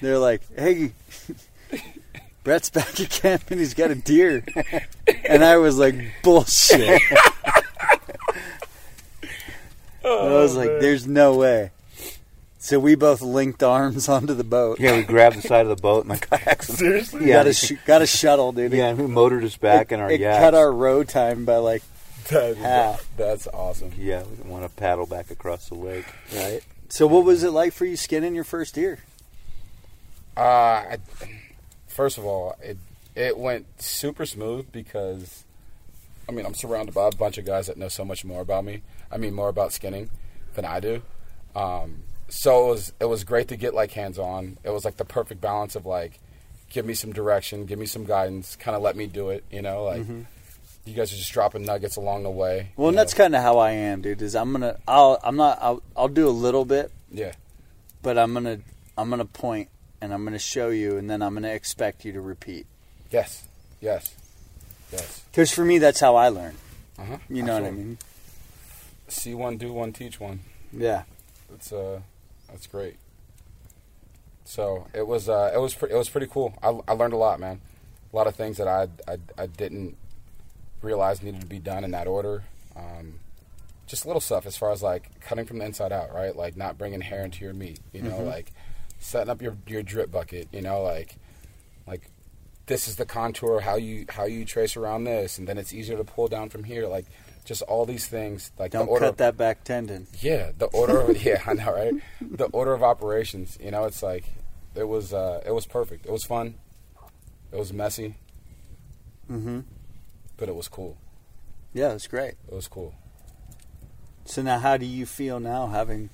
they're 0.00 0.18
like, 0.18 0.42
hey, 0.56 0.92
Brett's 2.44 2.70
back 2.70 2.98
at 3.00 3.08
camp 3.10 3.50
and 3.50 3.60
he's 3.60 3.74
got 3.74 3.90
a 3.90 3.94
deer, 3.94 4.44
and 5.24 5.44
I 5.44 5.58
was 5.58 5.78
like, 5.78 5.94
bullshit. 6.22 7.00
oh, 10.04 10.28
I 10.28 10.42
was 10.42 10.56
like, 10.56 10.70
man. 10.70 10.80
there's 10.80 11.06
no 11.06 11.36
way. 11.36 11.70
So 12.58 12.78
we 12.78 12.94
both 12.94 13.20
linked 13.22 13.62
arms 13.62 14.08
onto 14.08 14.34
the 14.34 14.44
boat. 14.44 14.78
Yeah, 14.78 14.96
we 14.96 15.02
grabbed 15.02 15.36
the 15.36 15.42
side 15.42 15.66
of 15.66 15.76
the 15.76 15.80
boat 15.82 16.04
and 16.04 16.12
the 16.16 16.26
kayaks. 16.26 16.68
seriously. 16.78 17.26
Yeah, 17.26 17.38
Got 17.38 17.46
a 17.48 17.54
sh- 17.54 17.72
got 17.86 18.02
a 18.02 18.06
shuttle, 18.06 18.52
dude. 18.52 18.72
yeah, 18.72 18.88
and 18.88 18.98
we 18.98 19.06
motored 19.06 19.42
us 19.44 19.56
back 19.56 19.90
it, 19.90 19.94
in 19.96 20.00
our 20.00 20.10
it 20.10 20.20
yaks. 20.20 20.38
cut 20.38 20.54
our 20.54 20.70
row 20.72 21.02
time 21.02 21.44
by 21.44 21.56
like 21.56 21.82
That 22.28 22.50
is- 22.50 22.56
Half. 22.58 23.08
that's 23.16 23.46
awesome. 23.48 23.92
Yeah, 23.98 24.22
we 24.22 24.36
didn't 24.36 24.50
want 24.50 24.64
to 24.64 24.68
paddle 24.70 25.06
back 25.06 25.30
across 25.30 25.68
the 25.68 25.74
lake. 25.74 26.06
right. 26.34 26.60
So 26.88 27.06
what 27.06 27.24
was 27.24 27.42
it 27.42 27.50
like 27.50 27.72
for 27.72 27.84
you 27.86 27.96
skinning 27.96 28.34
your 28.34 28.44
first 28.44 28.74
deer? 28.74 28.98
Uh, 30.36 30.40
I, 30.40 30.98
first 31.92 32.18
of 32.18 32.24
all, 32.24 32.56
it 32.62 32.78
it 33.14 33.36
went 33.36 33.66
super 33.80 34.24
smooth 34.24 34.72
because, 34.72 35.44
I 36.28 36.32
mean, 36.32 36.46
I'm 36.46 36.54
surrounded 36.54 36.94
by 36.94 37.08
a 37.08 37.10
bunch 37.10 37.38
of 37.38 37.44
guys 37.44 37.66
that 37.66 37.76
know 37.76 37.88
so 37.88 38.04
much 38.04 38.24
more 38.24 38.40
about 38.40 38.64
me. 38.64 38.82
I 39.10 39.18
mean, 39.18 39.34
more 39.34 39.48
about 39.48 39.72
skinning 39.72 40.10
than 40.54 40.64
I 40.64 40.80
do. 40.80 41.02
Um, 41.54 42.04
so 42.28 42.64
it 42.66 42.68
was 42.70 42.92
it 43.00 43.04
was 43.04 43.24
great 43.24 43.48
to 43.48 43.56
get 43.56 43.74
like 43.74 43.92
hands 43.92 44.18
on. 44.18 44.58
It 44.64 44.70
was 44.70 44.84
like 44.84 44.96
the 44.96 45.04
perfect 45.04 45.40
balance 45.40 45.76
of 45.76 45.86
like 45.86 46.18
give 46.70 46.86
me 46.86 46.94
some 46.94 47.12
direction, 47.12 47.66
give 47.66 47.78
me 47.78 47.86
some 47.86 48.04
guidance, 48.04 48.56
kind 48.56 48.74
of 48.74 48.82
let 48.82 48.96
me 48.96 49.06
do 49.06 49.28
it. 49.28 49.44
You 49.50 49.60
know, 49.60 49.84
like 49.84 50.06
you 50.84 50.94
guys 50.94 51.12
are 51.12 51.16
just 51.16 51.32
dropping 51.32 51.64
nuggets 51.64 51.96
along 51.96 52.22
the 52.22 52.30
way. 52.30 52.72
Well, 52.76 52.88
and 52.88 52.98
that's 52.98 53.14
kind 53.14 53.36
of 53.36 53.42
how 53.42 53.58
I 53.58 53.72
am, 53.72 54.00
dude. 54.00 54.22
Is 54.22 54.34
I'm 54.34 54.52
gonna, 54.52 54.78
I'll, 54.88 55.18
I'm 55.22 55.36
not, 55.36 55.58
I'll, 55.60 55.82
I'll 55.96 56.08
do 56.08 56.26
a 56.26 56.30
little 56.30 56.64
bit, 56.64 56.90
yeah, 57.10 57.32
but 58.02 58.18
I'm 58.18 58.32
gonna, 58.32 58.58
I'm 58.96 59.10
gonna 59.10 59.24
point 59.24 59.68
and 60.02 60.12
I'm 60.12 60.24
gonna 60.24 60.38
show 60.38 60.68
you, 60.68 60.98
and 60.98 61.08
then 61.08 61.22
I'm 61.22 61.32
gonna 61.32 61.48
expect 61.48 62.04
you 62.04 62.12
to 62.12 62.20
repeat. 62.20 62.66
yes, 63.10 63.44
yes, 63.80 64.14
yes. 64.90 65.22
Because 65.30 65.50
for 65.52 65.64
me, 65.64 65.78
that's 65.78 66.00
how 66.00 66.16
I 66.16 66.28
learn. 66.28 66.56
Uh 66.98 67.04
huh. 67.04 67.18
You 67.30 67.42
know 67.42 67.54
what 67.54 67.64
I 67.64 67.70
mean? 67.70 67.96
See 69.08 69.34
one, 69.34 69.56
do 69.56 69.72
one, 69.72 69.92
teach 69.92 70.18
one. 70.20 70.40
Yeah. 70.72 71.04
That's 71.50 71.72
uh, 71.72 72.00
that's 72.50 72.66
great. 72.66 72.96
So 74.44 74.86
it 74.92 75.06
was 75.06 75.28
uh, 75.28 75.52
it 75.54 75.58
was 75.58 75.74
pre- 75.74 75.90
it 75.90 75.96
was 75.96 76.08
pretty 76.08 76.26
cool. 76.26 76.54
I, 76.62 76.78
I 76.88 76.92
learned 76.92 77.12
a 77.14 77.16
lot, 77.16 77.40
man. 77.40 77.60
A 78.12 78.16
lot 78.16 78.26
of 78.26 78.34
things 78.34 78.58
that 78.58 78.68
I, 78.68 78.88
I 79.08 79.16
I 79.38 79.46
didn't 79.46 79.96
realize 80.82 81.22
needed 81.22 81.40
to 81.40 81.46
be 81.46 81.58
done 81.58 81.84
in 81.84 81.92
that 81.92 82.06
order. 82.06 82.42
Um, 82.76 83.20
just 83.86 84.04
little 84.06 84.20
stuff 84.20 84.46
as 84.46 84.56
far 84.56 84.70
as 84.72 84.82
like 84.82 85.20
cutting 85.20 85.44
from 85.44 85.58
the 85.58 85.64
inside 85.64 85.92
out, 85.92 86.12
right? 86.14 86.34
Like 86.34 86.56
not 86.56 86.76
bringing 86.78 87.00
hair 87.02 87.24
into 87.24 87.44
your 87.44 87.54
meat. 87.54 87.78
You 87.92 88.02
know, 88.02 88.22
like 88.22 88.52
setting 89.02 89.30
up 89.30 89.42
your 89.42 89.56
your 89.66 89.82
drip 89.82 90.10
bucket. 90.10 90.48
You 90.52 90.62
know, 90.62 90.82
like 90.82 91.16
like 91.86 92.08
this 92.66 92.88
is 92.88 92.96
the 92.96 93.04
contour 93.06 93.60
how 93.60 93.76
you 93.76 94.06
how 94.08 94.24
you 94.24 94.44
trace 94.44 94.76
around 94.76 95.04
this, 95.04 95.38
and 95.38 95.46
then 95.46 95.58
it's 95.58 95.72
easier 95.74 95.96
to 95.96 96.04
pull 96.04 96.28
down 96.28 96.48
from 96.48 96.64
here. 96.64 96.86
Like 96.86 97.06
just 97.44 97.62
all 97.62 97.84
these 97.84 98.06
things. 98.06 98.50
Like 98.58 98.70
Don't 98.72 98.86
the 98.86 98.90
order. 98.92 99.06
cut 99.06 99.18
that 99.18 99.36
back 99.36 99.64
tendon. 99.64 100.06
Yeah, 100.20 100.52
the 100.56 100.66
order 100.66 101.00
of 101.00 101.22
yeah, 101.24 101.42
I 101.46 101.54
know, 101.54 101.72
right? 101.72 101.94
The 102.20 102.44
order 102.46 102.72
of 102.72 102.82
operations. 102.82 103.58
You 103.60 103.70
know, 103.72 103.84
it's 103.84 104.02
like 104.02 104.24
it 104.74 104.84
was 104.88 105.12
uh, 105.12 105.42
it 105.44 105.52
was 105.52 105.66
perfect. 105.66 106.06
It 106.06 106.12
was 106.12 106.24
fun. 106.24 106.54
It 107.52 107.58
was 107.58 107.72
messy, 107.72 108.14
Mm-hmm. 109.30 109.60
but 110.38 110.48
it 110.48 110.54
was 110.54 110.68
cool. 110.68 110.96
Yeah, 111.74 111.92
it's 111.92 112.06
great. 112.06 112.34
It 112.48 112.54
was 112.54 112.68
cool. 112.68 112.94
So 114.24 114.40
now, 114.42 114.58
how 114.58 114.76
do 114.76 114.86
you 114.86 115.04
feel 115.06 115.40
now, 115.40 115.66
having 115.66 116.10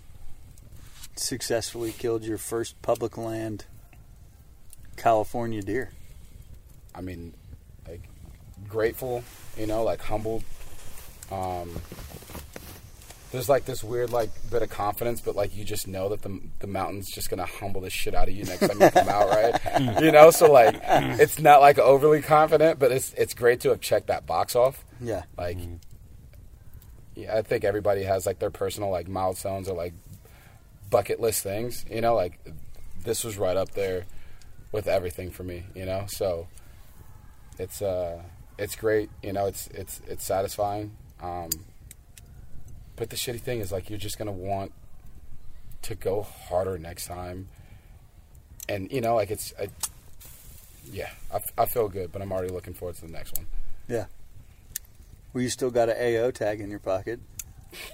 successfully 1.19 1.93
killed 1.93 2.25
your 2.25 2.39
first 2.39 2.81
public 2.83 3.17
land 3.17 3.67
California 4.97 5.63
deer? 5.63 5.91
I 6.95 7.01
mean, 7.01 7.35
like 7.87 8.03
grateful, 8.69 9.25
you 9.57 9.67
know, 9.67 9.83
like 9.83 10.01
humbled. 10.01 10.43
Um, 11.31 11.81
there's 13.31 13.49
like 13.49 13.67
this 13.67 13.85
weird 13.85 14.11
like 14.11 14.31
bit 14.51 14.63
of 14.63 14.71
confidence, 14.71 15.21
but 15.21 15.37
like 15.37 15.55
you 15.55 15.65
just 15.65 15.87
know 15.87 16.09
that 16.09 16.23
the 16.23 16.41
the 16.61 16.67
mountain's 16.67 17.11
just 17.11 17.29
gonna 17.29 17.45
humble 17.47 17.81
the 17.81 17.91
shit 17.91 18.15
out 18.15 18.29
of 18.29 18.35
you 18.35 18.45
next 18.45 18.67
time 18.67 18.81
you 18.81 18.91
come 18.91 19.09
out, 19.09 19.29
right? 19.29 20.01
You 20.03 20.13
know, 20.13 20.31
so 20.31 20.51
like 20.51 20.81
it's 20.83 21.39
not 21.39 21.61
like 21.61 21.79
overly 21.79 22.23
confident, 22.23 22.79
but 22.79 22.91
it's 22.91 23.13
it's 23.15 23.35
great 23.35 23.61
to 23.61 23.69
have 23.71 23.81
checked 23.81 24.07
that 24.09 24.27
box 24.27 24.57
off. 24.57 24.85
Yeah. 25.01 25.23
Like, 25.37 25.59
yeah, 27.15 27.37
I 27.37 27.43
think 27.43 27.65
everybody 27.65 28.03
has 28.03 28.27
like 28.27 28.39
their 28.39 28.51
personal 28.51 28.91
like 28.91 29.09
milestones 29.09 29.69
or 29.69 29.77
like 29.77 29.93
bucket 30.91 31.21
list 31.21 31.43
things. 31.43 31.85
You 31.91 32.01
know, 32.01 32.15
like 32.15 32.41
this 33.05 33.25
was 33.25 33.39
right 33.39 33.57
up 33.57 33.71
there 33.71 34.07
with 34.73 34.87
everything 34.87 35.31
for 35.31 35.45
me. 35.45 35.65
You 35.75 35.87
know, 35.87 36.05
so 36.09 36.49
it's 37.59 37.83
uh 37.83 38.23
it's 38.59 38.77
great. 38.77 39.11
You 39.23 39.33
know, 39.33 39.47
it's 39.47 39.69
it's 39.69 40.01
it's 40.07 40.25
satisfying. 40.25 40.97
Um, 41.21 41.51
but 42.97 43.11
the 43.11 43.17
shitty 43.17 43.41
thing 43.41 43.61
is 43.61 43.73
like 43.73 43.91
you're 43.91 43.99
just 43.99 44.19
gonna 44.19 44.33
want 44.33 44.73
to 45.83 45.95
go 45.95 46.23
harder 46.23 46.79
next 46.79 47.07
time, 47.07 47.49
and 48.69 48.91
you 48.91 49.01
know, 49.01 49.15
like 49.15 49.31
it's. 49.31 49.53
I, 49.59 49.69
yeah, 50.91 51.11
I, 51.33 51.41
I 51.59 51.67
feel 51.67 51.89
good, 51.89 52.13
but 52.13 52.23
I'm 52.23 52.33
already 52.33 52.53
looking 52.53 52.73
forward 52.73 52.95
to 52.97 53.03
the 53.03 53.13
next 53.13 53.37
one. 53.37 53.47
Yeah. 53.89 54.07
Well, 55.33 55.43
you 55.43 55.51
still 55.51 55.71
got 55.71 55.91
an 55.91 55.97
AO 55.99 56.31
tag 56.31 56.61
in 56.61 56.71
your 56.71 56.81
pocket. 56.81 57.21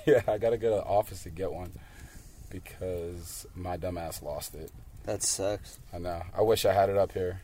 Yeah, 0.07 0.23
I 0.29 0.39
gotta 0.39 0.57
go 0.57 0.71
to 0.71 0.77
the 0.77 0.85
office 0.85 1.25
to 1.25 1.31
get 1.31 1.53
one 1.53 1.73
because 2.51 3.47
my 3.55 3.77
dumbass 3.77 4.23
lost 4.23 4.55
it. 4.55 4.71
That 5.05 5.23
sucks. 5.23 5.79
I 5.93 5.99
know. 5.99 6.23
I 6.37 6.43
wish 6.43 6.65
I 6.65 6.73
had 6.73 6.89
it 6.89 6.97
up 6.97 7.13
here, 7.13 7.41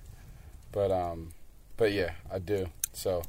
but 0.73 0.91
um, 0.91 1.33
but 1.77 1.93
yeah, 1.93 2.13
I 2.33 2.39
do. 2.39 2.69
So 2.93 3.23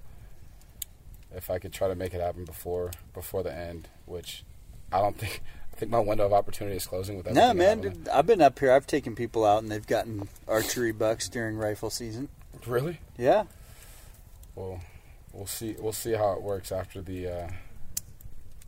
if 1.35 1.49
I 1.49 1.59
could 1.59 1.73
try 1.73 1.87
to 1.87 1.95
make 1.95 2.13
it 2.13 2.21
happen 2.21 2.45
before 2.45 2.91
before 3.13 3.43
the 3.43 3.53
end, 3.53 3.87
which 4.05 4.43
I 4.91 4.99
don't 4.99 5.17
think. 5.17 5.41
I 5.73 5.77
think 5.81 5.91
my 5.91 5.99
window 5.99 6.25
of 6.25 6.33
opportunity 6.33 6.75
is 6.75 6.85
closing 6.85 7.17
with 7.17 7.27
everything. 7.27 7.47
No, 7.47 7.53
man. 7.53 7.81
dude, 7.81 8.09
I've 8.09 8.27
been 8.27 8.41
up 8.41 8.59
here. 8.59 8.71
I've 8.71 8.85
taken 8.85 9.15
people 9.15 9.45
out, 9.45 9.63
and 9.63 9.71
they've 9.71 9.87
gotten 9.87 10.27
archery 10.47 10.91
bucks 10.91 11.27
during 11.29 11.57
rifle 11.57 11.89
season. 11.89 12.27
Really? 12.67 12.99
Yeah. 13.17 13.45
Well, 14.53 14.81
we'll 15.33 15.47
see. 15.47 15.75
We'll 15.79 15.93
see 15.93 16.11
how 16.11 16.33
it 16.33 16.41
works 16.41 16.71
after 16.71 17.01
the 17.01 17.27
uh, 17.27 17.49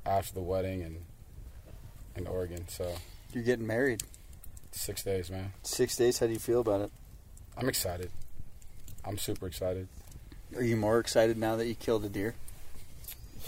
after 0.05 0.33
the 0.33 0.41
wedding 0.41 0.81
and 0.81 1.03
in 2.15 2.27
Oregon. 2.27 2.65
So 2.67 2.93
You're 3.33 3.43
getting 3.43 3.67
married. 3.67 4.01
six 4.71 5.03
days, 5.03 5.29
man. 5.31 5.53
Six 5.63 5.95
days. 5.95 6.19
How 6.19 6.27
do 6.27 6.33
you 6.33 6.39
feel 6.39 6.61
about 6.61 6.81
it? 6.81 6.91
I'm 7.57 7.69
excited. 7.69 8.09
I'm 9.05 9.17
super 9.17 9.47
excited. 9.47 9.87
Are 10.55 10.63
you 10.63 10.75
more 10.77 10.99
excited 10.99 11.37
now 11.37 11.55
that 11.55 11.67
you 11.67 11.75
killed 11.75 12.05
a 12.05 12.09
deer? 12.09 12.35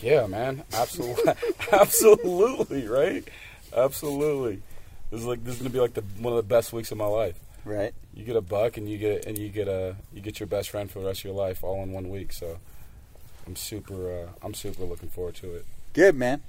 Yeah, 0.01 0.27
man. 0.27 0.63
Absolutely. 0.73 1.33
Absolutely, 1.71 2.87
right? 2.87 3.27
Absolutely. 3.75 4.61
This 5.11 5.21
is 5.21 5.25
like 5.25 5.43
this 5.43 5.55
is 5.55 5.59
gonna 5.61 5.69
be 5.69 5.79
like 5.79 5.93
the 5.93 6.01
one 6.19 6.33
of 6.33 6.37
the 6.37 6.43
best 6.43 6.73
weeks 6.73 6.91
of 6.91 6.97
my 6.97 7.05
life. 7.05 7.39
Right. 7.63 7.93
You 8.13 8.25
get 8.25 8.35
a 8.35 8.41
buck 8.41 8.77
and 8.77 8.89
you 8.89 8.97
get 8.97 9.25
and 9.25 9.37
you 9.37 9.49
get 9.49 9.67
a 9.67 9.95
you 10.13 10.21
get 10.21 10.39
your 10.39 10.47
best 10.47 10.69
friend 10.69 10.89
for 10.91 10.99
the 10.99 11.05
rest 11.05 11.21
of 11.21 11.25
your 11.25 11.33
life 11.33 11.63
all 11.63 11.81
in 11.83 11.91
one 11.93 12.09
week. 12.09 12.33
So 12.33 12.57
I'm 13.47 13.55
super 13.55 14.11
uh, 14.23 14.27
I'm 14.43 14.53
super 14.53 14.83
looking 14.83 15.09
forward 15.09 15.35
to 15.35 15.53
it. 15.55 15.65
Good, 15.93 16.15
man. 16.15 16.41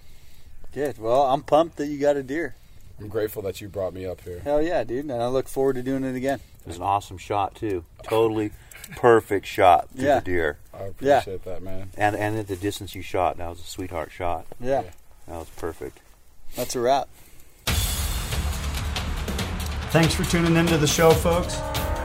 Good. 0.76 0.98
Well, 0.98 1.22
I'm 1.22 1.42
pumped 1.42 1.76
that 1.78 1.86
you 1.86 1.98
got 1.98 2.16
a 2.16 2.22
deer. 2.22 2.54
I'm 3.00 3.08
grateful 3.08 3.40
that 3.42 3.62
you 3.62 3.68
brought 3.68 3.94
me 3.94 4.04
up 4.04 4.20
here. 4.20 4.40
Hell 4.40 4.60
yeah, 4.60 4.84
dude. 4.84 5.06
And 5.06 5.12
I 5.22 5.26
look 5.28 5.48
forward 5.48 5.76
to 5.76 5.82
doing 5.82 6.04
it 6.04 6.14
again. 6.14 6.38
It 6.60 6.66
was 6.66 6.76
an 6.76 6.82
awesome 6.82 7.16
shot 7.16 7.54
too. 7.54 7.86
Totally 8.02 8.50
perfect 8.94 9.46
shot 9.46 9.88
to 9.96 10.02
Yeah. 10.02 10.18
the 10.20 10.24
deer, 10.26 10.58
I 10.74 10.92
Yeah. 11.00 11.20
appreciate 11.20 11.44
that, 11.46 11.62
man. 11.62 11.92
and 11.96 12.14
and 12.14 12.38
at 12.38 12.48
the 12.48 12.56
distance 12.56 12.94
you 12.94 13.00
shot, 13.00 13.38
that 13.38 13.48
was 13.48 13.60
a 13.60 13.64
sweetheart 13.64 14.12
shot. 14.12 14.44
Yeah. 14.60 14.82
Yeah. 14.82 14.90
That 15.28 15.38
was 15.38 15.48
perfect. 15.56 16.00
That's 16.56 16.76
a 16.76 16.80
wrap. 16.80 17.08
Thanks 19.92 20.12
for 20.14 20.24
tuning 20.24 20.56
into 20.56 20.76
the 20.76 20.86
show, 20.86 21.12
folks. 21.12 21.58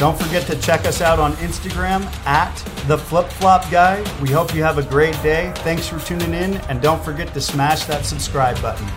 Don't 0.00 0.18
forget 0.18 0.46
to 0.46 0.58
check 0.58 0.86
us 0.86 1.02
out 1.02 1.18
on 1.18 1.34
Instagram 1.34 2.06
at 2.24 2.56
the 2.88 2.96
Flip 2.96 3.28
Flop 3.32 3.70
Guy. 3.70 4.02
We 4.22 4.30
hope 4.30 4.54
you 4.54 4.62
have 4.62 4.78
a 4.78 4.82
great 4.82 5.12
day. 5.22 5.52
Thanks 5.56 5.86
for 5.86 5.98
tuning 5.98 6.32
in, 6.32 6.56
and 6.70 6.80
don't 6.80 7.04
forget 7.04 7.34
to 7.34 7.40
smash 7.42 7.84
that 7.84 8.06
subscribe 8.06 8.58
button. 8.62 8.88